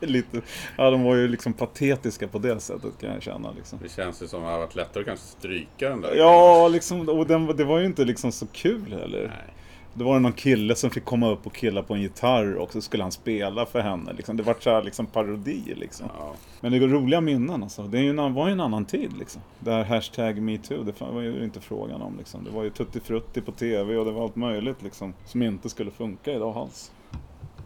Lite, 0.00 0.40
ja, 0.76 0.90
de 0.90 1.02
var 1.02 1.14
ju 1.14 1.28
liksom 1.28 1.52
patetiska 1.52 2.28
på 2.28 2.38
det 2.38 2.60
sättet 2.60 2.98
kan 3.00 3.12
jag 3.12 3.22
känna 3.22 3.52
liksom. 3.52 3.78
Det 3.82 3.88
känns 3.88 4.22
ju 4.22 4.28
som 4.28 4.38
att 4.38 4.46
det 4.46 4.50
hade 4.50 4.64
varit 4.64 4.76
lättare 4.76 5.00
att 5.00 5.06
kanske 5.06 5.26
stryka 5.26 5.88
den 5.88 6.00
där. 6.00 6.14
Ja, 6.16 6.68
liksom, 6.68 7.08
och 7.08 7.26
den, 7.26 7.46
det 7.56 7.64
var 7.64 7.78
ju 7.78 7.86
inte 7.86 8.04
liksom 8.04 8.32
så 8.32 8.46
kul 8.46 8.92
heller. 8.92 9.28
Nej. 9.28 9.54
Det 9.94 10.04
var 10.04 10.20
någon 10.20 10.32
kille 10.32 10.74
som 10.74 10.90
fick 10.90 11.04
komma 11.04 11.30
upp 11.30 11.46
och 11.46 11.54
killa 11.54 11.82
på 11.82 11.94
en 11.94 12.00
gitarr 12.02 12.54
och 12.54 12.72
så 12.72 12.80
skulle 12.80 13.02
han 13.02 13.12
spela 13.12 13.66
för 13.66 13.80
henne. 13.80 14.12
Liksom. 14.12 14.36
Det 14.36 14.42
var 14.42 14.56
så 14.60 14.70
här 14.70 14.82
liksom 14.82 15.06
parodi 15.06 15.74
liksom. 15.76 16.06
Ja. 16.18 16.34
Men 16.60 16.72
det 16.72 16.78
går 16.78 16.88
roliga 16.88 17.20
minnen 17.20 17.62
alltså. 17.62 17.82
Det 17.82 17.98
är 17.98 18.02
ju 18.02 18.10
en, 18.10 18.34
var 18.34 18.46
ju 18.46 18.52
en 18.52 18.60
annan 18.60 18.84
tid 18.84 19.12
liksom. 19.18 19.42
Det 19.60 19.70
här 19.70 19.84
hashtag 19.84 20.42
metoo, 20.42 20.82
det 20.82 21.00
var 21.00 21.20
ju 21.20 21.44
inte 21.44 21.60
frågan 21.60 22.02
om 22.02 22.16
liksom. 22.18 22.44
Det 22.44 22.50
var 22.50 22.64
ju 22.64 22.70
tutti 22.70 23.00
frutti 23.00 23.40
på 23.40 23.52
tv 23.52 23.96
och 23.96 24.04
det 24.04 24.12
var 24.12 24.22
allt 24.22 24.36
möjligt 24.36 24.82
liksom. 24.82 25.14
Som 25.26 25.42
inte 25.42 25.68
skulle 25.68 25.90
funka 25.90 26.32
idag 26.32 26.56
alls. 26.56 26.92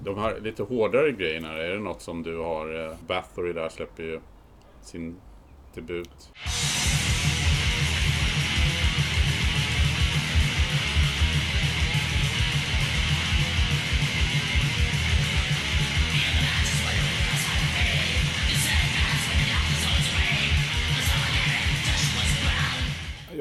De 0.05 0.19
här 0.19 0.41
lite 0.41 0.63
hårdare 0.63 1.13
grejerna, 1.13 1.53
är 1.53 1.69
det 1.69 1.79
något 1.81 2.03
som 2.03 2.23
du 2.23 2.39
har? 2.39 2.87
eh, 2.87 2.95
Bathory 3.07 3.53
där 3.53 3.69
släpper 3.69 4.03
ju 4.03 4.21
sin 4.83 5.17
debut. 5.75 6.31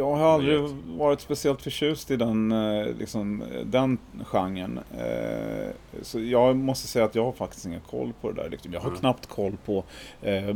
Jag 0.09 0.15
har 0.15 0.33
aldrig 0.33 0.59
varit 0.97 1.19
speciellt 1.21 1.61
förtjust 1.61 2.11
i 2.11 2.15
den, 2.15 2.51
eh, 2.51 2.85
liksom, 2.99 3.41
eh, 3.41 3.47
den 3.65 3.97
genren. 4.25 4.79
Eh, 4.97 5.69
Så 6.01 6.19
jag 6.19 6.55
måste 6.55 6.87
säga 6.87 7.05
att 7.05 7.15
jag 7.15 7.25
har 7.25 7.31
faktiskt 7.31 7.65
ingen 7.65 7.81
koll 7.89 8.13
på 8.21 8.31
det 8.31 8.41
där. 8.43 8.57
Jag 8.71 8.79
har 8.79 8.87
Mm. 8.87 8.99
knappt 8.99 9.25
koll 9.25 9.57
på 9.65 9.83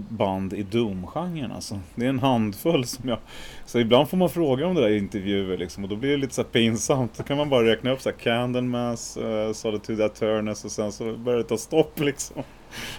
band 0.10 0.54
i 0.54 0.64
Doom-genren. 0.64 1.52
Alltså. 1.52 1.80
Det 1.96 2.06
är 2.06 2.10
en 2.10 2.20
handfull 2.20 2.86
som 2.86 3.10
jag... 3.10 3.18
Så 3.66 3.80
ibland 3.80 4.10
får 4.10 4.18
man 4.18 4.30
fråga 4.30 4.68
om 4.68 4.76
det 4.76 4.82
där 4.82 4.90
i 4.90 4.98
intervjuer 4.98 5.58
liksom, 5.58 5.84
och 5.84 5.90
då 5.90 5.96
blir 5.96 6.10
det 6.12 6.18
lite 6.18 6.34
så 6.36 6.44
pinsamt. 6.44 7.18
Då 7.18 7.24
kan 7.24 7.38
man 7.38 7.50
bara 7.50 7.66
räkna 7.66 7.92
upp 7.92 8.02
så 8.02 8.10
här 8.10 8.18
Candlemass, 8.18 9.18
Solitude 9.54 10.06
Attornus 10.06 10.66
och 10.66 10.72
sen 10.72 10.92
så 10.92 11.14
börjar 11.18 11.38
det 11.38 11.44
ta 11.44 11.58
stopp 11.58 12.00
liksom. 12.10 12.44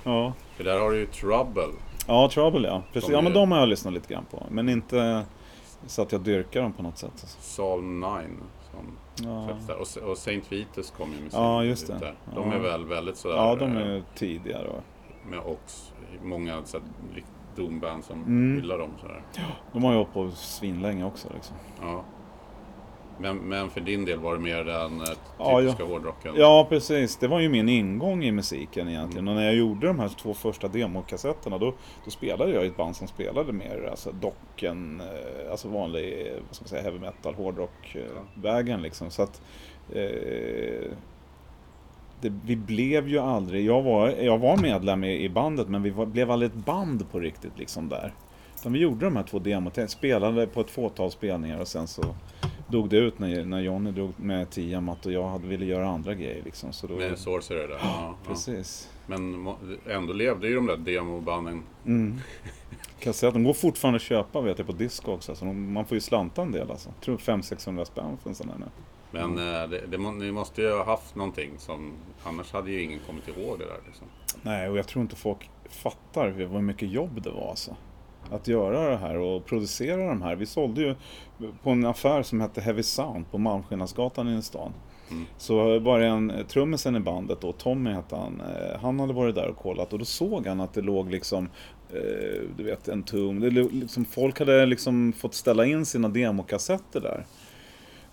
Ja. 0.05 0.33
För 0.57 0.65
där 0.65 0.81
har 0.81 0.91
du 0.91 0.99
ju 0.99 1.07
Trouble. 1.07 1.63
Ja, 2.07 2.31
Trouble 2.33 2.69
ja. 2.69 2.83
Precis. 2.93 3.11
Ja, 3.11 3.21
men 3.21 3.33
de 3.33 3.53
har 3.53 3.59
jag 3.59 3.69
lyssnat 3.69 3.95
lite 3.95 4.15
grann 4.15 4.25
på. 4.31 4.47
Men 4.51 4.69
inte 4.69 5.23
så 5.87 6.03
att 6.03 6.13
jag 6.13 6.21
dyrkar 6.21 6.63
dem 6.63 6.73
på 6.73 6.83
något 6.83 6.99
sätt. 6.99 7.11
Alltså. 7.13 7.39
Psalm 7.39 8.01
9 8.01 8.09
som 8.71 8.97
Ja. 9.29 9.45
släpps 9.47 9.67
där. 9.67 10.03
Och, 10.05 10.11
och 10.11 10.19
Saint 10.19 10.53
Vitus 10.53 10.91
kom 10.91 11.13
ju 11.13 11.21
med 11.23 11.33
sin 11.33 11.41
Ja, 11.41 11.65
just 11.65 11.87
det. 11.87 11.99
där. 11.99 12.15
De 12.35 12.49
Ja. 12.51 12.55
är 12.55 12.59
väl 12.61 12.85
väldigt 12.85 13.17
sådär... 13.17 13.37
Ja, 13.37 13.55
de 13.57 13.77
eh, 13.77 13.83
är 13.89 14.03
tidigare. 14.15 14.69
och- 14.69 14.83
Med 15.31 15.39
också 15.39 15.93
många 16.23 16.65
så 16.65 16.79
här, 16.79 16.87
lik- 17.15 17.25
Doom-band 17.57 18.05
som 18.05 18.23
Mm. 18.23 18.57
hyllar 18.61 18.79
dem 18.79 18.91
sådär. 19.01 19.23
De 19.73 19.85
har 19.85 19.91
ju 19.93 19.97
hållit 19.99 20.13
på 20.13 20.31
svinlänge 20.31 21.05
också. 21.05 21.29
Liksom. 21.35 21.57
Ja. 21.81 22.05
Men, 23.21 23.37
men 23.37 23.71
för 23.71 23.81
din 23.81 24.05
del 24.05 24.19
var 24.19 24.35
det 24.35 24.41
mer 24.41 24.65
den 24.65 25.01
eh, 25.01 25.07
Ja, 25.39 25.61
typiska 25.61 25.85
hårdrocken? 25.85 26.35
Ja, 26.37 26.67
precis. 26.69 27.17
Det 27.17 27.29
var 27.29 27.41
ju 27.41 27.49
min 27.49 27.69
ingång 27.69 28.25
i 28.25 28.33
musiken 28.33 28.89
egentligen. 28.89 29.29
Och 29.29 29.35
när 29.35 29.45
jag 29.45 29.55
gjorde 29.55 29.87
de 29.87 29.99
här 29.99 30.09
två 30.09 30.35
första 30.35 30.69
demokassetterna 30.69 31.59
då, 31.59 31.75
då 32.05 32.11
spelade 32.11 32.53
jag 32.53 32.65
i 32.65 32.67
ett 32.67 32.77
band 32.77 32.97
som 32.97 33.09
spelade 33.09 33.53
mer 33.53 33.89
alltså 33.91 34.13
docken, 34.13 35.01
eh, 35.01 35.51
alltså 35.51 35.69
vanlig 35.69 36.27
eh, 36.27 36.33
vad 36.47 36.55
ska 36.55 36.63
man 36.63 36.69
säga, 36.69 36.83
heavy 36.83 36.99
metal, 36.99 37.35
hårdrock 37.35 37.95
eh, 37.95 38.43
vägen 38.43 38.83
liksom. 38.83 39.11
Så 39.11 39.23
att 39.23 39.43
eh, 39.93 40.91
det, 42.21 42.33
vi 42.45 42.57
blev 42.57 43.09
ju 43.09 43.19
aldrig, 43.19 43.67
jag 43.67 43.83
var, 43.83 44.09
jag 44.09 44.39
var 44.39 44.57
medlem 44.57 45.05
i, 45.05 45.25
i 45.25 45.29
bandet 45.29 45.69
men 45.69 45.83
vi 45.83 45.91
var, 45.91 46.07
blev 46.07 46.31
aldrig 46.31 46.51
ett 46.51 46.67
band 46.67 47.11
på 47.11 47.21
riktigt 47.21 47.59
liksom 47.59 47.89
där. 47.89 48.15
Utan 48.61 48.73
vi 48.73 48.79
gjorde 48.79 49.05
de 49.05 49.17
här 49.17 49.23
två 49.23 49.39
demot, 49.39 49.79
spelade 49.87 50.47
på 50.47 50.61
ett 50.61 50.71
fåtal 50.71 51.11
spelningar 51.11 51.61
och 51.61 51.69
sen 51.69 51.87
så 51.87 52.03
dog 52.71 52.89
det 52.89 52.97
ut 52.97 53.19
när, 53.19 53.45
när 53.45 53.61
Johnny 53.61 53.91
drog 53.91 54.13
med 54.17 54.51
Tiamat 54.51 55.07
och 55.07 55.13
jag 55.13 55.29
hade, 55.29 55.47
ville 55.47 55.65
göra 55.65 55.89
andra 55.89 56.15
grejer 56.15 56.43
liksom. 56.45 56.73
Så 56.73 56.87
då, 56.87 56.95
Med 56.95 57.19
Sorcerer 57.19 57.69
där? 57.69 57.79
Ja, 57.83 57.83
ja. 57.83 58.17
precis. 58.27 58.91
Men 59.07 59.39
må- 59.39 59.59
ändå 59.87 60.13
levde 60.13 60.49
ju 60.49 60.55
de 60.55 60.67
där 60.67 60.77
demobanden. 60.77 61.63
Mm. 61.87 62.19
Kassetten 63.01 63.45
går 63.45 63.53
fortfarande 63.55 63.97
att 63.97 64.03
köpa 64.03 64.41
vet 64.41 64.59
jag 64.59 64.67
på 64.67 64.73
disco 64.73 65.13
också. 65.13 65.35
Så 65.35 65.45
de, 65.45 65.73
man 65.73 65.85
får 65.85 65.95
ju 65.95 66.01
slanta 66.01 66.43
en 66.43 66.53
del 66.53 66.71
alltså. 66.71 66.89
Jag 66.89 67.01
tror 67.05 67.17
500-600 67.17 67.85
spänn 67.85 68.19
för 68.23 68.29
en 68.29 68.35
sån 68.35 68.49
här 68.49 68.59
nu. 68.59 68.67
Men 69.11 69.39
eh, 69.39 69.69
det, 69.69 69.87
det, 69.87 69.99
ni 69.99 70.33
måste 70.33 70.63
ju 70.63 70.73
ha 70.73 70.85
haft 70.85 71.15
någonting 71.15 71.51
som... 71.59 71.93
Annars 72.25 72.53
hade 72.53 72.71
ju 72.71 72.83
ingen 72.83 73.01
kommit 73.07 73.29
ihåg 73.29 73.59
det 73.59 73.65
där 73.65 73.81
liksom. 73.87 74.07
Nej, 74.43 74.69
och 74.69 74.79
jag 74.79 74.89
tror 74.89 75.03
inte 75.03 75.17
folk 75.17 75.51
fattar 75.71 76.31
hur 76.31 76.61
mycket 76.61 76.91
jobb 76.91 77.23
det 77.23 77.31
var 77.31 77.51
alltså. 77.51 77.77
Att 78.31 78.49
göra 78.49 78.91
det 78.91 78.97
här 78.97 79.17
och 79.19 79.47
producera 79.47 80.07
de 80.07 80.23
här. 80.23 80.37
Vi 80.37 80.47
sålde 80.47 80.81
ju 80.81 80.95
på 81.63 81.71
en 81.71 81.87
affär 81.87 82.23
som 82.23 82.41
hette 82.41 82.61
Heavy 82.61 82.83
Sound 82.83 83.31
på 83.31 83.39
Malmskillnadsgatan 83.39 84.29
i 84.39 84.43
stan. 84.43 84.73
Mm. 85.11 85.25
Så 85.39 85.79
var 85.79 86.01
det 86.01 86.07
en 86.07 86.33
trummisen 86.49 86.97
i 86.97 87.01
bandet 87.01 87.41
då, 87.41 87.53
Tommy 87.53 87.91
hette 87.91 88.17
han. 88.17 88.41
eh, 88.41 88.81
Han 88.81 89.01
hade 89.01 89.13
varit 89.13 89.35
där 89.35 89.49
och 89.49 89.57
kollat 89.57 89.93
och 89.93 89.99
då 89.99 90.05
såg 90.05 90.47
han 90.47 90.61
att 90.61 90.75
det 90.75 90.81
låg 90.81 91.11
liksom 91.11 91.49
eh, 91.93 92.41
du 92.57 92.65
vet, 92.65 92.89
en 92.89 93.03
tum. 93.03 93.41
Det, 93.41 93.51
liksom, 93.51 94.05
folk 94.05 94.39
hade 94.39 94.67
liksom 94.67 95.13
fått 95.13 95.35
ställa 95.35 95.67
in 95.67 95.87
sina 95.87 96.09
demokassetter 96.09 97.01
där. 97.01 97.27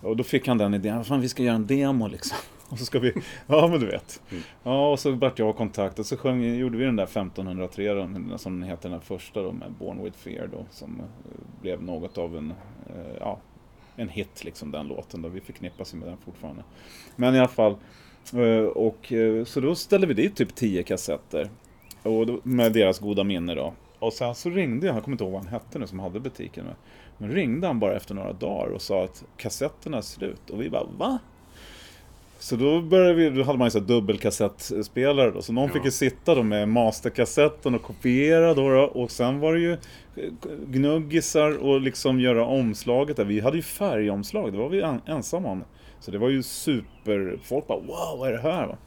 Och 0.02 0.18
då 0.18 0.24
fick 0.24 0.48
han 0.48 0.58
den 0.58 0.74
idén, 0.74 1.04
fan 1.04 1.22
vi 1.22 1.30
ska 1.30 1.44
göra 1.44 1.56
en 1.56 1.68
demo 1.68 2.08
liksom. 2.08 2.38
Och 2.72 2.80
så 2.80 2.86
ska 2.86 3.00
vi, 3.00 3.14
ja 3.48 3.68
men 3.68 3.80
du 3.80 3.86
vet. 3.86 4.22
Ja 4.64 4.92
och 4.92 5.00
så 5.00 5.12
vart 5.12 5.40
jag 5.40 5.56
kontakt 5.56 6.00
och 6.00 6.06
så 6.06 6.18
sjöng, 6.18 6.44
gjorde 6.56 6.78
vi 6.78 6.86
den 6.86 6.96
där 6.96 7.04
1503 7.04 7.94
då, 7.94 8.38
som 8.38 8.64
heter 8.64 8.90
den 8.90 9.02
första 9.02 9.42
då 9.42 9.52
med 9.52 9.72
Born 9.72 10.04
with 10.04 10.18
Fear 10.18 10.48
då. 10.48 10.66
Som 10.72 11.00
eh, 11.00 11.06
blev 11.62 11.84
något 11.84 12.18
av 12.18 12.38
en, 12.38 12.54
eh, 12.90 13.16
ja, 13.20 13.40
en 13.96 14.10
hit 14.10 14.44
liksom 14.44 14.72
den 14.72 14.88
låten 14.88 15.22
då. 15.22 15.30
Vi 15.30 15.42
förknippas 15.42 15.94
ju 15.94 15.98
med 15.98 16.08
den 16.08 16.18
fortfarande. 16.18 16.64
Men 17.16 17.36
i 17.36 17.40
alla 17.40 17.48
fall. 17.48 17.76
eh, 18.34 18.64
Och 18.66 19.14
så 19.46 19.60
då 19.60 19.76
ställde 19.76 20.08
vi 20.08 20.14
dit 20.14 20.36
typ 20.36 20.56
10 20.56 20.84
kassetter. 20.84 21.50
Och 22.04 22.26
då, 22.28 22.40
med 22.44 22.74
deras 22.74 23.00
goda 23.00 23.24
minne 23.24 23.56
då. 23.56 23.74
Och 24.00 24.14
sen 24.14 24.36
så 24.36 24.50
ringde 24.50 24.88
jag, 24.88 24.96
jag 24.96 25.04
kommer 25.04 25.14
inte 25.14 25.24
ihåg 25.24 25.34
vad 25.34 25.44
han 25.44 25.52
hette 25.54 25.80
nu 25.80 25.88
som 25.88 26.00
hade 26.00 26.20
butiken. 26.20 26.66
med. 26.66 26.76
Men 27.18 27.32
ringde 27.32 27.68
han 27.68 27.80
bara 27.80 27.96
efter 27.96 28.16
några 28.16 28.34
dagar 28.34 28.68
och 28.72 28.82
sa 28.82 29.04
att 29.04 29.24
kassetterna 29.38 29.98
är 29.98 30.02
slut. 30.02 30.50
Och 30.50 30.62
vi 30.62 30.70
bara 30.70 30.84
va? 30.98 31.20
Så 32.40 32.56
då 32.56 32.82
började 32.82 33.14
vi, 33.14 33.30
då 33.30 33.44
hade 33.44 33.58
man 33.58 33.66
ju 33.68 33.72
så 33.72 33.80
dubbelkassettspelare 33.80 35.32
då. 35.32 35.42
Så 35.42 35.54
någon 35.54 35.68
Ja. 35.68 35.74
fick 35.74 35.86
ju 35.86 35.92
sitta 35.92 36.36
då 36.36 36.44
med 36.44 36.70
masterkassetten 36.70 37.76
och 37.76 37.82
kopiera 37.82 38.54
då, 38.54 38.70
då. 38.70 38.82
Och 38.82 39.12
sen 39.12 39.40
var 39.40 39.54
det 39.54 39.60
ju 39.60 39.72
eh, 39.72 39.78
gnuggisar 40.68 41.58
och 41.58 41.82
liksom 41.82 42.20
göra 42.20 42.46
omslaget 42.46 43.18
där. 43.18 43.26
Vi 43.26 43.40
hade 43.40 43.58
ju 43.58 43.64
färgomslag, 43.64 44.52
det 44.52 44.58
var 44.58 44.70
vi 44.70 44.82
en, 44.82 45.02
ensamma 45.06 45.50
om. 45.50 45.64
Så 46.00 46.12
det 46.12 46.18
var 46.18 46.30
ju 46.30 46.44
super, 46.44 47.40
folk 47.44 47.68
bara 47.68 47.80
wow 47.80 48.20
vad 48.20 48.30
är 48.30 48.34
det 48.34 48.42
här? 48.42 48.68
Va? 48.68 48.78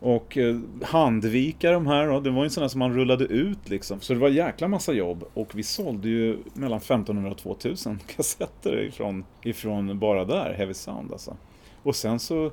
Och 0.00 0.38
eh, 0.38 0.56
handvika 0.82 1.70
de 1.70 1.86
här 1.86 2.06
då, 2.08 2.20
det 2.20 2.30
var 2.30 2.44
ju 2.44 2.50
sådana 2.50 2.68
som 2.68 2.78
man 2.78 2.94
rullade 2.94 3.24
ut 3.24 3.68
liksom. 3.68 4.00
Så 4.00 4.12
det 4.12 4.18
var 4.18 4.28
en 4.28 4.34
jäkla 4.34 4.68
massa 4.68 4.92
jobb 4.92 5.24
och 5.34 5.48
vi 5.54 5.62
sålde 5.62 6.08
ju 6.08 6.38
mellan 6.54 6.78
1500 6.78 7.30
och 7.30 7.38
2000 7.38 7.98
kassetter 8.16 8.80
ifrån, 8.82 9.24
ifrån 9.42 9.98
bara 9.98 10.24
där, 10.24 10.54
Heavy 10.58 10.74
Sound 10.74 11.12
alltså. 11.12 11.36
Och 11.82 11.96
sen 11.96 12.18
så 12.18 12.50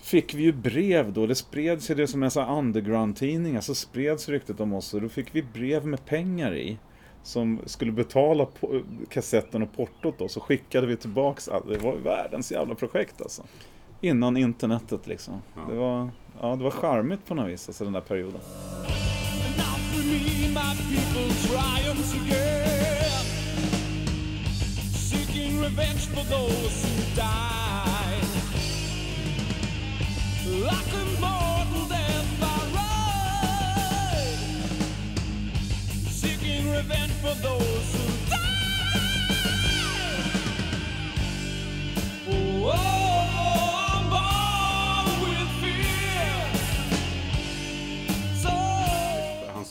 fick 0.00 0.34
vi 0.34 0.42
ju 0.42 0.52
brev 0.52 1.12
då, 1.12 1.26
det 1.26 1.34
spreds 1.34 1.90
ju 1.90 1.94
det 1.94 2.06
som 2.06 2.22
en 2.22 2.30
sån 2.30 2.48
underground-tidningar, 2.48 3.60
så 3.60 3.74
spreds 3.74 4.28
ryktet 4.28 4.60
om 4.60 4.72
oss 4.72 4.94
och 4.94 5.00
då 5.00 5.08
fick 5.08 5.34
vi 5.34 5.42
brev 5.42 5.86
med 5.86 6.06
pengar 6.06 6.54
i. 6.54 6.78
Som 7.22 7.60
skulle 7.66 7.92
betala 7.92 8.46
på, 8.46 8.82
kassetten 9.10 9.62
och 9.62 9.76
portot 9.76 10.14
då, 10.18 10.28
så 10.28 10.40
skickade 10.40 10.86
vi 10.86 10.96
tillbaks 10.96 11.48
allt. 11.48 11.68
Det 11.68 11.78
var 11.78 11.96
världens 11.96 12.52
jävla 12.52 12.74
projekt 12.74 13.20
alltså. 13.20 13.42
Innan 14.00 14.36
internetet 14.36 15.06
liksom. 15.06 15.42
Ja. 15.54 15.60
Det 15.70 15.78
var, 15.78 16.10
ja, 16.40 16.56
det 16.56 16.64
var 16.64 16.70
charmigt 16.70 17.26
på 17.26 17.34
något 17.34 17.48
vis, 17.48 17.68
alltså 17.68 17.84
den 17.84 17.92
där 17.92 18.00
perioden. 18.00 18.40
Seeking 24.94 25.62
revenge 25.62 26.06
for 26.14 26.24
those 26.24 26.86
who 26.86 27.14
died 27.14 27.97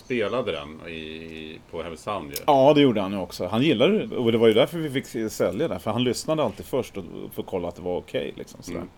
spelade 0.07 0.51
den 0.51 0.89
i, 0.89 1.59
på 1.71 1.83
Hemsound 1.83 2.29
ju. 2.29 2.35
Ja, 2.45 2.73
det 2.73 2.81
gjorde 2.81 3.01
han 3.01 3.11
ju 3.11 3.17
också. 3.17 3.47
Han 3.47 3.61
gillade 3.61 4.05
det 4.05 4.15
och 4.15 4.31
det 4.31 4.37
var 4.37 4.47
ju 4.47 4.53
därför 4.53 4.77
vi 4.77 4.89
fick 4.89 5.31
sälja 5.31 5.67
den. 5.67 5.79
För 5.79 5.91
han 5.91 6.03
lyssnade 6.03 6.43
alltid 6.43 6.65
först 6.65 6.97
och, 6.97 7.03
för 7.33 7.41
att 7.41 7.47
kolla 7.47 7.67
att 7.67 7.75
det 7.75 7.81
var 7.81 7.97
okej. 7.97 8.21
Okay, 8.21 8.33
liksom, 8.37 8.59
mm. 8.75 8.89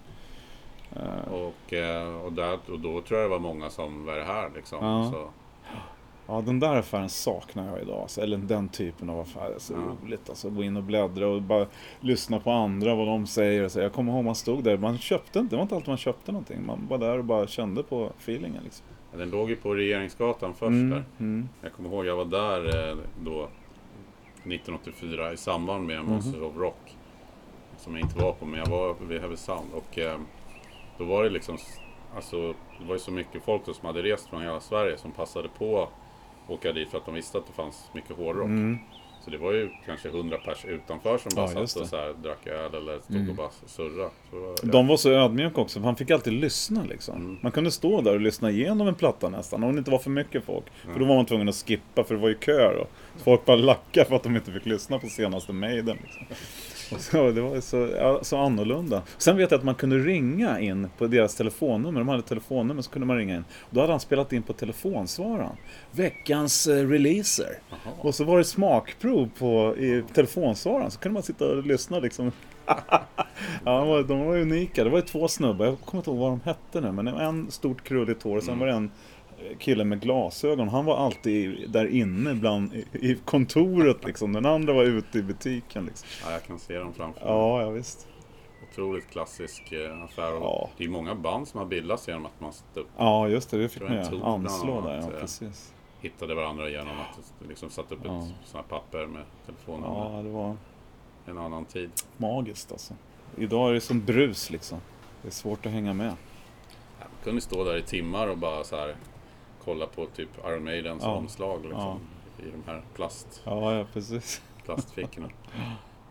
Och, 1.32 1.74
eh, 1.74 2.16
och, 2.26 2.34
där, 2.34 2.54
och 2.72 2.80
då 2.80 3.02
tror 3.02 3.20
jag 3.20 3.30
det 3.30 3.32
var 3.32 3.40
många 3.40 3.70
som 3.70 4.06
var 4.06 4.14
här 4.20 4.50
liksom. 4.56 4.86
Ja. 4.86 5.12
Så, 5.12 5.28
Ja, 6.32 6.42
den 6.46 6.60
där 6.60 6.76
affären 6.76 7.10
saknar 7.10 7.68
jag 7.68 7.82
idag. 7.82 8.02
Alltså, 8.02 8.22
eller 8.22 8.38
den 8.38 8.70
typen 8.70 9.10
av 9.10 9.20
affärer. 9.20 9.56
Så 9.58 9.74
Ja. 9.74 9.80
roligt 10.06 10.30
alltså. 10.30 10.50
Gå 10.50 10.64
in 10.64 10.78
och 10.78 10.84
bläddra 10.84 11.28
och 11.28 11.42
bara 11.42 11.66
lyssna 12.00 12.40
på 12.40 12.52
andra, 12.52 12.96
vad 12.96 13.08
de 13.08 13.28
säger. 13.28 13.64
Och 13.64 13.72
så. 13.72 13.80
Jag 13.80 13.94
kommer 13.94 14.14
ihåg 14.14 14.24
man 14.26 14.36
stod 14.36 14.64
där. 14.64 14.78
Man 14.78 14.98
köpte 14.98 15.40
inte, 15.40 15.50
det 15.56 15.58
var 15.58 15.64
inte 15.64 15.76
alltid 15.76 15.88
man 15.90 15.98
köpte 15.98 16.32
någonting. 16.32 16.66
Man 16.66 16.88
var 16.90 16.98
där 16.98 17.18
och 17.18 17.26
bara 17.26 17.48
kände 17.48 17.84
på 17.84 18.10
feelingen. 18.20 18.64
Liksom. 18.64 18.86
den 19.18 19.30
låg 19.30 19.50
ju 19.50 19.56
på 19.56 19.74
Regeringsgatan 19.76 20.54
först 20.54 20.64
Mm, 20.70 20.90
där. 20.90 21.04
mm. 21.20 21.50
Jag 21.62 21.74
kommer 21.74 21.90
ihåg 21.90 22.06
jag 22.06 22.16
var 22.16 22.26
där 22.26 22.90
eh, 22.90 22.98
då 23.24 23.48
1984 24.44 25.34
i 25.34 25.38
samband 25.38 25.88
med 25.88 26.06
Monsters 26.06 26.42
of 26.42 26.58
Rock. 26.58 26.96
Som 27.78 27.96
jag 27.96 28.02
inte 28.06 28.20
var 28.24 28.32
på, 28.34 28.46
men 28.46 28.60
jag 28.60 28.68
var 28.68 28.96
vid 29.08 29.22
Härnösand. 29.22 29.68
Och 29.74 30.00
eh, 30.00 30.18
då 31.00 31.06
var 31.06 31.24
det 31.24 31.30
liksom, 31.30 31.58
alltså 32.16 32.48
det 32.80 32.86
var 32.88 32.96
ju 32.96 33.00
så 33.00 33.12
mycket 33.12 33.44
folk 33.44 33.62
som 33.66 33.86
hade 33.88 34.04
rest 34.04 34.30
från 34.30 34.42
hela 34.42 34.60
Sverige 34.60 34.98
som 34.98 35.12
passade 35.12 35.50
på 35.58 35.84
att 35.84 35.90
åka 36.52 36.74
dit 36.74 36.90
för 36.90 36.98
att 36.98 37.06
de 37.06 37.16
visste 37.16 37.38
att 37.38 37.48
det 37.48 37.54
fanns 37.54 37.90
mycket 37.94 38.18
hårdrock. 38.18 38.46
Mm. 38.46 38.78
Så 39.26 39.30
det 39.30 39.38
var 39.38 39.52
ju 39.54 39.70
kanske 39.86 40.08
100 40.10 40.38
pers 40.46 40.66
utanför 40.66 41.18
som 41.18 41.32
bara 41.36 41.52
Ja, 41.52 41.68
satt 41.68 41.76
och. 41.76 41.78
Mm. 41.78 41.88
så 41.90 41.96
här, 41.96 42.14
drack 42.24 42.48
öl 42.48 42.76
eller 42.76 43.00
stod 43.00 43.30
och 43.30 43.36
bara 43.36 43.50
surrade. 43.66 44.10
De 44.64 44.88
var 44.88 44.98
så 44.98 45.12
ödmjuka 45.12 45.62
också, 45.62 45.80
för 45.80 45.86
han 45.86 45.96
fick 45.96 46.12
alltid 46.12 46.34
lyssna 46.34 46.84
liksom. 46.84 47.16
Mm. 47.16 47.38
Man 47.42 47.52
kunde 47.52 47.72
stå 47.72 48.02
där 48.02 48.14
och 48.14 48.22
lyssna 48.22 48.52
igenom 48.52 48.88
en 48.88 48.96
platta 48.96 49.30
nästan, 49.30 49.64
om 49.64 49.72
det 49.76 49.80
inte 49.80 49.92
var 49.92 50.00
för 50.00 50.10
mycket 50.10 50.44
folk. 50.44 50.66
För 50.94 51.00
då 51.00 51.06
var 51.06 51.16
man 51.16 51.26
tvungen 51.26 51.50
att 51.50 51.56
skippa, 51.56 52.04
för 52.04 52.16
det 52.16 52.22
var 52.22 52.30
ju 52.30 52.36
kö 52.36 52.74
då. 52.74 52.88
Så 53.18 53.24
folk 53.24 53.46
bara 53.46 53.58
lackade 53.58 54.06
för 54.06 54.16
att 54.16 54.24
de 54.24 54.36
inte 54.36 54.52
fick 54.52 54.66
lyssna 54.66 55.00
på 55.00 55.08
senaste 55.08 55.54
Maiden. 55.54 55.98
Liksom. 56.04 56.26
Så, 57.00 57.32
det 57.32 57.42
var 57.42 57.62
så, 57.62 57.90
ja, 57.98 58.20
så 58.22 58.38
annorlunda. 58.38 59.02
Sen 59.18 59.38
vet 59.38 59.52
jag 59.52 59.58
att 59.58 59.64
man 59.64 59.76
kunde 59.76 59.98
ringa 59.98 60.60
in 60.60 60.90
på 60.98 61.08
deras 61.08 61.36
telefonnummer. 61.36 62.00
De 62.00 62.08
hade 62.08 62.22
telefonnummer, 62.22 62.82
så 62.82 62.92
kunde 62.92 63.08
man 63.08 63.18
ringa 63.18 63.36
in. 63.36 63.44
Då 63.70 63.82
hade 63.82 63.94
han 63.94 64.00
spelat 64.00 64.34
in 64.34 64.44
på 64.44 64.54
telefonsvararen. 64.54 65.56
Veckans 65.92 66.68
eh, 66.68 66.88
releaser. 66.88 67.60
Jaha. 67.70 67.94
Och 67.98 68.16
så 68.16 68.24
var 68.24 68.38
det 68.38 68.44
smakprov 68.44 69.30
på, 69.40 69.76
i 69.78 70.04
telefonsvararen. 70.14 70.92
Så 70.92 71.00
kunde 71.00 71.14
man 71.14 71.24
sitta 71.24 71.46
och 71.46 71.66
lyssna 71.66 72.00
liksom. 72.00 72.32
ja, 73.66 74.04
de 74.08 74.20
var, 74.26 74.38
unika. 74.38 74.84
Det 74.84 74.90
var 74.90 74.98
ju 74.98 75.06
två 75.06 75.28
snubbar. 75.28 75.66
Jag 75.66 75.80
kommer 75.86 76.02
inte 76.02 76.10
ihåg 76.10 76.20
vad 76.20 76.32
de 76.32 76.42
hette 76.46 76.82
nu. 76.82 76.92
Men 76.92 77.08
en 77.08 77.52
stort 77.52 77.84
krulligt 77.84 78.24
hår. 78.24 78.38
Och 78.38 78.44
sen 78.44 78.60
var 78.60 78.68
det 78.68 78.74
en 78.74 78.92
kille 79.60 79.84
med 79.84 80.02
glasögon. 80.02 80.70
Han 80.70 80.86
var 80.86 80.98
alltid 80.98 81.70
där 81.72 81.86
inne 81.88 82.34
bland, 82.34 82.74
i, 82.92 83.18
kontoret 83.26 84.06
liksom. 84.06 84.34
Den 84.34 84.46
andra 84.46 84.74
var 84.74 84.84
ute 84.84 85.20
i 85.20 85.24
butiken 85.24 85.86
liksom. 85.86 86.08
Ja, 86.26 86.32
jag 86.32 86.44
kan 86.44 86.60
se 86.60 86.78
dem 86.80 86.94
framför 86.94 87.20
mig. 87.26 87.30
Ja, 87.30 87.62
ja 87.62 87.70
visst. 87.70 88.08
Otroligt 88.72 89.10
klassisk 89.10 89.72
eh, 89.72 90.04
affär. 90.04 90.32
Ja. 90.32 90.70
Det 90.78 90.84
är 90.84 90.90
många 90.90 91.16
band 91.16 91.48
som 91.48 91.58
har 91.60 91.66
bildats 91.68 92.08
genom 92.08 92.26
att 92.26 92.40
man 92.42 92.54
stod, 92.54 92.86
Ja, 92.98 93.28
just 93.28 93.52
det. 93.52 93.58
Det 93.58 93.70
fick 93.70 93.82
man 93.84 93.94
ju 93.94 94.24
anslå 94.24 94.82
där. 94.82 94.96
Ja, 94.96 95.02
eh. 95.14 95.20
precis. 95.20 95.74
hittade 96.02 96.36
varandra 96.36 96.70
genom 96.70 97.00
att 97.00 97.48
liksom 97.50 97.70
satte 97.70 97.94
upp 97.96 98.02
Ja. 98.04 98.18
ett 98.20 98.26
sånt 98.46 98.66
här 98.70 98.80
papper 98.80 99.06
med 99.08 99.24
telefonnummer. 99.46 100.16
Ja, 100.16 100.22
det 100.24 100.30
var 100.30 100.58
En 101.26 101.38
annan 101.38 101.66
tid. 101.66 101.90
magiskt 102.18 102.72
alltså. 102.72 102.94
Idag 103.38 103.70
är 103.70 103.74
det 103.74 103.82
som 103.82 104.06
brus 104.06 104.50
liksom. 104.50 104.78
Det 105.22 105.28
är 105.28 105.32
svårt 105.32 105.66
att 105.66 105.72
hänga 105.72 105.94
med. 105.94 106.08
Ja, 106.08 106.14
man 107.00 107.10
kunde 107.24 107.42
stå 107.42 107.64
där 107.64 107.78
i 107.78 107.82
timmar 107.82 108.28
och 108.28 108.38
bara 108.38 108.64
så 108.64 108.76
här 108.76 108.96
kolla 109.70 109.86
på 109.86 110.06
typ 110.06 110.30
Iron 110.48 110.64
Maidens 110.64 111.04
Ja. 111.04 111.10
omslag 111.16 111.62
liksom, 111.66 112.00
i 112.40 112.44
de 112.52 112.72
här 112.72 112.82
plast, 112.96 113.42
Ja, 113.46 113.74
ja 113.78 113.86
precis. 113.94 114.42
plastfickorna. 114.66 115.30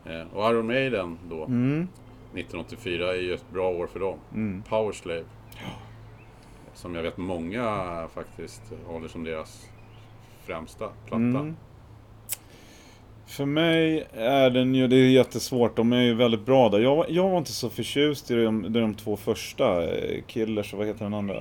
eh, 0.04 0.22
och 0.34 0.50
Iron 0.50 0.66
Maiden 0.66 1.18
då, 1.30 1.44
Mm. 1.44 1.88
1984 2.34 3.10
är 3.12 3.20
ju 3.20 3.34
ett 3.34 3.50
bra 3.52 3.68
år 3.70 3.86
för 3.86 4.00
dem. 4.00 4.18
Mm. 4.34 4.62
Powerslave. 4.68 5.24
Som 6.74 6.94
jag 6.94 7.02
vet 7.02 7.16
många 7.16 8.08
faktiskt 8.14 8.62
håller 8.86 9.08
som 9.08 9.24
deras 9.24 9.68
främsta 10.46 10.88
platta. 11.06 11.16
Mm. 11.16 11.56
För 13.28 13.44
mig 13.44 14.06
är 14.14 14.50
den 14.50 14.74
ju, 14.74 14.88
det 14.88 14.96
är 14.96 15.08
jättesvårt, 15.10 15.76
de 15.76 15.92
är 15.92 16.00
ju 16.02 16.14
väldigt 16.14 16.46
bra 16.46 16.68
där. 16.68 16.78
Jag, 16.80 16.96
var- 16.96 17.06
jag 17.08 17.28
var 17.30 17.38
inte 17.38 17.52
så 17.52 17.70
förtjust 17.70 18.30
i 18.30 18.34
de, 18.34 18.72
de 18.72 18.94
två 18.94 19.16
första, 19.16 19.82
eh, 19.96 20.22
Killers 20.26 20.72
och 20.72 20.78
vad 20.78 20.86
heter 20.86 21.04
den 21.04 21.14
andra? 21.14 21.34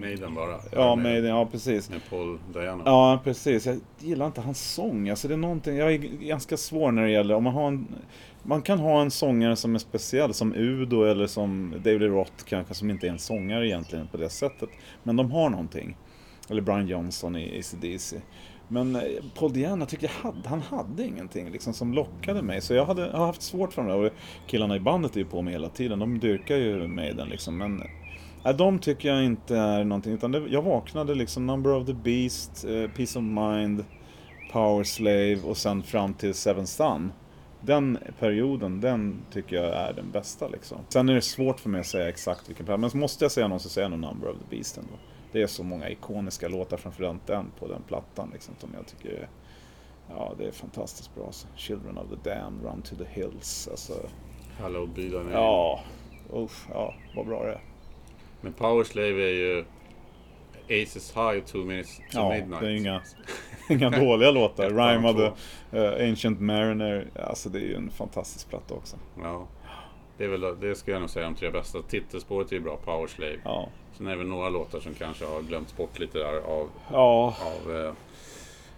Maiden 0.00 0.34
bara. 0.34 0.56
Ja, 0.72 0.96
med, 0.96 1.02
Maiden, 1.12 1.30
ja 1.30 1.46
precis. 1.52 1.90
med 1.90 2.00
Paul 2.10 2.38
Diana. 2.52 2.82
Ja, 2.86 3.20
precis. 3.24 3.66
Jag 3.66 3.80
gillar 3.98 4.26
inte 4.26 4.40
hans 4.40 4.72
sång. 4.74 5.08
Alltså 5.08 5.28
det 5.28 5.34
är 5.34 5.38
någonting, 5.38 5.76
jag 5.76 5.92
är 5.92 5.96
ganska 6.26 6.56
svår 6.56 6.92
när 6.92 7.02
det 7.02 7.10
gäller, 7.10 7.34
om 7.34 7.44
man 7.44 7.52
har 7.54 7.68
en 7.68 7.86
man 8.44 8.62
kan 8.62 8.78
ha 8.78 9.00
en 9.00 9.10
sångare 9.10 9.56
som 9.56 9.74
är 9.74 9.78
speciell, 9.78 10.34
som 10.34 10.54
Udo 10.54 11.02
eller 11.04 11.26
som 11.26 11.74
David 11.84 12.02
Roth 12.02 12.44
kanske, 12.48 12.74
som 12.74 12.90
inte 12.90 13.06
är 13.06 13.10
en 13.10 13.18
sångare 13.18 13.66
egentligen 13.68 14.06
på 14.06 14.16
det 14.16 14.28
sättet. 14.28 14.68
Men 15.02 15.16
de 15.16 15.30
har 15.30 15.50
någonting. 15.50 15.96
Eller 16.50 16.60
Brian 16.60 16.86
Johnson 16.88 17.36
i 17.36 17.58
AC/DC. 17.58 18.16
Men 18.72 18.96
eh, 18.96 19.02
Paul 19.34 19.52
Diana 19.52 19.86
tyckte 19.86 20.06
jag 20.06 20.30
hade, 20.30 20.48
han 20.48 20.60
hade 20.60 21.04
ingenting 21.04 21.50
liksom 21.50 21.72
som 21.72 21.94
lockade 21.94 22.42
mig. 22.42 22.60
Så 22.60 22.74
jag 22.74 22.86
hade, 22.86 23.02
jag 23.02 23.18
har 23.18 23.26
haft 23.26 23.42
svårt 23.42 23.72
för 23.72 23.82
det. 23.82 23.94
Och 23.94 24.12
killarna 24.46 24.76
i 24.76 24.80
bandet 24.80 25.16
är 25.16 25.20
ju 25.20 25.26
på 25.26 25.42
mig 25.42 25.52
hela 25.52 25.68
tiden. 25.68 25.98
De 25.98 26.18
dyrkar 26.18 26.56
ju 26.56 26.86
Maiden 26.86 27.28
liksom. 27.28 27.58
Men 27.58 27.82
eh, 27.82 27.86
Nej, 28.44 28.54
de 28.54 28.78
tycker 28.78 29.08
jag 29.08 29.24
inte 29.24 29.56
är 29.56 29.84
någonting. 29.84 30.12
Utan 30.12 30.32
det, 30.32 30.42
jag 30.48 30.62
vaknade 30.62 31.14
liksom 31.14 31.46
Number 31.46 31.74
of 31.74 31.86
the 31.86 31.94
Beast, 31.94 32.64
eh, 32.64 32.90
Peace 32.96 33.18
of 33.18 33.24
Mind, 33.24 33.84
Power 34.52 34.84
Slave 34.84 35.38
och 35.44 35.56
sen 35.56 35.82
fram 35.82 36.14
till 36.14 36.34
Seven 36.34 36.66
Sun. 36.66 37.12
Den 37.60 37.98
perioden, 38.18 38.80
den 38.80 39.22
tycker 39.32 39.56
jag 39.56 39.76
är 39.76 39.92
den 39.92 40.10
bästa 40.10 40.48
liksom. 40.48 40.78
Sen 40.88 41.08
är 41.08 41.14
det 41.14 41.22
svårt 41.22 41.60
för 41.60 41.70
mig 41.70 41.80
att 41.80 41.86
säga 41.86 42.08
exakt 42.08 42.48
vilken 42.48 42.66
period, 42.66 42.80
men 42.80 42.90
så 42.90 42.96
måste 42.96 43.24
jag 43.24 43.32
säga 43.32 43.48
någon 43.48 43.60
så 43.60 43.68
säger 43.68 43.90
jag 43.90 43.98
nog 43.98 44.10
Number 44.10 44.28
of 44.30 44.36
the 44.38 44.56
Beast 44.56 44.78
ändå. 44.78 44.94
Det 45.32 45.42
är 45.42 45.46
så 45.46 45.62
många 45.64 45.90
ikoniska 45.90 46.48
låtar 46.48 46.76
framförallt 46.76 47.26
den 47.26 47.50
på 47.58 47.68
den 47.68 47.82
plattan 47.82 48.30
liksom 48.32 48.54
som 48.58 48.70
jag 48.74 48.86
tycker 48.86 49.08
är, 49.14 49.28
ja 50.08 50.34
det 50.38 50.44
är 50.44 50.52
fantastiskt 50.52 51.14
bra. 51.14 51.26
Alltså. 51.26 51.48
Children 51.56 51.98
of 51.98 52.06
the 52.08 52.30
Damned, 52.30 52.64
Run 52.64 52.82
to 52.82 52.96
the 52.96 53.04
Hills, 53.20 53.68
alltså. 53.70 53.94
Thy 54.58 55.10
name. 55.10 55.32
Ja, 55.32 55.80
usch, 56.34 56.66
ja, 56.70 56.94
vad 57.16 57.26
bra 57.26 57.44
det 57.44 57.52
är. 57.52 57.60
Men 58.40 58.52
Powerslave 58.52 59.22
är 59.22 59.34
ju 59.34 59.64
Aces 60.64 61.16
High 61.16 61.38
och 61.38 61.46
Two 61.46 61.56
Minutes 61.56 61.96
to 61.96 62.02
Ja, 62.12 62.28
Midnight. 62.30 62.60
det 62.60 62.66
är 62.66 62.76
inga, 62.76 63.02
inga 63.70 63.90
dåliga 63.90 64.30
låtar. 64.30 64.70
Och 65.04 65.10
of 65.10 65.16
the 65.16 65.78
eh, 65.78 66.08
Ancient 66.10 66.40
Mariner, 66.40 67.10
alltså 67.26 67.48
det 67.48 67.58
är 67.58 67.66
ju 67.66 67.74
en 67.74 67.90
fantastisk 67.90 68.48
platta 68.48 68.74
också. 68.74 68.96
Ja. 69.22 69.46
Det, 70.18 70.24
är 70.24 70.28
väl, 70.28 70.60
det 70.60 70.74
ska 70.74 70.90
jag 70.90 71.00
nog 71.00 71.10
säga 71.10 71.24
de 71.24 71.34
tre 71.34 71.50
bästa. 71.50 71.82
Titelspåret 71.82 72.52
är 72.52 72.56
ju 72.56 72.62
bra, 72.62 72.76
Powerslave. 72.76 73.40
Ja, 73.44 73.68
Sen 74.02 74.06
är 74.08 74.12
det 74.12 74.18
väl 74.18 74.26
några 74.26 74.48
låtar 74.48 74.80
som 74.80 74.94
kanske 74.94 75.24
har 75.24 75.42
glömts 75.42 75.76
bort 75.76 75.98
lite 75.98 76.18
där 76.18 76.36
av... 76.36 76.68
ja 76.92 77.36
av 77.40 77.70
eh, 77.76 77.82
med, 77.82 77.94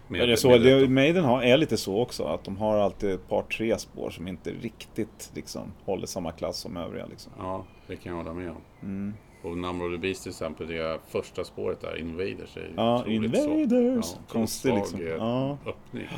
Men 0.08 0.20
det 0.26 0.32
är 0.32 0.36
så, 0.36 0.58
det, 0.58 0.88
Maiden 0.88 1.24
har, 1.24 1.42
är 1.42 1.56
lite 1.56 1.76
så 1.76 2.00
också, 2.00 2.24
att 2.24 2.44
de 2.44 2.56
har 2.56 2.76
alltid 2.78 3.10
ett 3.10 3.28
par 3.28 3.42
tre 3.42 3.78
spår 3.78 4.10
som 4.10 4.28
inte 4.28 4.50
riktigt 4.50 5.30
liksom 5.34 5.72
håller 5.84 6.06
samma 6.06 6.32
klass 6.32 6.56
som 6.58 6.76
övriga 6.76 7.06
liksom. 7.06 7.32
Ja, 7.38 7.64
det 7.86 7.96
kan 7.96 8.12
jag 8.16 8.24
hålla 8.24 8.34
med 8.34 8.50
om. 8.50 8.56
Mm. 8.82 9.14
Och 9.42 9.58
Number 9.58 9.86
of 9.86 9.92
the 9.92 9.98
Beast 9.98 10.22
till 10.22 10.30
exempel, 10.30 10.66
det 10.68 10.78
är 10.78 10.98
första 11.08 11.44
spåret 11.44 11.80
där, 11.80 11.98
Invaders, 12.00 12.56
är 12.56 12.72
Ja. 12.76 13.04
Invaders! 13.06 14.06
Ja, 14.14 14.20
Konstig 14.28 14.70
svag, 14.70 14.78
liksom. 14.78 15.00
eh, 15.00 15.06
Ja, 15.06 15.58
öppning. 15.66 16.08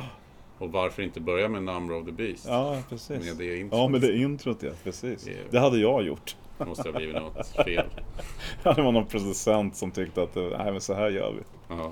Och 0.57 0.71
varför 0.71 1.01
inte 1.03 1.19
börja 1.19 1.49
med 1.49 1.63
Number 1.63 1.95
of 1.99 2.05
the 2.05 2.11
Beast? 2.11 2.45
ja, 2.47 2.77
precis. 2.89 3.25
Med 3.25 3.37
det 3.37 3.57
introt. 3.57 3.79
Ja, 3.79 3.87
med 3.87 4.01
det 4.01 4.17
introt 4.17 4.63
ja, 4.63 4.71
precis. 4.83 5.23
Det 5.23 5.31
är- 5.31 5.43
Det 5.49 5.59
hade 5.59 5.79
jag 5.79 6.03
gjort. 6.03 6.35
Det 6.57 6.65
måste 6.65 6.89
ha 6.89 6.97
blivit 6.97 7.15
något 7.15 7.47
fel. 7.47 7.85
Det 8.63 8.81
var 8.81 8.91
någon 8.91 9.05
producent 9.05 9.75
som 9.75 9.91
tyckte 9.91 10.23
att, 10.23 10.35
nej 10.35 10.71
men 10.71 10.81
så 10.81 10.93
här 10.93 11.09
gör 11.09 11.31
vi. 11.31 11.43
Jaha. 11.67 11.91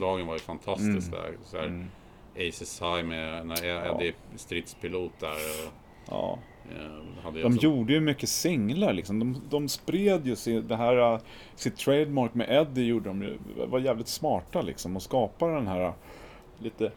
Omslagen 0.00 0.26
var 0.26 0.34
ju 0.34 0.40
fantastiskt 0.40 1.12
Mm. 1.12 1.20
där. 1.22 1.34
Så 1.44 1.56
här, 1.56 1.86
Aces 2.48 2.82
High 2.82 3.02
med 3.04 3.46
när 3.46 3.64
Eddie 3.64 4.08
är 4.08 4.14
stridspilot 4.36 5.12
där. 5.20 5.28
och 5.66 5.72
Ja, 6.08 6.38
Eh, 6.70 7.22
hade 7.24 7.38
De 7.40 7.44
alltså- 7.46 7.64
gjorde 7.66 7.92
ju 7.92 8.00
mycket 8.00 8.28
singlar 8.28 8.92
liksom. 8.92 9.18
De, 9.18 9.36
de 9.50 9.68
spred 9.68 10.26
ju 10.26 10.36
sin, 10.36 10.68
det 10.68 10.76
här, 10.76 11.12
uh, 11.14 11.20
sitt 11.54 11.76
trademark 11.76 12.34
med 12.34 12.46
Eddie 12.50 12.84
gjorde 12.84 13.08
de 13.08 13.22
ju, 13.22 13.38
var 13.66 13.78
jävligt 13.78 14.08
smarta 14.08 14.62
liksom 14.62 14.96
och 14.96 15.02
skapade 15.02 15.54
den 15.54 15.66
här 15.66 15.84
uh, 15.86 15.92
lite 16.58 16.92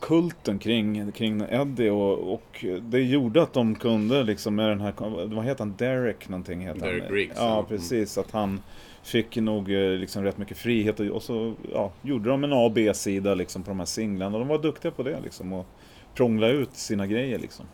kulten 0.00 0.58
kring, 0.58 1.12
kring 1.12 1.40
Eddie 1.50 1.90
och, 1.90 2.32
och 2.34 2.64
det 2.82 3.00
gjorde 3.02 3.42
att 3.42 3.52
de 3.52 3.74
kunde 3.74 4.22
liksom 4.24 4.54
med 4.54 4.68
den 4.68 4.80
här, 4.80 4.92
vad 5.34 5.44
heter 5.44 5.58
han, 5.64 5.74
Derek 5.78 6.28
någonting 6.28 6.60
heter 6.60 6.80
Derek 6.80 7.02
han. 7.02 7.12
Riggs, 7.12 7.34
Ja, 7.36 7.48
ja. 7.48 7.62
precis. 7.68 8.18
Att 8.18 8.30
han 8.30 8.60
fick 9.02 9.36
nog 9.36 9.72
eh, 9.72 9.90
liksom 9.90 10.24
rätt 10.24 10.38
mycket 10.38 10.58
frihet 10.58 11.00
och, 11.00 11.06
och 11.06 11.22
så 11.22 11.54
ja, 11.72 11.92
gjorde 12.02 12.30
de 12.30 12.44
en 12.44 12.52
A 12.52 12.64
och 12.64 12.72
B-sida 12.72 13.34
liksom 13.34 13.62
på 13.62 13.70
de 13.70 13.78
här 13.78 13.86
singlarna 13.86 14.38
de 14.38 14.48
var 14.48 14.58
duktiga 14.58 14.92
på 14.92 15.02
det 15.02 15.20
liksom 15.20 15.52
och 15.52 15.66
prångla 16.14 16.48
ut 16.48 16.74
sina 16.74 17.06
grejer 17.06 17.38
liksom. 17.38 17.66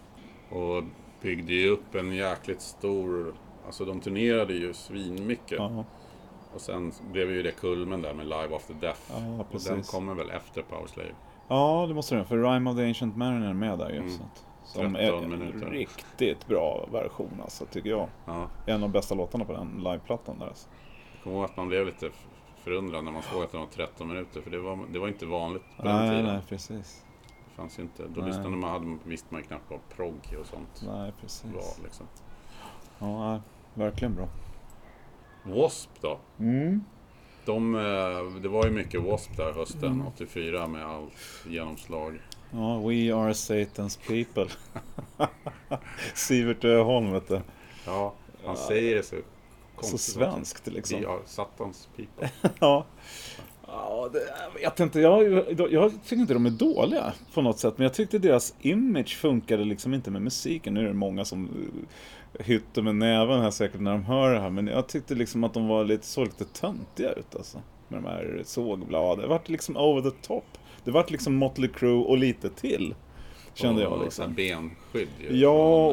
Och 0.51 0.85
byggde 1.23 1.53
ju 1.53 1.69
upp 1.69 1.95
en 1.95 2.13
jäkligt 2.13 2.61
stor... 2.61 3.35
Alltså 3.67 3.85
de 3.85 4.01
turnerade 4.01 4.55
ju 4.55 4.75
svinmycket. 4.75 5.59
Ja, 5.59 5.85
Och 6.55 6.61
sen 6.61 6.93
blev 7.13 7.31
ju 7.31 7.43
det 7.43 7.53
kulmen 7.53 8.03
där 8.03 8.15
med 8.15 8.27
Live 8.27 8.57
After 8.57 8.75
Death. 8.75 9.01
Ja, 9.11 9.47
och 9.51 9.61
den 9.69 9.83
kommer 9.83 10.15
väl 10.15 10.31
efter 10.31 10.63
Powerslave. 10.63 11.15
Ja, 11.49 11.85
det 11.89 11.95
måste 11.95 12.15
det 12.15 12.25
för 12.25 12.53
Rime 12.53 12.71
of 12.71 12.77
the 12.77 12.85
Ancient 12.85 13.17
Mariner 13.17 13.49
är 13.49 13.55
med 13.55 13.79
där 13.79 13.91
ju. 13.91 13.97
Mm. 13.97 14.11
Så 14.11 14.23
att, 14.23 14.45
som 14.65 14.95
13 14.95 14.97
är 14.97 15.23
en 15.23 15.31
minuter. 15.31 15.71
riktigt 15.71 16.47
bra 16.47 16.89
version 16.93 17.41
alltså, 17.43 17.65
tycker 17.65 17.91
jag. 17.91 18.09
Ja. 18.27 18.49
En 18.67 18.75
av 18.75 18.81
de 18.81 18.93
bästa 18.93 19.15
låtarna 19.15 19.45
på 19.45 19.53
den 19.53 19.81
liveplattan 19.85 20.39
där. 20.39 20.47
Alltså. 20.47 20.69
Jag 21.19 21.25
kommer 21.25 21.37
ihåg 21.37 21.45
att 21.45 21.57
man 21.57 21.69
blev 21.69 21.87
lite 21.87 22.11
förundrad 22.57 23.05
när 23.05 23.13
man 23.13 23.23
såg 23.23 23.43
att 23.43 23.53
den 23.53 23.61
var 23.61 23.67
13 23.69 24.09
minuter. 24.09 24.41
För 24.41 24.51
det 24.51 24.59
var, 24.59 24.79
det 24.93 24.99
var 24.99 25.09
inte 25.09 25.27
vanligt 25.27 25.63
på 25.77 25.83
den 25.83 25.97
Nej, 25.97 26.09
tiden. 26.11 26.25
nej, 26.25 26.41
precis. 26.49 27.05
Det 27.49 27.55
fanns 27.57 27.79
ju 27.79 27.83
inte. 27.83 28.03
Då 28.09 28.21
Nej. 28.21 28.27
lyssnade 28.29 28.49
man, 28.57 28.71
hade, 28.71 28.99
visste 29.05 29.27
man 29.31 29.41
ju 29.41 29.47
knappt 29.47 29.71
vad 29.71 29.81
progg 29.97 30.37
och 30.41 30.47
sånt 30.47 30.83
Nej, 30.87 31.13
precis. 31.21 31.45
var. 31.55 31.85
Liksom. 31.85 32.07
Ja, 32.99 33.41
verkligen 33.75 34.15
bra. 34.15 34.29
W.A.S.P. 35.45 35.99
då? 36.01 36.19
Mm. 36.39 36.85
De, 37.45 37.75
eh, 37.75 38.41
det 38.43 38.49
var 38.49 38.65
ju 38.65 38.71
mycket 38.71 38.95
W.A.S.P. 38.95 39.43
där 39.43 39.53
hösten 39.53 39.93
Mm. 39.93 40.07
84 40.07 40.67
med 40.67 40.87
allt 40.87 41.45
genomslag. 41.47 42.21
Ja, 42.51 42.79
We 42.79 43.15
are 43.15 43.33
Satan's 43.33 43.99
people. 44.07 44.55
Sivert 46.15 46.65
Öholm 46.65 47.13
vet 47.13 47.29
du. 47.29 47.41
Ja, 47.87 48.15
han 48.47 48.57
säger 48.57 48.95
det 48.97 49.03
så 49.03 49.17
Så 49.85 49.99
svenskt 49.99 50.67
liksom. 50.67 51.05
Har 51.05 51.21
Satans 51.27 51.89
people. 51.97 52.31
Ja. 52.61 52.87
Ja, 53.67 54.09
det, 54.13 54.19
jag 54.45 54.61
vet 54.61 54.81
inte. 54.81 55.01
Jag, 55.01 55.45
jag, 55.59 55.73
jag 55.73 55.93
tycker 56.03 56.17
inte 56.17 56.35
de 56.35 56.47
är 56.47 56.51
dåliga 56.51 57.13
på 57.35 57.43
något 57.43 57.59
sätt. 57.59 57.75
Men 57.77 57.83
jag 57.85 57.95
tyckte 57.95 58.19
deras 58.19 58.55
image 58.61 59.17
funkade 59.17 59.65
liksom 59.65 59.95
inte 59.95 60.11
med 60.11 60.23
musiken. 60.23 60.75
Nu 60.75 60.81
är 60.81 60.89
det 60.89 60.95
många 60.95 61.25
som 61.25 61.49
eh, 62.39 62.47
hytter 62.47 62.83
med 62.83 62.95
näven 62.97 63.41
här 63.41 63.51
säkert 63.51 63.81
när 63.81 63.91
de 63.91 64.05
hör 64.05 64.35
det 64.35 64.41
här. 64.41 64.51
Men 64.51 64.67
jag 64.67 64.87
tyckte 64.89 65.15
liksom 65.15 65.45
att 65.45 65.55
de 65.55 65.69
var 65.69 65.85
lite, 65.85 66.07
såg 66.07 66.25
lite 66.25 66.45
töntiga 66.45 67.13
ut 67.13 67.37
alltså. 67.37 67.63
Med 67.89 68.03
de 68.03 68.09
här 68.09 68.43
sågbladen. 68.45 69.23
Det 69.23 69.29
vart 69.29 69.49
liksom 69.49 69.77
over 69.77 70.11
the 70.11 70.17
top. 70.23 70.45
Det 70.85 70.91
vart 70.91 71.11
liksom 71.11 71.35
Motley 71.35 71.69
Crue 71.69 72.05
och 72.05 72.19
lite 72.19 72.51
till. 72.51 72.95
Kände 73.55 73.83
jag 73.83 73.93
Och 73.93 74.05
liksom. 74.05 74.25
så 74.25 74.29
här 74.31 74.37
benskydd 74.37 75.09
ju. 75.19 75.37
Ja, 75.37 75.91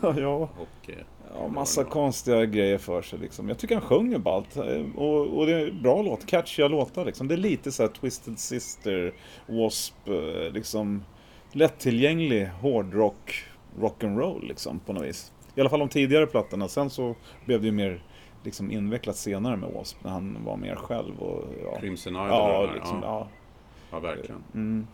Från, 0.00 0.16
eh, 0.16 0.22
ja. 0.22 0.34
och, 0.58 0.90
eh, 0.90 0.96
Ja, 1.34 1.48
massa 1.48 1.84
konstiga 1.84 2.44
grejer 2.46 2.78
för 2.78 3.02
sig 3.02 3.18
liksom. 3.18 3.48
Jag 3.48 3.58
tycker 3.58 3.74
han 3.74 3.84
sjunger 3.84 4.18
ballt. 4.18 4.56
eh, 4.56 4.84
Och, 4.96 5.38
och 5.38 5.46
det 5.46 5.52
är 5.60 5.70
bra 5.70 6.02
låt, 6.02 6.26
catchiga 6.26 6.68
låtar 6.68 7.04
liksom. 7.04 7.28
Det 7.28 7.34
är 7.34 7.38
lite 7.38 7.72
så 7.72 7.82
här 7.82 7.90
Twisted 7.90 8.38
Sister, 8.38 9.14
W.A.S.P. 9.46 10.12
eh, 10.46 10.52
liksom. 10.52 11.04
Lättillgänglig 11.52 12.46
hårdrock, 12.46 13.44
rock'n'roll 13.78 14.48
liksom 14.48 14.78
på 14.80 14.92
något 14.92 15.04
vis. 15.04 15.32
I 15.54 15.60
alla 15.60 15.70
fall 15.70 15.78
de 15.80 15.88
tidigare 15.88 16.26
plattorna. 16.26 16.68
Sen 16.68 16.90
så 16.90 17.14
blev 17.46 17.60
det 17.60 17.66
ju 17.66 17.72
mer 17.72 18.02
liksom 18.44 18.70
invecklat 18.70 19.16
senare 19.16 19.56
med 19.56 19.68
W.A.S.P. 19.68 19.98
när 20.02 20.10
han 20.10 20.38
var 20.44 20.56
mer 20.56 20.74
själv 20.74 21.18
och 21.20 21.44
ja. 21.64 21.80
Crimson 21.80 22.12
Idol. 22.12 22.28
Ja, 22.28 22.70
liksom, 22.74 22.98
ja. 23.02 23.08
ja. 23.08 23.28
ja, 23.90 23.98
verkligen. 24.00 24.44
Mm. 24.54 24.86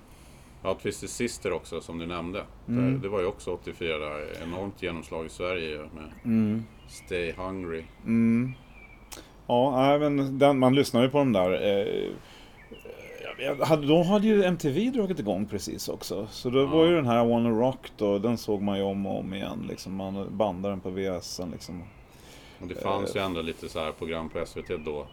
Ja, 0.67 0.75
Twisted 0.83 1.11
Sister 1.11 1.53
också 1.53 1.81
som 1.81 1.99
du 1.99 2.07
nämnde. 2.07 2.45
Mm. 2.69 2.93
Det, 2.93 2.99
det 2.99 3.09
var 3.09 3.21
ju 3.21 3.27
också 3.27 3.51
84 3.51 3.99
där. 3.99 4.43
Enormt 4.43 4.83
genomslag 4.83 5.27
i 5.27 5.29
Sverige 5.29 5.79
med 5.79 6.13
Mm. 6.25 6.65
Stay 6.89 7.33
Hungry. 7.33 7.85
Mm. 8.05 8.53
Ja, 9.47 9.87
även 9.95 10.39
den, 10.39 10.59
man 10.59 10.75
lyssnar 10.75 11.03
ju 11.03 11.09
på 11.09 11.19
dem 11.19 11.33
där. 11.33 11.53
Eh, 11.53 12.13
hade, 13.67 13.87
då 13.87 14.03
hade 14.03 14.27
ju 14.27 14.45
MTV 14.45 14.91
dragit 14.91 15.19
igång 15.19 15.47
precis 15.47 15.89
också. 15.89 16.27
Så 16.31 16.51
då 16.51 16.67
var 16.67 16.87
ju 16.87 16.97
den 16.97 17.07
här 17.07 17.25
Wanna 17.25 17.51
Rock 17.51 17.93
då, 17.97 18.19
den 18.19 18.39
såg 18.39 18.63
man 18.63 18.79
ju 18.79 18.85
om 18.85 19.07
och 19.07 19.19
om 19.19 19.35
igen. 19.35 19.67
Liksom. 19.69 19.95
Man 19.95 20.37
bandade 20.37 20.73
den 20.73 20.81
på 20.81 20.91
VHSen 20.91 21.51
liksom. 21.51 21.83
Och 22.61 22.67
det 22.69 22.75
fanns 22.75 23.11
Eh. 23.11 23.23
ju 23.23 23.27
ändå 23.27 23.43
lite 23.43 23.69
så 23.69 23.81
här 23.81 23.93
program 23.93 24.29
på 24.29 24.47
SVT 24.47 24.69
då. 24.85 25.07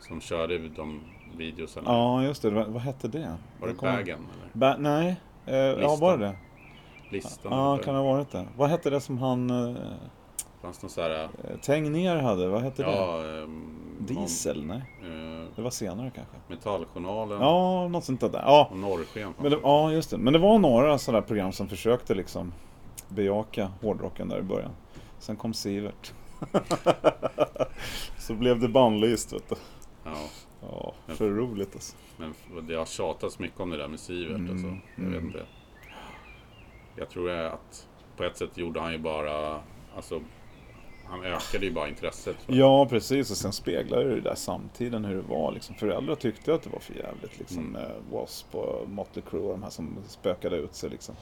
Som 0.00 0.20
körde 0.20 0.58
de 0.58 1.00
videosarna. 1.34 1.90
Ja, 1.92 2.22
just 2.24 2.42
det. 2.42 2.50
Vad, 2.50 2.66
vad 2.66 2.82
hette 2.82 3.08
det? 3.08 3.36
Var 3.60 3.68
det 3.68 3.74
Bagen 3.74 4.18
eller? 4.18 4.50
Ba 4.52 4.76
nej. 4.78 5.16
Eh, 5.46 5.56
ja, 5.56 5.96
var 6.00 6.18
det 6.18 6.26
det? 6.26 6.36
Listan? 7.10 7.52
Ja, 7.52 7.78
kan 7.78 7.94
det 7.94 8.00
ha 8.00 8.12
varit 8.12 8.30
det. 8.30 8.46
Vad 8.56 8.70
hette 8.70 8.90
det 8.90 9.00
som 9.00 9.18
han... 9.18 9.50
Eh, 9.50 9.76
Fanns 10.62 10.78
det 10.78 10.84
någon 10.84 10.90
så 10.90 11.00
här... 11.02 11.22
eh, 11.24 11.56
Tegnér 11.62 12.16
hade? 12.16 12.48
Vad 12.48 12.62
hette 12.62 12.82
det? 12.82 12.90
Ja, 12.90 13.18
ehm, 13.24 13.70
Diesel? 13.98 14.64
Nej, 14.66 14.82
eh, 15.02 15.48
det 15.56 15.62
var 15.62 15.70
senare 15.70 16.10
kanske. 16.14 16.36
Metalljournalen 16.48 17.40
Ja, 17.40 17.88
något 17.88 18.04
sånt 18.04 18.20
där. 18.20 18.30
Ja, 18.46 18.68
och 18.70 18.78
Norrsken. 18.78 19.34
Men 19.38 19.50
det, 19.50 19.58
ja, 19.62 19.92
just 19.92 20.10
det. 20.10 20.18
Men 20.18 20.32
det 20.32 20.38
var 20.38 20.58
några 20.58 20.98
sådana 20.98 21.22
program 21.22 21.52
som 21.52 21.68
försökte 21.68 22.14
liksom 22.14 22.52
bejaka 23.08 23.72
hårdrocken 23.82 24.28
där 24.28 24.38
i 24.38 24.42
början. 24.42 24.70
Sen 25.18 25.36
kom 25.36 25.54
Sivert. 25.54 26.12
Så 28.18 28.34
blev 28.34 28.60
det 28.60 28.68
bannlyst 28.68 29.32
vet 29.32 29.48
du. 29.48 29.54
Ja, 30.04 30.10
Ja, 30.70 30.94
för 31.06 31.30
roligt 31.30 31.74
alltså. 31.74 31.96
men 32.16 32.34
det 32.66 32.74
har 32.74 32.86
tjatats 32.86 33.38
mycket 33.38 33.60
om 33.60 33.70
det 33.70 33.76
där 33.76 33.88
med 33.88 34.00
Sivert 34.00 34.36
Mm, 34.36 34.54
och 34.54 34.60
så. 34.60 34.66
Jag 34.96 35.04
vet 35.04 35.12
mm. 35.14 35.26
inte. 35.26 35.46
Jag 36.96 37.10
tror 37.10 37.30
att 37.30 37.88
på 38.16 38.24
ett 38.24 38.36
sätt 38.36 38.58
gjorde 38.58 38.80
han 38.80 38.92
ju 38.92 38.98
bara... 38.98 39.60
Alltså, 39.96 40.20
han 41.06 41.24
ökade 41.24 41.66
ju 41.66 41.72
bara 41.72 41.88
intresset. 41.88 42.36
För 42.46 42.52
Ja, 42.52 42.86
precis. 42.86 43.30
Och 43.30 43.36
sen 43.36 43.52
speglade 43.52 44.14
det 44.14 44.20
där 44.20 44.34
samtiden 44.34 45.04
hur 45.04 45.14
det 45.14 45.22
var. 45.22 45.52
Liksom. 45.52 45.74
Föräldrar 45.74 46.14
tyckte 46.14 46.54
att 46.54 46.62
det 46.62 46.70
var 46.70 46.78
för 46.80 46.94
jävligt 46.94 47.38
liksom, 47.38 47.58
Mm. 47.58 47.72
med 47.72 47.90
W.A.S.P. 48.10 48.58
och 48.58 48.88
Motley 48.88 49.24
Crue 49.30 49.40
och 49.42 49.50
de 49.50 49.62
här 49.62 49.70
som 49.70 49.98
spökade 50.08 50.56
ut 50.56 50.74
sig. 50.74 50.90
Liksom. 50.90 51.14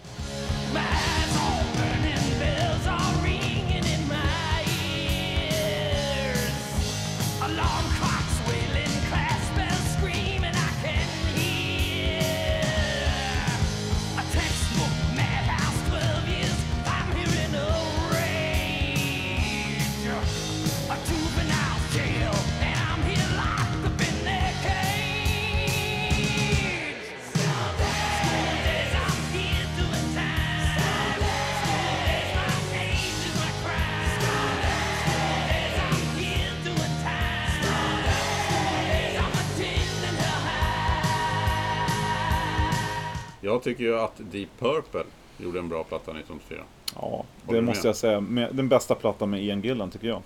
Jag 43.44 43.62
tycker 43.62 43.84
ju 43.84 43.98
att 43.98 44.20
Deep 44.32 44.48
Purple 44.58 45.04
gjorde 45.38 45.58
en 45.58 45.68
bra 45.68 45.84
platta 45.84 46.10
1984. 46.10 46.62
Ja, 46.94 47.24
det 47.48 47.60
måste 47.62 47.86
med? 47.86 47.88
jag 47.88 47.96
säga. 47.96 48.48
Den 48.52 48.68
bästa 48.68 48.94
plattan 48.94 49.30
med 49.30 49.42
Ian 49.42 49.60
Gillan 49.60 49.90
tycker 49.90 50.08
jag. 50.08 50.22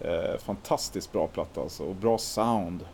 Eh, 0.00 0.38
fantastiskt 0.38 1.12
bra 1.12 1.26
platta 1.26 1.60
alltså. 1.60 1.84
Och 1.84 1.94
bra 1.94 2.18
sound. 2.18 2.84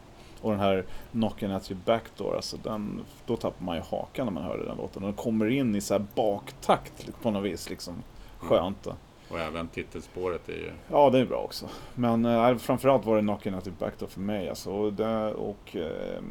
Och 0.40 0.50
den 0.50 0.60
här 0.60 0.84
Knockin' 1.12 1.56
at 1.56 1.70
your 1.70 1.80
backdoor, 1.84 2.36
alltså 2.36 2.56
den, 2.56 3.00
då 3.26 3.36
tappar 3.36 3.64
man 3.64 3.76
ju 3.76 3.82
hakan 3.82 4.26
när 4.26 4.32
man 4.32 4.42
hör 4.42 4.58
den 4.58 4.76
låten. 4.76 5.02
Den 5.02 5.12
kommer 5.12 5.46
in 5.46 5.74
i 5.74 5.80
så 5.80 5.94
här 5.94 6.04
baktakt 6.14 7.22
på 7.22 7.30
något 7.30 7.44
vis 7.44 7.70
liksom. 7.70 8.02
Skönt. 8.38 8.82
då. 8.82 8.94
Och 9.28 9.38
även 9.38 9.68
titelspåret 9.68 10.48
är 10.48 10.52
ju... 10.52 10.70
Ja, 10.90 11.10
det 11.10 11.18
är 11.18 11.24
bra 11.24 11.38
också. 11.38 11.68
Men 11.94 12.24
eh, 12.24 12.56
framförallt 12.56 13.04
var 13.04 13.16
det 13.16 13.22
Knockin' 13.22 13.58
at 13.58 13.66
your 13.66 13.76
backdoor 13.78 14.08
för 14.08 14.20
mig 14.20 14.48
alltså. 14.48 14.70
Och 14.70 14.92
det, 14.92 15.34
och, 15.34 15.76
eh, 15.76 16.22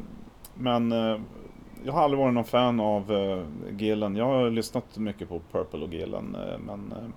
men 0.54 0.92
eh, 0.92 1.20
jag 1.84 1.92
har 1.92 2.02
aldrig 2.02 2.18
varit 2.18 2.34
någon 2.34 2.44
fan 2.44 2.80
av 2.80 3.12
eh, 3.12 3.44
Gillen. 3.78 4.16
Jag 4.16 4.24
har 4.24 4.50
lyssnat 4.50 4.98
mycket 4.98 5.28
på 5.28 5.40
Purple 5.52 5.84
och 5.84 5.94
Gillen. 5.94 6.34
Eh, 6.34 6.58
men 6.58 6.92
eh, 6.92 7.08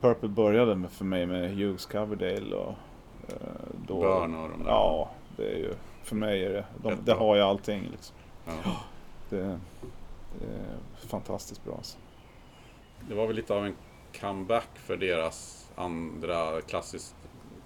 Purple 0.00 0.28
började 0.28 0.74
med, 0.76 0.90
för 0.90 1.04
mig 1.04 1.26
med 1.26 1.50
Hughes 1.56 1.86
Coverdale 1.86 2.56
och 2.56 2.74
eh, 3.28 3.34
då... 3.86 4.00
Burn 4.00 4.34
och 4.34 4.50
de 4.50 4.62
där. 4.64 4.70
Ja, 4.70 5.10
det 5.36 5.46
är 5.52 5.56
ju... 5.58 5.74
För 6.02 6.16
mig 6.16 6.44
är 6.44 6.50
det... 6.52 6.64
De, 6.82 6.94
det 7.04 7.12
har 7.12 7.36
ju 7.36 7.42
allting 7.42 7.88
liksom. 7.90 8.16
Ja. 8.46 8.52
Det, 9.30 9.58
det 10.40 10.46
är 10.46 11.06
fantastiskt 11.08 11.64
bra 11.64 11.74
alltså. 11.74 11.98
Det 13.08 13.14
var 13.14 13.26
väl 13.26 13.36
lite 13.36 13.54
av 13.54 13.66
en 13.66 13.74
comeback 14.20 14.68
för 14.74 14.96
deras 14.96 15.70
andra 15.76 16.60
klassisk, 16.60 17.14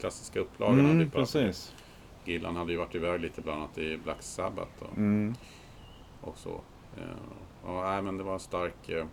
klassiska 0.01 0.41
upplagan. 0.41 0.81
Mm, 0.81 0.99
bara- 1.09 1.21
precis. 1.21 1.75
Gillan 2.25 2.57
hade 2.57 2.73
ju 2.73 2.79
varit 2.79 2.95
iväg 2.95 3.21
lite 3.21 3.41
bland 3.41 3.59
annat 3.63 3.79
i 3.79 3.97
Black 4.05 4.23
Sabbath 4.23 4.83
och, 4.83 4.97
Mm. 4.97 5.35
Och 6.29 6.39
så. 6.39 6.51
Eh, 6.97 7.03
Ja, 7.67 7.83
nej, 7.91 8.03
men 8.03 8.17
det 8.19 8.25
var 8.25 8.33
en 8.33 8.41
stark... 8.41 8.89
eh, 8.89 9.05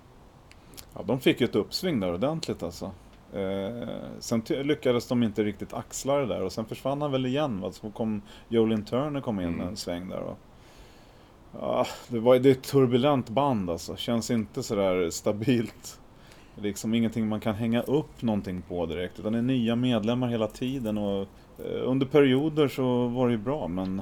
Ja, 0.95 1.03
de 1.05 1.19
fick 1.19 1.41
ju 1.41 1.45
ett 1.45 1.55
uppsving 1.55 1.99
där 1.99 2.13
ordentligt 2.13 2.63
alltså. 2.63 2.91
Eh, 3.33 3.87
sen 4.19 4.41
lyckades 4.49 5.07
de 5.07 5.23
inte 5.23 5.43
riktigt 5.43 5.73
axla 5.73 6.15
det 6.17 6.25
där 6.25 6.41
och 6.41 6.51
sen 6.51 6.65
försvann 6.65 7.01
han 7.01 7.11
väl 7.11 7.25
igen. 7.25 7.61
Va? 7.61 7.71
Så 7.71 7.89
kom 7.91 8.21
Jolin 8.47 8.85
Turner 8.85 9.21
kom 9.21 9.39
in 9.39 9.47
Mm. 9.47 9.67
en 9.67 9.75
sväng 9.77 10.09
där. 10.09 10.19
Och, 10.19 10.37
ja, 11.61 11.85
det, 12.07 12.19
var, 12.19 12.39
det 12.39 12.49
är 12.49 12.51
ett 12.51 12.63
turbulent 12.63 13.29
band 13.29 13.69
alltså. 13.69 13.95
Känns 13.95 14.31
inte 14.31 14.63
sådär 14.63 15.09
stabilt. 15.09 15.99
Liksom 16.55 16.93
ingenting 16.93 17.27
man 17.27 17.39
kan 17.39 17.55
hänga 17.55 17.81
upp 17.81 18.21
någonting 18.21 18.61
på 18.61 18.85
direkt. 18.85 19.19
Utan 19.19 19.33
det 19.33 19.39
är 19.39 19.43
nya 19.43 19.75
medlemmar 19.75 20.27
hela 20.27 20.47
tiden. 20.47 20.97
Och, 20.97 21.21
eh, 21.65 21.81
under 21.89 22.05
perioder 22.05 22.67
så 22.67 23.07
var 23.07 23.27
det 23.27 23.31
ju 23.31 23.37
bra 23.37 23.67
men 23.67 24.01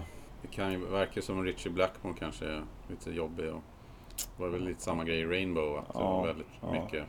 kan 0.51 0.71
ju 0.71 0.85
verka 0.85 1.21
som 1.21 1.43
Richie 1.43 1.71
Blackmore 1.71 2.15
kanske 2.19 2.45
är 2.45 2.63
lite 2.89 3.11
jobbig. 3.11 3.53
Och 3.53 3.61
det 4.37 4.43
var 4.43 4.49
väl 4.49 4.63
lite 4.65 4.81
samma 4.81 5.03
grej 5.03 5.19
i 5.19 5.25
Rainbow. 5.25 5.77
Att 5.77 5.93
det 5.93 5.99
Ja, 5.99 6.17
var 6.17 6.27
väldigt 6.27 6.47
ja. 6.61 6.71
mycket... 6.71 7.03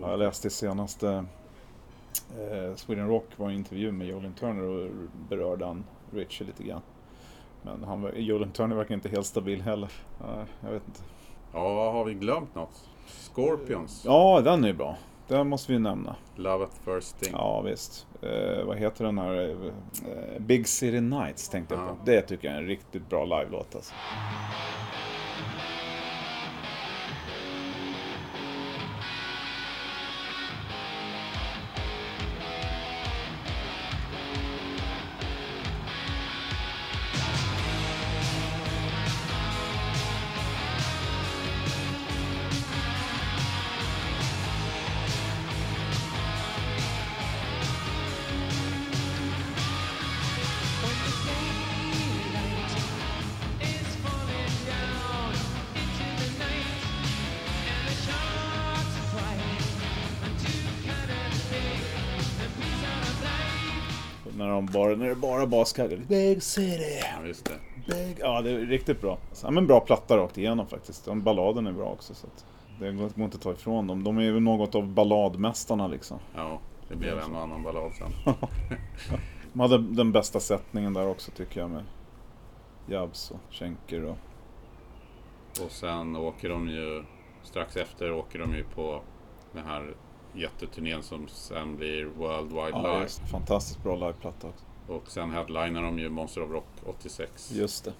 Ja, 0.00 0.10
Jag 0.10 0.18
läste 0.18 0.50
senaste 0.50 1.24
eh, 2.38 2.74
Sweden 2.74 3.08
Rock 3.08 3.26
var 3.36 3.48
en 3.48 3.54
intervju 3.54 3.92
med 3.92 4.06
Jolin 4.06 4.32
Turner 4.32 4.62
och 4.62 4.90
berörde 5.28 5.66
han 5.66 5.84
Richie 6.12 6.46
lite 6.46 6.62
grann. 6.62 6.82
Men 7.62 7.84
han, 7.84 8.10
Jolin 8.16 8.50
Turner 8.50 8.76
verkar 8.76 8.94
inte 8.94 9.08
helt 9.08 9.26
stabil 9.26 9.62
heller. 9.62 9.92
Jag 10.60 10.70
vet 10.72 10.82
inte. 10.86 11.00
Ja, 11.52 11.92
har 11.92 12.04
vi 12.04 12.14
glömt 12.14 12.54
något? 12.54 12.88
Scorpions. 13.06 14.02
Ja, 14.04 14.40
den 14.44 14.64
är 14.64 14.68
ju 14.68 14.74
bra. 14.74 14.96
Den 15.28 15.48
måste 15.48 15.72
vi 15.72 15.78
nämna. 15.78 16.16
Love 16.36 16.64
at 16.64 16.70
first 16.84 17.08
sting. 17.08 17.32
Ja, 17.32 17.60
visst. 17.60 18.06
Eh, 18.22 18.64
vad 18.64 18.76
heter 18.78 19.04
den 19.04 19.18
här? 19.18 19.48
Eh, 19.50 20.40
Big 20.40 20.68
City 20.68 21.00
Nights 21.00 21.48
tänkte 21.48 21.74
jag 21.74 21.84
Ja. 21.84 21.88
på. 21.88 21.96
Det 22.04 22.20
tycker 22.22 22.48
jag 22.48 22.56
är 22.56 22.60
en 22.60 22.66
riktigt 22.66 23.08
bra 23.08 23.24
live-låt 23.24 23.74
alltså. 23.74 23.94
Bara 65.46 65.60
baskar. 65.60 65.88
Big 66.08 66.42
City. 66.42 67.00
Ja, 67.20 67.26
just 67.26 67.44
det. 67.44 67.58
Big. 67.94 68.16
Ja, 68.20 68.42
det 68.42 68.50
är 68.50 68.58
riktigt 68.58 69.00
bra. 69.00 69.18
Ja, 69.42 69.50
men 69.50 69.66
bra 69.66 69.80
platta 69.80 70.16
rakt 70.16 70.38
igenom 70.38 70.66
faktiskt. 70.66 71.04
Den 71.04 71.22
balladen 71.22 71.66
är 71.66 71.72
bra 71.72 71.86
också. 71.86 72.14
Så 72.14 72.26
det 72.80 72.92
går 72.92 73.04
inte 73.24 73.36
att 73.36 73.40
ta 73.42 73.52
ifrån 73.52 73.86
dem. 73.86 74.04
De 74.04 74.18
är 74.18 74.22
ju 74.22 74.40
något 74.40 74.74
av 74.74 74.86
balladmästarna 74.86 75.86
liksom. 75.88 76.18
Ja, 76.34 76.60
det 76.88 76.96
blev 76.96 77.18
en 77.18 77.34
och 77.34 77.42
annan 77.42 77.62
ballad 77.62 77.92
sen. 77.92 78.34
De 79.52 79.60
hade 79.60 79.78
den 79.78 80.12
bästa 80.12 80.40
sättningen 80.40 80.94
där 80.94 81.08
också 81.08 81.30
tycker 81.30 81.60
jag 81.60 81.70
med 81.70 81.84
Jabs 82.86 83.30
och 83.30 83.40
Schenker 83.50 84.04
och... 84.04 84.16
Och 85.64 85.70
sen 85.70 86.16
åker 86.16 86.48
de 86.48 86.68
ju, 86.68 87.04
strax 87.42 87.76
efter 87.76 88.12
åker 88.12 88.38
de 88.38 88.54
ju 88.54 88.64
på 88.64 89.00
den 89.52 89.64
här 89.66 89.94
jätteturnén 90.34 91.02
som 91.02 91.28
sen 91.28 91.76
blir 91.76 92.04
World 92.04 92.48
Wide 92.52 92.70
Ja, 92.70 92.94
Live. 92.94 93.08
fantastiskt 93.08 93.82
bra 93.82 93.96
liveplatta 93.96 94.48
också. 94.48 94.64
Och 94.88 95.10
sen 95.10 95.30
headlinar 95.30 95.82
de 95.82 95.98
ju 95.98 96.08
Monster 96.08 96.42
of 96.42 96.50
Rock 96.50 96.66
86. 96.86 97.52
Just 97.52 97.84
det. 97.84 97.92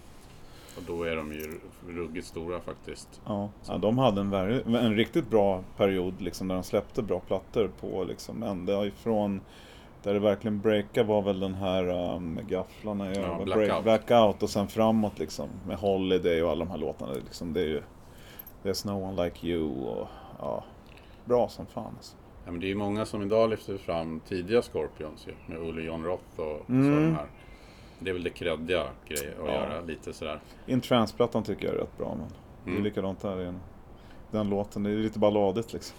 Och 0.76 0.82
då 0.86 1.02
är 1.02 1.16
de 1.16 1.32
ju 1.32 1.60
ruggigt 1.88 2.26
stora 2.26 2.60
faktiskt. 2.60 3.20
Ja, 3.26 3.48
ja 3.66 3.78
de 3.78 3.98
hade 3.98 4.20
en, 4.20 4.74
en 4.74 4.96
riktigt 4.96 5.30
bra 5.30 5.62
period 5.76 6.20
liksom, 6.20 6.48
där 6.48 6.54
de 6.54 6.64
släppte 6.64 7.02
bra 7.02 7.20
plattor 7.20 7.70
på 7.80 8.04
liksom, 8.04 8.42
ända 8.42 8.86
ifrån 8.86 9.40
där 10.06 10.14
det 10.14 10.20
verkligen 10.20 10.60
breakade 10.60 11.06
var 11.06 11.22
väl 11.22 11.40
den 11.40 11.54
här 11.54 11.88
um, 11.88 12.34
med 12.34 12.48
gafflarna, 12.48 13.14
Ja, 13.14 13.40
Blackout. 13.44 13.82
Blackout 13.82 14.42
och 14.42 14.50
sen 14.50 14.68
framåt 14.68 15.18
liksom 15.18 15.48
med 15.66 15.76
Holiday 15.76 16.42
och 16.42 16.50
alla 16.50 16.64
de 16.64 16.70
här 16.70 16.78
låtarna. 16.78 17.12
Liksom, 17.12 17.52
det 17.52 17.60
är 17.60 17.66
ju 17.66 17.82
There's 18.62 18.86
no 18.86 19.08
one 19.08 19.24
like 19.24 19.46
you 19.46 19.86
och 19.86 20.08
ja, 20.38 20.64
bra 21.24 21.48
som 21.48 21.66
fan 21.66 21.94
alltså. 21.96 22.16
Ja, 22.46 22.52
men 22.52 22.60
det 22.60 22.66
är 22.66 22.68
ju 22.68 22.74
många 22.74 23.06
som 23.06 23.22
idag 23.22 23.50
lyfter 23.50 23.76
fram 23.78 24.20
tidiga 24.20 24.62
Scorpions 24.62 25.26
ju, 25.26 25.32
med 25.46 25.68
Olle 25.68 25.82
John 25.82 26.04
Roth 26.04 26.40
och 26.40 26.62
så 26.66 26.72
Mm. 26.72 26.90
de 27.02 27.14
här. 27.14 27.26
Det 27.98 28.10
är 28.10 28.14
väl 28.14 28.22
det 28.22 28.30
kreddiga 28.30 28.84
grejer 29.08 29.30
att 29.42 29.46
Ja. 29.46 29.52
göra 29.54 29.80
lite 29.80 30.12
sådär. 30.12 30.40
In 30.66 30.80
Trance-plattan 30.80 31.42
tycker 31.42 31.66
jag 31.66 31.74
är 31.74 31.78
rätt 31.78 31.98
bra 31.98 32.14
men 32.18 32.28
det 32.64 32.70
är 32.70 32.72
Mm. 32.72 32.84
likadant 32.84 33.22
här 33.22 33.40
igen. 33.40 33.60
Den 34.30 34.50
låten, 34.50 34.82
det 34.82 34.90
är 34.90 34.94
lite 34.96 35.18
balladigt 35.18 35.72
liksom. 35.72 35.96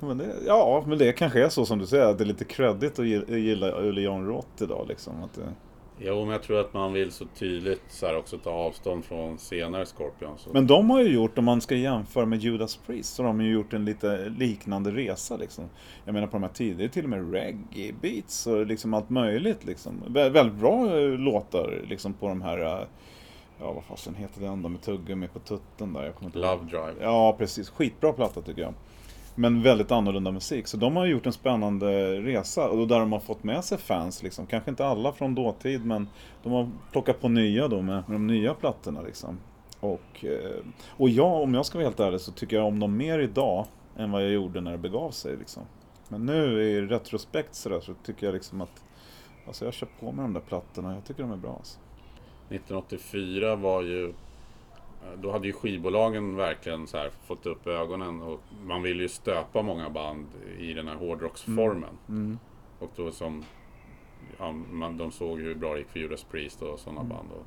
Men 0.00 0.18
det, 0.18 0.34
ja, 0.46 0.84
men 0.86 0.98
det 0.98 1.12
kanske 1.12 1.44
är 1.44 1.48
så 1.48 1.66
som 1.66 1.78
du 1.78 1.86
säger, 1.86 2.06
att 2.06 2.18
det 2.18 2.24
är 2.24 2.26
lite 2.26 2.44
creddigt 2.44 2.98
att 2.98 3.06
gilla, 3.06 3.80
Ulle 3.80 4.00
John 4.00 4.26
Roth 4.26 4.62
idag 4.62 4.84
liksom. 4.88 5.22
Att 5.22 5.34
det, 5.34 5.52
Jo, 5.98 6.20
men 6.24 6.28
jag 6.28 6.42
tror 6.42 6.60
att 6.60 6.74
man 6.74 6.92
vill 6.92 7.12
så 7.12 7.24
tydligt 7.24 7.82
så 7.88 8.06
här 8.06 8.16
också 8.16 8.38
ta 8.38 8.50
avstånd 8.50 9.04
från 9.04 9.38
senare 9.38 9.86
Scorpions. 9.86 10.48
Men 10.52 10.66
de 10.66 10.90
har 10.90 11.02
ju 11.02 11.14
gjort, 11.14 11.38
om 11.38 11.44
man 11.44 11.60
ska 11.60 11.76
jämföra 11.76 12.26
med 12.26 12.38
Judas 12.38 12.76
Priest, 12.76 13.14
så 13.14 13.22
har 13.22 13.26
de 13.28 13.40
ju 13.40 13.52
gjort 13.52 13.72
en 13.72 13.84
lite 13.84 14.28
liknande 14.38 14.90
resa 14.90 15.36
liksom. 15.36 15.64
Jag 16.04 16.12
menar 16.12 16.26
på 16.26 16.32
de 16.32 16.42
här 16.42 16.50
tiderna, 16.50 16.78
det 16.78 16.84
är 16.84 16.88
till 16.88 17.04
och 17.04 17.10
med 17.10 17.32
reggae 17.32 17.92
beats 18.00 18.46
och 18.46 18.66
liksom 18.66 18.94
allt 18.94 19.10
möjligt 19.10 19.64
liksom. 19.64 20.02
Vä 20.06 20.28
väldigt 20.28 20.58
bra 20.58 20.98
eh, 20.98 21.08
låtar 21.08 21.84
liksom 21.88 22.12
på 22.12 22.28
de 22.28 22.42
här, 22.42 22.58
eh, 22.58 22.86
ja 23.60 23.72
vad 23.72 23.84
fasen 23.84 24.14
heter 24.14 24.40
den 24.40 24.62
då 24.62 24.68
med 24.68 24.82
tuggummi 24.82 25.28
på 25.28 25.38
tutten 25.38 25.92
där? 25.92 26.04
Jag 26.04 26.14
kommer 26.14 26.28
inte 26.28 26.38
ihåg. 26.38 26.46
Love 26.46 26.70
Drive. 26.70 27.04
Ja, 27.04 27.34
precis. 27.38 27.70
Skitbra 27.70 28.12
platta 28.12 28.40
tycker 28.40 28.62
jag. 28.62 28.74
Men 29.34 29.62
väldigt 29.62 29.90
annorlunda 29.90 30.32
musik. 30.32 30.66
Så 30.66 30.76
de 30.76 30.96
har 30.96 31.06
gjort 31.06 31.26
en 31.26 31.32
spännande 31.32 32.20
resa. 32.20 32.68
Och 32.68 32.88
där 32.88 33.00
de 33.00 33.12
har 33.12 33.20
fått 33.20 33.44
med 33.44 33.64
sig 33.64 33.78
fans. 33.78 34.22
Liksom. 34.22 34.46
Kanske 34.46 34.70
inte 34.70 34.86
alla 34.86 35.12
från 35.12 35.34
dåtid, 35.34 35.84
men 35.84 36.08
de 36.42 36.52
har 36.52 36.70
plockat 36.92 37.20
på 37.20 37.28
nya 37.28 37.68
då 37.68 37.82
med, 37.82 38.02
med 38.08 38.14
de 38.14 38.26
nya 38.26 38.54
plattorna. 38.54 39.02
Liksom. 39.02 39.38
Och, 39.80 40.24
eh, 40.24 40.64
och 40.88 41.08
jag, 41.08 41.42
om 41.42 41.54
jag 41.54 41.66
ska 41.66 41.78
vara 41.78 41.86
helt 41.86 42.00
ärlig, 42.00 42.20
så 42.20 42.32
tycker 42.32 42.56
jag 42.56 42.66
om 42.66 42.80
dem 42.80 42.96
mer 42.96 43.18
idag 43.18 43.66
än 43.96 44.10
vad 44.10 44.24
jag 44.24 44.30
gjorde 44.30 44.60
när 44.60 44.72
det 44.72 44.78
begav 44.78 45.10
sig. 45.10 45.36
Liksom. 45.36 45.62
Men 46.08 46.26
nu 46.26 46.62
i 46.62 46.80
retrospekt 46.80 47.54
så, 47.54 47.68
där, 47.68 47.80
så 47.80 47.94
tycker 48.04 48.26
jag 48.26 48.34
liksom 48.34 48.60
att 48.60 48.84
Alltså 49.46 49.64
jag 49.64 49.66
har 49.66 49.72
köpt 49.72 50.00
på 50.00 50.12
mig 50.12 50.22
de 50.22 50.32
där 50.32 50.40
plattorna. 50.40 50.94
Jag 50.94 51.04
tycker 51.04 51.22
de 51.22 51.32
är 51.32 51.36
bra. 51.36 51.56
Alltså. 51.56 51.78
1984 52.48 53.56
var 53.56 53.82
ju... 53.82 54.12
Då 55.16 55.32
hade 55.32 55.46
ju 55.46 55.52
skivbolagen 55.52 56.36
verkligen 56.36 56.86
så 56.86 56.96
här 56.98 57.10
fått 57.26 57.46
upp 57.46 57.66
ögonen 57.66 58.22
och 58.22 58.40
man 58.64 58.82
ville 58.82 59.02
ju 59.02 59.08
stöpa 59.08 59.62
många 59.62 59.90
band 59.90 60.26
i 60.58 60.72
den 60.74 60.88
här 60.88 60.94
hårdrocksformen. 60.96 61.98
Mm. 62.08 62.38
Och 62.78 62.90
då 62.96 63.10
som... 63.10 63.44
Ja, 64.38 64.52
man, 64.70 64.96
de 64.98 65.12
såg 65.12 65.40
hur 65.40 65.54
bra 65.54 65.72
det 65.72 65.78
gick 65.78 65.88
för 65.88 65.98
Judas 66.00 66.24
Priest 66.24 66.62
och 66.62 66.78
sådana 66.78 67.00
Mm. 67.00 67.08
band. 67.16 67.28
Och, 67.32 67.46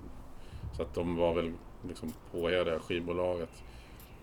så 0.76 0.82
att 0.82 0.94
de 0.94 1.16
var 1.16 1.34
väl 1.34 1.52
liksom 1.88 2.14
påhejade 2.32 2.80
skivbolaget. 2.80 3.64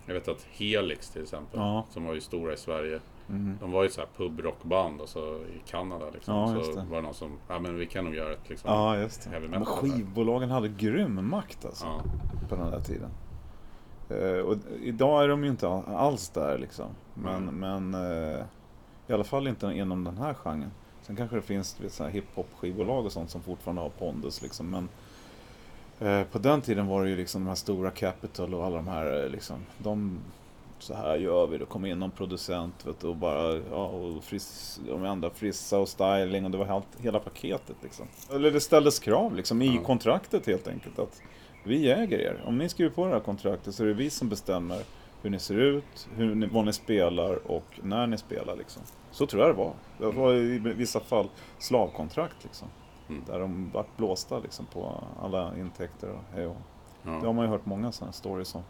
Jag 0.07 0.15
vet 0.15 0.29
att 0.29 0.47
Helix 0.53 1.11
till 1.11 1.23
exempel, 1.23 1.61
Ja. 1.61 1.85
som 1.91 2.05
var 2.05 2.15
ju 2.15 2.21
stora 2.21 2.53
i 2.53 2.57
Sverige. 2.57 3.01
Mm. 3.29 3.57
De 3.61 3.73
var 3.73 3.83
ju 3.83 3.89
så 3.89 4.01
här 4.01 4.09
pubrockband 4.17 5.01
och 5.01 5.09
så 5.09 5.37
i 5.37 5.63
Kanada 5.71 6.11
liksom. 6.11 6.35
Ja, 6.35 6.47
så 6.65 6.73
det. 6.73 6.87
var 6.91 6.97
det 6.97 7.03
någon 7.03 7.15
som, 7.15 7.33
ja 7.49 7.59
men 7.59 7.77
vi 7.79 7.87
kan 7.87 8.05
nog 8.05 8.15
göra 8.15 8.33
ett 8.33 8.49
liksom. 8.49 8.71
Ja, 8.71 8.97
just 8.99 9.25
det. 9.25 9.31
Heavy 9.31 9.49
Men 9.49 9.61
metal 9.61 9.75
här. 9.75 9.81
skivbolagen 9.91 10.51
hade 10.51 10.69
grym 10.69 11.29
makt 11.31 11.65
alltså. 11.65 11.87
På 12.49 12.57
den 12.57 12.71
där 12.71 12.81
tiden. 12.81 13.11
Eh, 14.11 14.39
och 14.39 14.57
idag 14.83 15.25
är 15.25 15.29
de 15.29 15.45
ju 15.45 15.51
inte 15.51 15.69
all- 15.69 15.95
alls 15.95 16.29
där 16.29 16.59
liksom. 16.59 16.87
Men, 17.15 17.45
men 17.45 17.95
eh, 17.95 18.41
i 19.09 19.13
alla 19.13 19.25
fall 19.25 19.49
inte 19.49 19.67
inom 19.67 20.05
den 20.05 20.17
här 20.19 20.35
genren. 20.35 20.71
Sen 21.03 21.17
kanske 21.17 21.37
det 21.37 21.43
finns 21.43 21.75
du 21.75 21.83
vet, 21.85 21.93
så 21.93 22.05
här 22.05 22.11
hiphop-skivbolag 22.11 23.05
och 23.05 23.13
sånt 23.13 23.31
som 23.31 23.43
fortfarande 23.43 23.83
har 23.83 23.89
pondus 23.89 24.43
liksom. 24.43 24.71
Men 24.71 24.89
eh, 26.09 26.27
på 26.27 26.39
den 26.39 26.61
tiden 26.61 26.87
var 26.87 27.05
det 27.05 27.11
ju 27.11 27.17
liksom 27.17 27.43
de 27.45 27.49
här 27.49 27.55
stora 27.55 27.91
Capital 27.91 28.55
och 28.55 28.65
alla 28.65 28.77
de 28.77 28.89
här 28.89 29.29
liksom. 29.33 29.57
De, 29.79 30.19
så 30.79 30.95
här 30.95 31.17
gör 31.17 31.47
vi, 31.47 31.59
det 31.59 31.65
kom 31.65 31.87
in 31.87 31.99
någon 31.99 32.11
producent 32.11 32.87
vet 32.87 33.05
och 33.05 33.17
bara, 33.17 33.57
ja, 33.71 33.87
och 33.87 34.25
fris, 34.25 34.81
de 34.89 35.05
ändra 35.05 35.31
frissa 35.31 35.79
och 35.79 35.89
styling 35.89 36.45
och 36.45 36.51
det 36.51 36.59
var 36.59 36.65
helt, 36.65 36.87
hela 36.99 37.19
paketet 37.19 37.77
liksom. 37.83 38.07
Eller 38.33 38.51
det 38.51 38.61
ställdes 38.61 38.99
krav 38.99 39.35
liksom 39.37 39.63
i 39.63 39.75
Ja. 39.77 39.83
kontraktet 39.83 40.47
helt 40.47 40.69
enkelt 40.69 40.99
att 40.99 41.23
vi 41.65 41.91
äger 41.93 42.19
er. 42.19 42.43
Om 42.47 42.59
ni 42.59 42.69
skriver 42.69 42.91
på 42.91 43.07
det 43.07 43.13
här 43.13 43.21
kontraktet 43.21 43.75
så 43.75 43.83
är 43.83 43.87
det 43.87 43.95
vi 43.95 44.11
som 44.11 44.29
bestämmer 44.29 44.83
hur 45.23 45.31
ni 45.31 45.39
ser 45.39 45.55
ut, 45.59 46.09
hur 46.17 46.35
ni, 46.35 46.47
vad 46.47 46.65
ni 46.65 46.73
spelar 46.73 47.51
och 47.51 47.81
när 47.83 48.07
ni 48.07 48.19
spelar 48.19 48.57
liksom. 48.57 48.83
Så 49.11 49.27
tror 49.27 49.43
jag 49.43 49.51
det 49.55 49.59
var. 49.59 49.73
Det 49.99 50.11
var 50.19 50.33
i 50.35 50.59
vissa 50.59 51.01
fall 51.01 51.29
slavkontrakt 51.59 52.37
liksom. 52.45 52.69
Mm. 53.09 53.23
Där 53.27 53.41
de 53.41 53.71
vart 53.75 53.97
blåsta 53.97 54.39
liksom 54.39 54.67
på 54.67 55.05
alla 55.23 55.53
intäkter 55.59 56.09
och 56.11 56.21
hej 56.35 56.47
och 56.47 56.55
hå. 56.55 56.61
Det 57.03 57.11
Ja. 57.11 57.27
har 57.27 57.33
man 57.33 57.45
ju 57.45 57.51
hört 57.51 57.67
många 57.67 57.93
sådana 57.93 58.13
stories 58.13 58.55
om. 58.55 58.63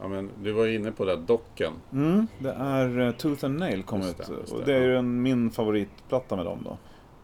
ja, 0.00 0.08
men 0.08 0.30
du 0.42 0.52
var 0.52 0.66
inne 0.66 0.92
på 0.92 1.04
det 1.04 1.10
här 1.16 1.22
docken. 1.26 1.72
Mm, 1.92 2.26
det 2.38 2.50
är 2.52 3.00
eh, 3.00 3.12
Tooth 3.12 3.44
and 3.44 3.58
Nail 3.58 3.82
kom 3.82 4.00
Just 4.00 4.20
ut. 4.20 4.26
det, 4.26 4.56
det, 4.58 4.64
det 4.64 4.74
är 4.74 4.80
ja. 4.80 4.86
ju 4.86 4.96
en, 4.96 5.22
min 5.22 5.50
favoritplatta 5.50 6.36
med 6.36 6.44
dem 6.44 6.58
då. 6.64 6.76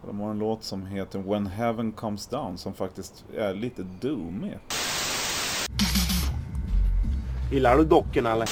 De 0.07 0.19
har 0.19 0.31
en 0.31 0.39
låt 0.39 0.63
som 0.63 0.85
heter 0.85 1.19
When 1.19 1.47
Heaven 1.47 1.91
Comes 1.91 2.27
Down 2.27 2.57
som 2.57 2.73
faktiskt 2.73 3.25
är 3.37 3.53
lite 3.53 3.83
doomig. 3.83 4.57
Gillar 7.51 7.77
du 7.77 7.85
dockorna 7.85 8.31
eller? 8.31 8.49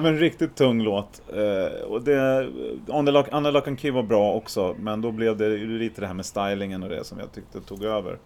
Ja 0.00 0.04
men 0.04 0.18
riktigt 0.18 0.56
tung 0.56 0.82
låt. 0.82 1.22
Eh, 1.28 1.82
och 1.82 2.02
det, 2.02 2.48
On 2.86 3.06
the 3.06 3.12
Lock, 3.12 3.26
Lock 3.32 3.68
and 3.68 3.80
Key 3.80 3.90
var 3.90 4.02
bra 4.02 4.32
också, 4.32 4.76
men 4.78 5.00
då 5.00 5.12
blev 5.12 5.36
det 5.36 5.46
ju 5.46 5.78
lite 5.78 6.00
det 6.00 6.06
här 6.06 6.14
med 6.14 6.26
stylingen 6.26 6.82
och 6.82 6.88
det 6.88 7.04
som 7.04 7.18
jag 7.18 7.32
tyckte 7.32 7.60
tog 7.60 7.84
över. 7.84 8.18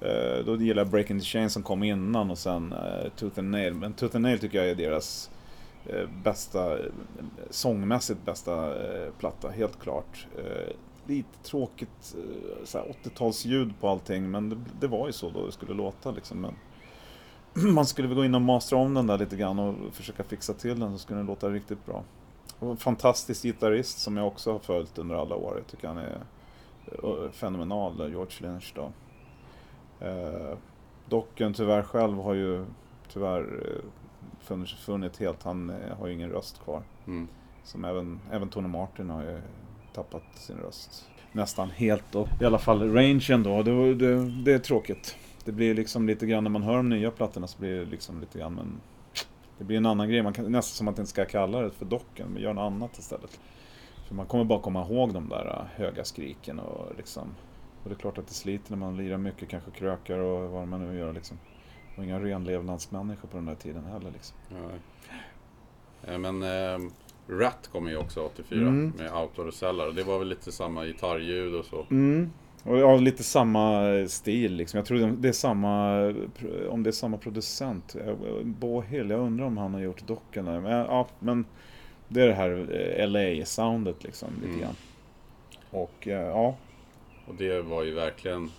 Eh, 0.00 0.44
då 0.46 0.56
gillar 0.56 0.82
jag 0.82 0.90
Breaking 0.90 1.18
the 1.18 1.24
Chain 1.24 1.50
som 1.50 1.62
kom 1.62 1.82
innan 1.82 2.30
och 2.30 2.38
sen 2.38 2.72
eh, 2.72 3.10
Tooth 3.16 3.38
and 3.38 3.50
Nail. 3.50 3.74
Men 3.74 3.92
Tooth 3.92 4.16
and 4.16 4.22
Nail 4.22 4.38
tycker 4.38 4.58
jag 4.58 4.68
är 4.68 4.74
deras 4.74 5.30
eh, 5.86 6.08
bästa, 6.24 6.76
sångmässigt 7.50 8.24
bästa 8.24 8.66
eh, 8.66 9.12
platta, 9.18 9.48
helt 9.48 9.80
klart. 9.80 10.26
Eh, 10.38 10.74
lite 11.06 11.38
tråkigt 11.42 12.16
eh, 12.74 12.82
80-talsljud 13.04 13.72
på 13.80 13.88
allting, 13.88 14.30
men 14.30 14.48
det, 14.48 14.56
det 14.80 14.86
var 14.86 15.06
ju 15.06 15.12
så 15.12 15.30
då 15.30 15.46
det 15.46 15.52
skulle 15.52 15.74
låta 15.74 16.10
liksom. 16.10 16.40
Men 16.40 16.54
man 17.74 17.86
skulle 17.86 18.08
väl 18.08 18.16
gå 18.16 18.24
in 18.24 18.34
och 18.34 18.42
mastra 18.42 18.78
om 18.78 18.94
den 18.94 19.06
där 19.06 19.18
lite 19.18 19.36
grann 19.36 19.58
och 19.58 19.74
försöka 19.92 20.22
fixa 20.22 20.54
till 20.54 20.80
den 20.80 20.92
så 20.92 20.98
skulle 20.98 21.18
den 21.18 21.26
låta 21.26 21.48
riktigt 21.48 21.86
bra. 21.86 22.04
Och 22.58 22.70
en 22.70 22.76
fantastisk 22.76 23.42
gitarrist 23.42 23.98
som 23.98 24.16
jag 24.16 24.26
också 24.26 24.52
har 24.52 24.58
följt 24.58 24.98
under 24.98 25.14
alla 25.14 25.34
år. 25.34 25.54
Jag 25.56 25.66
tycker 25.66 25.88
han 25.88 25.98
är 25.98 26.20
eh, 26.86 27.30
fenomenal, 27.32 28.10
George 28.10 28.36
Lynch 28.38 28.72
då. 28.76 28.92
Eh, 30.06 30.56
Docken 31.08 31.54
tyvärr 31.54 31.82
själv 31.82 32.18
har 32.18 32.34
ju 32.34 32.64
tyvärr 33.12 33.40
eh, 33.40 33.84
funnits, 34.40 34.72
funnit 34.72 35.16
helt, 35.16 35.42
han 35.42 35.70
eh, 35.70 35.96
har 35.98 36.06
ju 36.06 36.14
ingen 36.14 36.30
röst 36.30 36.64
kvar. 36.64 36.82
Mm. 37.06 37.28
Som 37.64 37.84
även, 37.84 38.20
även 38.30 38.48
Tony 38.48 38.68
Martin 38.68 39.10
har 39.10 39.22
ju 39.22 39.40
tappat 39.94 40.22
sin 40.34 40.56
röst. 40.56 41.08
Nästan 41.32 41.70
helt 41.70 42.14
och 42.14 42.28
i 42.40 42.44
alla 42.44 42.58
fall 42.58 42.92
rangen 42.92 43.42
då, 43.42 43.62
det, 43.62 43.94
det, 43.94 44.30
det 44.44 44.52
är 44.52 44.58
tråkigt. 44.58 45.16
Det 45.44 45.52
blir 45.52 45.74
liksom 45.74 46.06
lite 46.06 46.26
grann 46.26 46.44
när 46.44 46.50
man 46.50 46.62
hör 46.62 46.76
de 46.76 46.88
nya 46.88 47.10
plattorna 47.10 47.46
så 47.46 47.58
blir 47.58 47.78
det 47.78 47.84
liksom 47.84 48.20
lite 48.20 48.38
grann 48.38 48.54
men 48.54 48.80
Det 49.58 49.64
blir 49.64 49.76
en 49.76 49.86
annan 49.86 50.08
grej, 50.08 50.22
man 50.22 50.32
kan, 50.32 50.52
nästan 50.52 50.76
som 50.76 50.88
att 50.88 50.96
man 50.96 51.02
inte 51.02 51.10
ska 51.10 51.24
kalla 51.24 51.60
det 51.60 51.70
för 51.70 51.84
docken, 51.84 52.28
men 52.28 52.42
gör 52.42 52.54
något 52.54 52.62
annat 52.72 52.98
istället. 52.98 53.40
För 54.08 54.14
man 54.14 54.26
kommer 54.26 54.44
bara 54.44 54.60
komma 54.60 54.82
ihåg 54.86 55.12
de 55.14 55.28
där 55.28 55.68
höga 55.74 56.04
skriken 56.04 56.58
och 56.58 56.96
liksom 56.96 57.28
Och 57.82 57.88
det 57.88 57.94
är 57.94 57.98
klart 57.98 58.18
att 58.18 58.26
det 58.26 58.34
sliter 58.34 58.70
när 58.70 58.78
man 58.78 58.96
lirar 58.96 59.16
mycket, 59.18 59.48
kanske 59.48 59.70
krökar 59.70 60.18
och 60.18 60.50
vad 60.50 60.68
man 60.68 60.80
nu 60.86 60.98
gör 60.98 61.12
liksom. 61.12 61.38
Och 61.96 62.04
inga 62.04 62.20
renlevnadsmänniskor 62.20 63.28
på 63.28 63.36
den 63.36 63.46
där 63.46 63.54
tiden 63.54 63.84
heller 63.84 64.10
liksom. 64.10 64.36
Ja. 64.50 64.70
Eh, 66.12 66.18
Men 66.18 66.42
eh, 66.42 66.90
Rat 67.28 67.68
kom 67.72 67.88
ju 67.88 67.96
också 67.96 68.20
84 68.20 68.58
Mm. 68.60 68.92
med 68.98 69.10
Autorecellar 69.12 69.86
och 69.86 69.94
det 69.94 70.02
var 70.02 70.18
väl 70.18 70.28
lite 70.28 70.52
samma 70.52 70.84
gitarrljud 70.86 71.54
och 71.54 71.64
så. 71.64 71.86
Mm. 71.90 72.30
Och 72.64 72.78
ja, 72.78 72.96
lite 72.96 73.22
samma 73.24 73.88
eh, 73.88 74.06
stil 74.06 74.52
liksom. 74.54 74.78
Jag 74.78 74.86
tror 74.86 74.98
det- 74.98 75.28
är 75.28 75.32
samma, 75.32 76.00
eh, 76.08 76.68
om 76.68 76.82
det 76.82 76.90
är 76.90 76.92
samma 76.92 77.16
producent. 77.16 77.96
Eh, 78.06 78.14
Bo 78.44 78.80
Hill, 78.80 79.10
jag 79.10 79.20
undrar 79.20 79.46
om 79.46 79.56
han 79.56 79.74
har 79.74 79.80
gjort 79.80 80.06
där. 80.44 80.60
Men, 80.60 80.72
ja, 80.72 81.06
men 81.18 81.44
det 82.08 82.22
är 82.22 82.26
det 82.26 82.34
här 82.34 82.50
LA-soundet 83.06 84.04
liksom, 84.04 84.28
lite 84.36 84.48
Mm. 84.48 84.60
grann. 84.60 84.76
Och 85.70 86.06
ja, 86.06 86.56
Och 87.26 87.34
det 87.34 87.62
var 87.62 87.82
ju 87.82 87.94
verkligen 87.94 88.50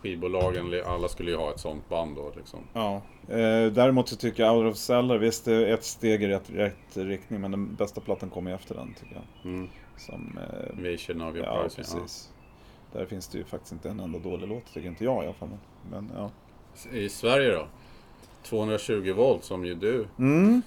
Skivbolagen, 0.00 0.74
alla 0.86 1.08
skulle 1.08 1.30
ju 1.30 1.36
ha 1.36 1.50
ett 1.50 1.60
sånt 1.60 1.88
band 1.88 2.16
då 2.16 2.32
liksom. 2.36 2.60
ja. 2.72 3.02
Eh, 3.28 3.72
däremot 3.72 4.08
så 4.08 4.16
tycker 4.16 4.42
jag 4.42 4.56
Out 4.56 4.72
of 4.72 4.76
Cellar, 4.78 5.18
visst 5.18 5.44
det 5.44 5.52
är 5.54 5.74
ett 5.74 5.84
steg 5.84 6.22
i 6.22 6.26
rätt, 6.28 6.50
rätt 6.50 6.96
riktning, 6.96 7.40
men 7.40 7.50
den 7.50 7.74
bästa 7.74 8.00
plattan 8.00 8.30
kommer 8.30 8.50
ju 8.50 8.54
efter 8.54 8.74
den 8.74 8.94
tycker 9.00 9.14
jag. 9.14 9.52
Mm. 9.52 9.68
Som, 9.96 10.38
eh, 10.38 10.78
Invasion 10.78 11.20
of 11.22 11.34
your 11.36 11.46
ja, 11.46 11.66
precis. 11.76 12.31
Där 12.92 13.06
finns 13.06 13.28
det 13.28 13.38
ju 13.38 13.44
faktiskt 13.44 13.72
inte 13.72 13.90
en 13.90 14.00
enda 14.00 14.18
dålig 14.18 14.48
låt, 14.48 14.74
tycker 14.74 14.88
inte 14.88 15.04
jag 15.04 15.22
i 15.22 15.26
alla 15.26 15.34
fall. 15.34 15.48
Men 15.90 16.10
ja. 16.16 16.30
Ja. 16.74 16.96
I 16.98 17.08
Sverige 17.08 17.52
då? 17.52 17.66
220 18.42 19.12
volt 19.16 19.44
som 19.44 19.64
ju 19.64 19.74
du. 19.74 20.06
Mm. 20.18 20.62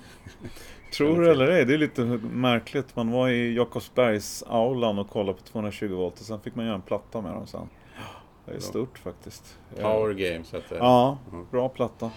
Tror 0.94 1.22
du 1.22 1.32
eller 1.32 1.48
ej, 1.48 1.66
det 1.66 1.74
är 1.74 1.78
lite 1.78 2.02
märkligt. 2.32 2.96
Man 2.96 3.12
var 3.12 3.30
i 3.30 3.56
Jakobsbergs 3.56 4.44
aulan 4.48 5.00
och 5.00 5.10
kollade 5.10 5.38
på 5.38 5.44
220 5.44 5.96
volt 5.96 6.20
och 6.20 6.26
sen 6.26 6.40
fick 6.40 6.56
man 6.56 6.66
göra 6.66 6.76
en 6.76 6.82
platta 6.82 7.22
med 7.22 7.34
dem 7.34 7.48
sen. 7.48 7.70
Det 8.46 8.56
är 8.56 8.60
stort 8.60 8.98
faktiskt. 8.98 9.58
Power 9.82 10.14
Games 10.14 10.54
hette 10.54 10.74
det. 10.74 10.80
Ja, 10.80 11.18
bra 11.52 11.70
platta. 11.70 12.12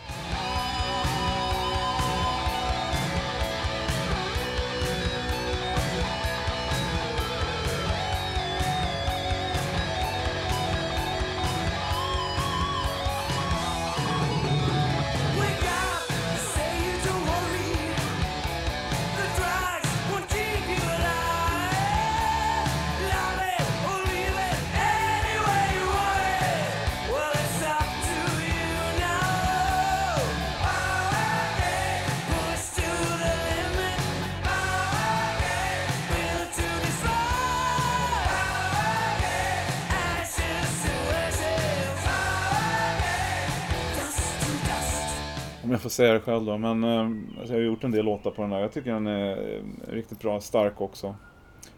Om 45.68 45.72
jag 45.72 45.80
får 45.80 45.90
säga 45.90 46.12
det 46.12 46.20
själv 46.20 46.44
då. 46.44 46.58
Men 46.58 46.84
eh, 46.84 47.00
alltså 47.38 47.54
jag 47.54 47.60
har 47.60 47.66
gjort 47.66 47.84
en 47.84 47.90
del 47.90 48.04
låtar 48.04 48.30
på 48.30 48.42
den 48.42 48.50
där. 48.50 48.60
Jag 48.60 48.72
tycker 48.72 48.92
den 48.92 49.06
är 49.06 49.30
eh, 49.30 49.92
riktigt 49.92 50.20
bra. 50.20 50.40
Stark 50.40 50.80
också. 50.80 51.14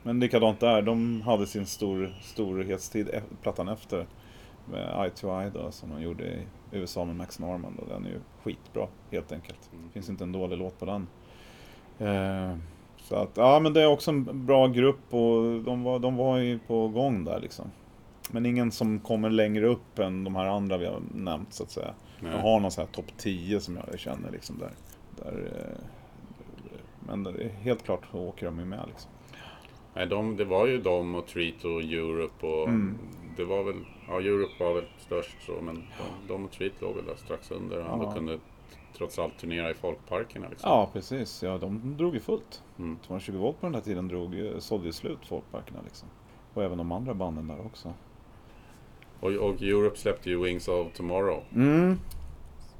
Men 0.02 0.20
likadant 0.20 0.60
där. 0.60 0.82
De 0.82 1.22
hade 1.22 1.46
sin 1.46 1.66
stor, 1.66 2.14
storhetstid, 2.22 3.08
e- 3.08 3.22
plattan 3.42 3.68
efter. 3.68 4.06
Med 4.70 5.04
Eye 5.04 5.10
to 5.10 5.40
Eye 5.40 5.50
då, 5.50 5.70
som 5.70 5.90
de 5.90 6.02
gjorde 6.02 6.24
i 6.24 6.46
USA 6.72 7.04
med 7.04 7.16
Max 7.16 7.38
Norman. 7.38 7.76
Då. 7.78 7.94
Den 7.94 8.06
är 8.06 8.10
ju 8.10 8.20
skitbra, 8.42 8.86
helt 9.10 9.32
enkelt. 9.32 9.70
Det 9.72 9.92
finns 9.92 10.08
inte 10.08 10.24
en 10.24 10.32
dålig 10.32 10.58
låt 10.58 10.78
på 10.78 10.86
den. 10.86 11.06
Eh, 12.08 12.56
så 13.02 13.14
att, 13.16 13.30
ja 13.34 13.60
men 13.60 13.72
det 13.72 13.82
är 13.82 13.86
också 13.86 14.10
en 14.10 14.46
bra 14.46 14.66
grupp 14.66 15.14
och 15.14 15.62
de 15.62 15.82
var, 15.82 15.98
de 15.98 16.16
var 16.16 16.38
ju 16.38 16.58
på 16.58 16.88
gång 16.88 17.24
där 17.24 17.40
liksom. 17.40 17.70
Men 18.30 18.46
ingen 18.46 18.72
som 18.72 19.00
kommer 19.00 19.30
längre 19.30 19.66
upp 19.66 19.98
än 19.98 20.24
de 20.24 20.36
här 20.36 20.46
andra 20.46 20.78
vi 20.78 20.86
har 20.86 21.02
nämnt 21.14 21.52
så 21.54 21.62
att 21.62 21.70
säga. 21.70 21.94
Nej. 22.20 22.32
Jag 22.32 22.38
har 22.38 22.60
någon 22.60 22.70
sån 22.70 22.84
här 22.84 22.92
topp 22.92 23.12
10 23.16 23.60
som 23.60 23.78
jag 23.90 23.98
känner 23.98 24.30
liksom 24.30 24.58
där. 24.58 24.72
där 25.16 25.52
eh, 25.56 25.84
men 27.06 27.22
det 27.22 27.30
är 27.30 27.48
helt 27.48 27.82
klart 27.84 28.06
så 28.10 28.18
åker 28.18 28.46
de 28.46 28.58
ju 28.58 28.64
med 28.64 28.84
liksom. 28.88 29.10
Nej, 29.94 30.06
de, 30.06 30.36
det 30.36 30.44
var 30.44 30.66
ju 30.66 30.80
de 30.80 31.14
och 31.14 31.26
Treat 31.26 31.64
och 31.64 31.82
Europe 31.82 32.46
och 32.46 32.68
Mm. 32.68 32.98
det 33.36 33.44
var 33.44 33.64
väl, 33.64 33.84
ja 34.08 34.20
Europe 34.20 34.64
var 34.64 34.74
väl 34.74 34.84
störst 34.98 35.36
så 35.46 35.52
men 35.62 35.74
de, 35.74 36.28
de 36.28 36.44
och 36.44 36.50
Treat 36.50 36.72
låg 36.80 36.96
väl 36.96 37.06
där 37.06 37.16
strax 37.16 37.50
under. 37.50 37.78
Ja. 37.78 38.12
kunde 38.12 38.38
trots 38.96 39.18
allt 39.18 39.38
turnera 39.38 39.70
i 39.70 39.74
folkparkerna. 39.74 40.48
Liksom. 40.50 40.70
Ja, 40.70 40.90
precis. 40.92 41.42
Ja, 41.42 41.58
de 41.58 41.96
drog 41.96 42.14
ju 42.14 42.20
fullt. 42.20 42.62
Mm. 42.78 42.98
220 43.06 43.36
volt 43.38 43.60
på 43.60 43.66
den 43.66 43.74
här 43.74 43.82
tiden 43.82 44.08
drog, 44.08 44.52
sålde 44.58 44.86
ju 44.86 44.92
slut 44.92 45.26
folkparkerna 45.26 45.78
liksom. 45.84 46.08
Och 46.54 46.62
även 46.64 46.78
de 46.78 46.92
andra 46.92 47.14
banden 47.14 47.46
där 47.48 47.66
också. 47.66 47.94
Och, 49.20 49.30
och 49.32 49.62
Europe 49.62 49.98
släppte 49.98 50.30
ju 50.30 50.42
Wings 50.44 50.68
of 50.68 50.92
Tomorrow. 50.92 51.42
Mm. 51.54 51.98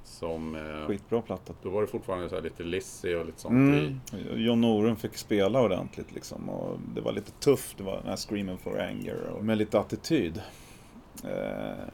Som... 0.05 0.55
Eh, 0.55 0.87
Skitbra 0.87 1.21
platta. 1.23 1.53
då 1.63 1.71
var 1.71 1.81
det 1.81 1.87
fortfarande 1.87 2.29
så 2.29 2.35
här 2.35 2.43
lite 2.43 2.63
Lizzy 2.63 3.15
och 3.15 3.27
lite 3.27 3.41
sånt 3.41 3.53
Mm. 3.53 3.75
i. 3.77 4.45
John 4.45 4.61
Norum 4.61 4.97
fick 4.97 5.17
spela 5.17 5.61
ordentligt 5.63 6.15
liksom. 6.15 6.49
Och 6.49 6.79
det 6.95 7.01
var 7.01 7.13
lite 7.13 7.31
tufft. 7.31 7.79
Det 7.79 7.83
var 7.85 7.97
den 7.97 8.07
här 8.07 8.17
Screaming 8.17 8.59
for 8.59 8.81
Anger. 8.81 9.17
Och 9.39 9.45
med 9.45 9.59
lite 9.59 9.81
attityd. 9.81 10.43
Eh, 11.25 11.85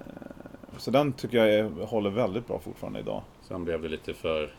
så 0.78 0.90
den 0.90 1.12
tycker 1.12 1.38
jag 1.38 1.49
är, 1.55 1.86
håller 1.86 2.11
väldigt 2.11 2.47
bra 2.47 2.59
fortfarande 2.59 2.99
idag. 3.01 3.22
Sen 3.42 3.64
blev 3.64 3.82
det 3.82 3.88
lite 3.88 4.14
för... 4.14 4.55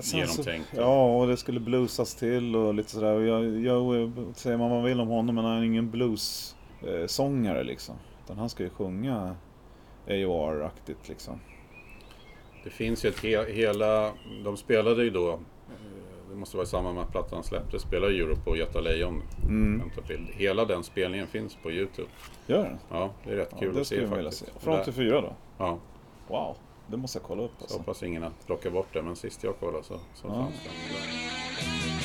Sen 0.00 0.20
Genomtänkt. 0.20 0.68
Så, 0.74 0.80
ja, 0.80 1.16
och 1.20 1.26
det 1.26 1.36
skulle 1.36 1.60
bluesas 1.60 2.14
till 2.14 2.56
och 2.56 2.74
lite 2.74 2.90
sådär. 2.90 3.14
Och 3.14 3.22
Jag, 3.26 3.60
jag, 3.60 4.12
säger 4.36 4.56
man 4.56 4.70
vad 4.70 4.78
man 4.78 4.84
vill 4.88 5.00
om 5.00 5.08
honom, 5.08 5.34
men 5.34 5.44
han 5.44 5.58
är 5.58 5.64
ingen 5.64 5.90
blues-sångare 5.90 7.64
liksom. 7.64 7.94
Utan 8.28 8.38
han 8.38 8.48
ska 8.48 8.62
ju 8.62 8.70
sjunga 8.70 9.36
AOR-aktigt 10.08 11.08
liksom. 11.08 11.40
Det 12.64 12.70
finns 12.70 13.04
ju 13.04 13.08
ett 13.08 13.18
he, 13.24 13.52
hela... 13.52 14.12
De 14.44 14.56
spelade 14.56 15.04
ju 15.04 15.10
då... 15.10 15.28
eh, 15.32 15.38
Det 16.30 16.36
måste 16.36 16.56
vara 16.56 16.64
i 16.64 16.68
samband 16.68 16.94
med 16.94 17.04
att 17.04 17.10
plattan 17.10 17.42
släpptes. 17.44 17.82
Spelade 17.82 18.12
Europe 18.14 18.50
och 18.50 18.56
Göta 18.56 18.80
Lejon. 18.80 19.22
Mm. 19.48 19.82
Hela 20.32 20.64
den 20.64 20.84
spelningen 20.84 21.26
finns 21.26 21.56
på 21.62 21.70
Youtube. 21.70 22.08
Gör 22.46 22.62
den? 22.64 22.78
Ja, 22.90 23.10
det 23.24 23.32
är 23.32 23.36
rätt 23.36 23.48
Ja, 23.52 23.58
kul 23.58 23.74
det 23.74 23.80
att 23.80 23.86
se 23.86 24.06
faktiskt. 24.08 24.38
se. 24.38 24.46
Från 24.60 24.80
84 24.80 25.20
då? 25.20 25.32
Ja, 25.58 25.78
Wow, 26.28 26.56
det 26.86 26.96
måste 26.96 27.18
jag 27.18 27.26
kolla 27.26 27.42
upp 27.42 27.50
så 27.58 27.64
alltså. 27.64 27.78
hoppas 27.78 28.02
ingen 28.02 28.24
att 28.24 28.46
plocka 28.46 28.70
bort 28.70 28.86
det. 28.92 29.02
Men 29.02 29.16
sist 29.16 29.44
jag 29.44 29.58
kollade 29.60 29.84
så, 29.84 29.98
så 30.14 30.26
Ja. 30.28 30.34
fanns 30.34 30.64
den. 30.64 31.97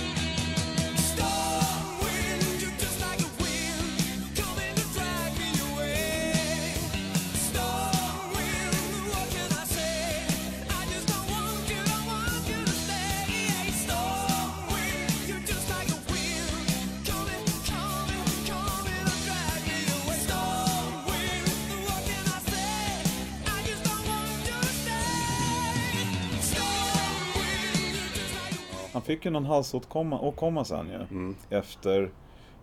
Fick 29.03 29.25
ju 29.25 29.31
någon 29.31 29.45
halsåtkomma 29.45 30.19
åkomma 30.19 30.65
sen 30.65 30.87
ju. 30.87 31.17
Mm. 31.17 31.35
Efter, 31.49 32.11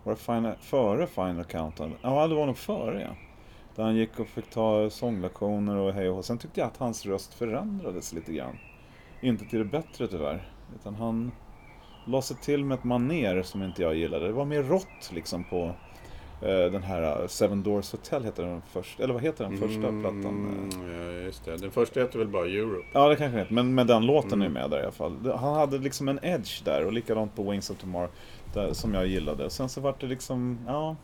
var 0.03 0.13
det 0.13 0.19
final, 0.19 0.55
före 0.61 1.07
Final 1.07 1.43
Countdown? 1.43 1.93
Ja, 2.01 2.27
det 2.27 2.35
var 2.35 2.45
nog 2.45 2.57
före 2.57 3.01
ja. 3.01 3.15
Där 3.75 3.83
han 3.83 3.95
gick 3.95 4.19
och 4.19 4.27
fick 4.27 4.49
ta 4.49 4.89
sånglektioner 4.89 5.75
och 5.75 5.93
hej 5.93 6.09
och. 6.09 6.25
Sen 6.25 6.37
tyckte 6.37 6.59
jag 6.59 6.67
att 6.67 6.77
hans 6.77 7.05
röst 7.05 7.33
förändrades 7.33 8.13
lite 8.13 8.33
grann. 8.33 8.57
Inte 9.21 9.45
till 9.45 9.59
det 9.59 9.65
bättre 9.65 10.07
tyvärr. 10.07 10.51
Utan 10.75 10.95
han 10.95 11.31
la 12.05 12.21
sig 12.21 12.37
till 12.37 12.65
med 12.65 12.77
ett 12.77 12.83
maner 12.83 13.41
som 13.41 13.63
inte 13.63 13.81
jag 13.81 13.95
gillade. 13.95 14.27
Det 14.27 14.33
var 14.33 14.45
mer 14.45 14.63
rått 14.63 15.11
liksom 15.11 15.43
på 15.43 15.75
den 16.47 16.83
här 16.83 17.21
eh, 17.21 17.27
Seven 17.27 17.63
Doors 17.63 17.91
Hotel 17.91 18.23
heter 18.23 18.43
den 18.43 18.61
första, 18.71 19.03
eller 19.03 19.13
vad 19.13 19.23
heter 19.23 19.43
den 19.43 19.57
första 19.57 19.79
plattan? 19.81 20.25
Mm, 20.25 20.69
ja, 21.01 21.11
just 21.25 21.45
det. 21.45 21.57
Den 21.57 21.71
första 21.71 21.99
heter 21.99 22.19
väl 22.19 22.27
bara 22.27 22.45
Europe. 22.45 22.87
Ja, 22.93 23.09
det 23.09 23.15
kanske 23.15 23.41
inte. 23.41 23.53
Men 23.53 23.75
med 23.75 23.87
den 23.87 24.05
låten 24.05 24.33
Mm. 24.41 24.45
är 24.55 24.61
med 24.61 24.69
där 24.69 24.77
i 24.79 24.83
alla 24.83 24.91
fall. 24.91 25.31
Han 25.35 25.53
hade 25.55 25.77
liksom 25.77 26.07
en 26.07 26.19
edge 26.21 26.61
där 26.65 26.85
och 26.85 26.93
likadant 26.93 27.35
på 27.35 27.51
Wings 27.51 27.69
of 27.69 27.77
Tomorrow 27.77 28.09
där, 28.53 28.73
som 28.73 28.93
jag 28.93 29.07
gillade. 29.07 29.49
Sen 29.49 29.69
så 29.69 29.81
vart 29.81 30.01
det 30.01 30.07
liksom, 30.07 30.59
ja, 30.67 30.95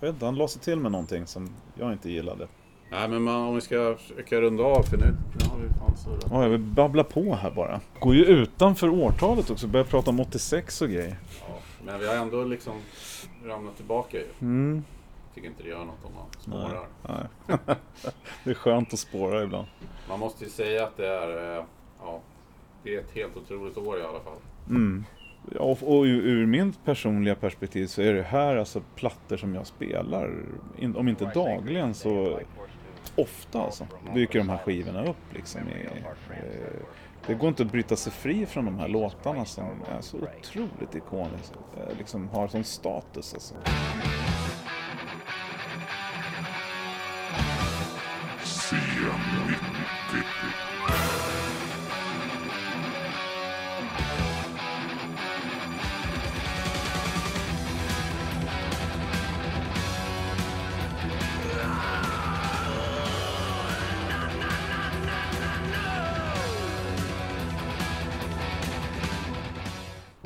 jag 0.00 0.06
vet 0.08 0.14
inte, 0.14 0.24
han 0.26 0.48
sig 0.48 0.62
till 0.62 0.78
med 0.78 0.92
någonting 0.92 1.26
som 1.26 1.50
jag 1.78 1.92
inte 1.92 2.10
gillade. 2.10 2.48
Nej, 2.90 3.08
men 3.08 3.22
man, 3.22 3.34
om 3.34 3.54
vi 3.54 3.60
ska 3.60 3.96
försöka 3.98 4.40
runda 4.40 4.62
av 4.64 4.82
för 4.82 4.96
nu, 4.96 5.04
nu 5.40 5.46
har 5.50 5.58
vi 5.58 5.68
fan 5.68 5.96
surrat. 5.96 6.26
Ja, 6.30 6.42
jag 6.42 6.50
vill 6.50 6.60
babbla 6.60 7.04
på 7.04 7.34
här 7.34 7.50
bara. 7.50 7.80
Går 8.00 8.14
ju 8.14 8.24
utanför 8.24 8.88
årtalet 8.88 9.50
också, 9.50 9.66
börjar 9.66 9.84
prata 9.86 10.10
om 10.10 10.20
86 10.20 10.82
och 10.82 10.88
grejer. 10.88 11.16
Ja, 11.48 11.54
men 11.84 12.00
vi 12.00 12.06
har 12.08 12.14
ändå 12.14 12.44
liksom 12.44 12.72
ramlat 13.44 13.76
tillbaka 13.76 14.16
ju. 14.16 14.26
Mm. 14.40 14.84
Jag 15.26 15.34
tycker 15.34 15.48
inte 15.48 15.62
det 15.62 15.68
gör 15.68 15.84
något 15.84 16.04
om 16.04 16.14
man 16.14 16.26
spårar. 16.38 16.86
Nej. 17.08 17.58
det 18.44 18.50
är 18.50 18.54
skönt 18.54 18.92
att 18.92 18.98
spåra 18.98 19.42
ibland. 19.42 19.66
Man 20.08 20.20
måste 20.20 20.44
ju 20.44 20.50
säga 20.50 20.84
att 20.84 20.96
det 20.96 21.08
är, 21.08 21.58
eh, 21.58 21.64
ja, 22.00 22.20
det 22.82 22.94
är 22.94 23.00
ett 23.00 23.10
helt 23.14 23.36
otroligt 23.36 23.76
år 23.76 23.98
i 23.98 24.02
alla 24.02 24.20
fall. 24.20 24.38
Mm. 24.68 25.04
Och, 25.58 25.82
och 25.82 26.02
ur, 26.02 26.20
ur 26.26 26.46
min 26.46 26.72
personliga 26.72 27.34
perspektiv 27.34 27.86
så 27.86 28.02
är 28.02 28.14
det 28.14 28.22
här 28.22 28.56
alltså 28.56 28.82
plattor 28.94 29.36
som 29.36 29.54
jag 29.54 29.66
spelar, 29.66 30.34
om 30.96 31.08
inte 31.08 31.30
dagligen 31.34 31.94
så 31.94 32.40
ofta 33.16 33.62
alltså. 33.62 33.86
Dyker 34.14 34.38
de 34.38 34.48
här 34.48 34.58
skivorna 34.58 35.04
upp 35.04 35.34
liksom. 35.34 35.60
I, 35.68 35.86
eh, 35.86 36.02
det 37.28 37.34
går 37.34 37.48
inte 37.48 37.62
att 37.62 37.72
bryta 37.72 37.96
sig 37.96 38.12
fri 38.12 38.46
från 38.46 38.64
de 38.64 38.78
här 38.78 38.88
låtarna 38.88 39.44
som 39.44 39.64
är 39.64 40.00
så 40.00 40.16
otroligt 40.16 40.94
ikoniska. 40.94 41.56
Eh, 41.76 41.98
liksom 41.98 42.28
har 42.28 42.48
sån 42.48 42.64
status 42.64 43.34
alltså. 43.34 43.54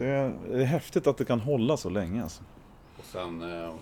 Det 0.02 0.08
är, 0.08 0.34
det 0.48 0.62
är 0.62 0.64
häftigt 0.64 1.06
att 1.06 1.16
det 1.16 1.24
kan 1.24 1.40
hålla 1.40 1.76
så 1.76 1.90
länge 1.90 2.22
alltså. 2.22 2.42
Och 2.98 3.04
sen 3.04 3.42
eh, 3.42 3.74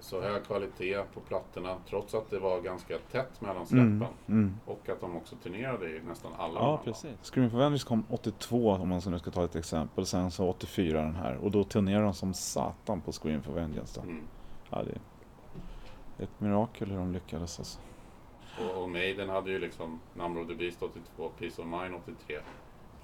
så 0.00 0.20
hög 0.20 0.44
kvalitet 0.44 1.02
på 1.14 1.20
plattorna 1.20 1.76
trots 1.88 2.14
att 2.14 2.30
det 2.30 2.38
var 2.38 2.60
ganska 2.60 2.98
tätt 3.12 3.40
mellan 3.40 3.66
släppen. 3.66 4.06
Mm. 4.28 4.54
Och 4.66 4.88
att 4.88 5.00
de 5.00 5.16
också 5.16 5.36
turnerade 5.36 5.96
i 5.96 6.00
nästan 6.08 6.32
alla 6.38 6.60
Ja, 6.60 6.80
precis. 6.84 7.16
Scream 7.22 7.50
for 7.50 7.58
Vengeance 7.58 7.86
kom 7.86 8.04
82 8.10 8.70
om 8.70 8.88
man 8.88 9.00
nu 9.06 9.18
ska 9.18 9.30
ta 9.30 9.44
ett 9.44 9.56
exempel. 9.56 10.06
Sen 10.06 10.30
så 10.30 10.48
84 10.48 11.02
den 11.02 11.14
här. 11.14 11.36
Och 11.36 11.50
då 11.50 11.64
turnerade 11.64 12.04
de 12.04 12.14
som 12.14 12.34
satan 12.34 13.00
på 13.00 13.12
Scream 13.12 13.42
for 13.42 13.52
Vengeance. 13.52 14.00
Då. 14.00 14.10
Mm. 14.10 14.22
Ja, 14.70 14.82
det 14.82 14.90
är 14.90 16.24
ett 16.24 16.40
mirakel 16.40 16.90
hur 16.90 16.98
de 16.98 17.12
lyckades 17.12 17.58
alltså. 17.58 17.78
Och, 18.60 18.82
och 18.82 18.90
Maiden 18.90 19.28
hade 19.28 19.50
ju 19.50 19.58
liksom 19.58 20.00
Number 20.14 20.42
of 20.42 20.48
the 20.48 20.54
Beast 20.54 20.82
82, 20.82 21.30
Peace 21.38 21.62
of 21.62 21.68
Mind 21.68 21.94
83, 21.94 22.36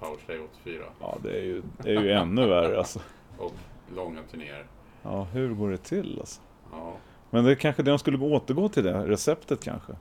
Power 0.01 0.17
Slave 0.25 0.39
84 0.61 0.83
Ja, 0.99 1.17
det 1.23 1.29
är 1.39 1.43
ju, 1.43 1.61
det 1.77 1.89
är 1.95 2.01
ju 2.01 2.11
ännu 2.11 2.47
värre 2.47 2.77
alltså. 2.77 2.99
och 3.37 3.53
långa 3.95 4.19
turnéer. 4.31 4.65
Ja, 5.03 5.23
hur 5.23 5.53
går 5.53 5.69
det 5.71 5.77
till 5.77 6.17
alltså? 6.19 6.41
Ja, 6.71 6.93
Men 7.29 7.43
det 7.45 7.51
är 7.51 7.55
kanske 7.55 7.83
det 7.83 7.91
de 7.91 7.99
skulle 7.99 8.17
återgå 8.17 8.69
till 8.69 8.83
det, 8.83 9.07
receptet 9.07 9.63
kanske. 9.63 9.93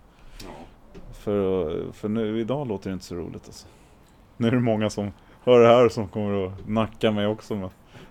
ja. 0.43 0.49
För, 1.13 1.85
för 1.93 2.09
nu, 2.09 2.41
idag 2.41 2.69
låter 2.69 2.91
det 2.91 2.95
inte 2.95 3.05
så 3.05 3.15
roligt 3.15 3.43
alltså. 3.47 3.67
Nu 4.37 4.47
är 4.47 4.51
det 4.53 4.61
många 4.61 4.91
som 4.91 5.11
hör 5.45 5.61
det 5.61 5.67
här 5.69 5.89
som 5.89 6.09
kommer 6.09 6.47
att 6.47 6.69
nacka 6.69 7.11
mig 7.11 7.27
också. 7.27 7.55
Men, 7.55 7.71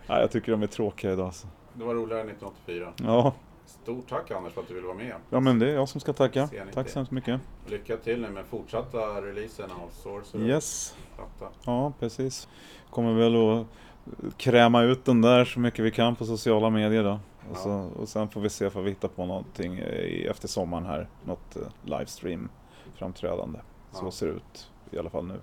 nej, 0.09 0.21
jag 0.21 0.31
tycker 0.31 0.51
de 0.51 0.63
är 0.63 0.67
tråkiga 0.67 1.13
idag 1.13 1.25
alltså. 1.25 1.47
Det 1.73 1.83
var 1.83 1.93
roligare 1.95 2.21
1984. 2.21 2.93
Ja, 3.03 3.33
Stort 3.69 4.09
tack 4.09 4.31
Anders 4.31 4.53
för 4.53 4.61
att 4.61 4.67
du 4.67 4.73
ville 4.73 4.87
vara 4.87 4.97
med. 4.97 5.15
ja, 5.29 5.39
men 5.39 5.59
det 5.59 5.69
är 5.71 5.75
jag 5.75 5.89
som 5.89 6.01
ska 6.01 6.13
tacka. 6.13 6.49
Tack 6.73 6.89
så 6.89 6.99
hemskt 6.99 7.11
mycket. 7.11 7.41
Lycka 7.67 7.97
till 7.97 8.21
nu 8.21 8.29
med 8.29 8.45
fortsatta 8.45 8.97
releasen 9.21 9.71
av 9.71 9.89
Sorcerer. 9.91 10.41
Yes. 10.49 10.95
Platta. 11.15 11.53
Ja, 11.65 11.93
precis. 11.99 12.47
Kommer 12.89 13.13
väl 13.13 13.35
att 13.35 13.65
kräma 14.37 14.81
ut 14.83 15.05
den 15.05 15.21
där 15.21 15.45
så 15.45 15.59
mycket 15.59 15.85
vi 15.85 15.91
kan 15.91 16.15
på 16.15 16.25
sociala 16.25 16.69
medier 16.69 17.03
då. 17.03 17.11
Och, 17.11 17.19
Ja. 17.55 17.55
så, 17.55 17.71
och 18.01 18.09
sen 18.09 18.29
får 18.29 18.41
vi 18.41 18.49
se 18.49 18.67
om 18.67 18.83
vi 18.83 18.89
hittar 18.89 19.07
på 19.07 19.25
någonting 19.25 19.79
i, 19.79 20.27
efter 20.31 20.47
sommaren 20.47 20.85
här. 20.85 21.07
Något 21.25 21.55
eh, 21.55 21.61
livestream 21.83 22.49
framträdande. 22.95 23.59
Så 23.91 24.05
Ja. 24.05 24.11
ser 24.11 24.25
det 24.27 24.33
ut 24.33 24.69
i 24.91 24.97
alla 24.99 25.09
fall 25.09 25.25
nu. 25.25 25.39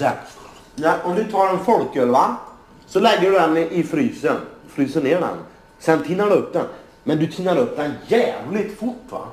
Så 0.00 0.06
här. 0.06 0.18
Ja, 0.74 0.96
om 1.04 1.14
du 1.14 1.24
tar 1.24 1.48
en 1.48 1.64
folköl 1.64 2.08
va. 2.08 2.36
Så 2.86 3.00
lägger 3.00 3.30
du 3.30 3.32
den 3.32 3.56
i, 3.56 3.82
frysen. 3.82 4.36
Fryser 4.68 5.02
ner 5.02 5.20
den. 5.20 5.38
Sen 5.78 6.04
tinnar 6.04 6.26
du 6.26 6.32
upp 6.32 6.52
den. 6.52 6.66
Men 7.04 7.18
du 7.18 7.26
tinnar 7.26 7.56
upp 7.56 7.76
den 7.76 7.92
jävligt 8.06 8.78
fort 8.78 9.02
va? 9.08 9.28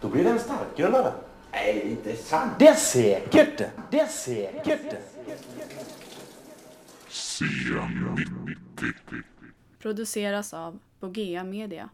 Då 0.00 0.08
blir 0.08 0.24
den 0.24 0.38
starkare 0.38 0.90
med 0.90 1.04
den. 1.04 1.12
Nej, 1.52 1.74
det 1.74 1.82
är 1.82 1.90
inte 1.90 2.22
sant. 2.22 2.52
Det 2.58 2.68
är 2.68 2.74
säkert 2.74 3.58
det. 3.58 3.70
Det 3.90 4.00
är 4.00 4.06
säkert 4.06 4.80
det. 4.90 5.00
Produceras 9.82 10.54
av 10.54 10.78
Bogea 11.00 11.44
Media. 11.44 11.88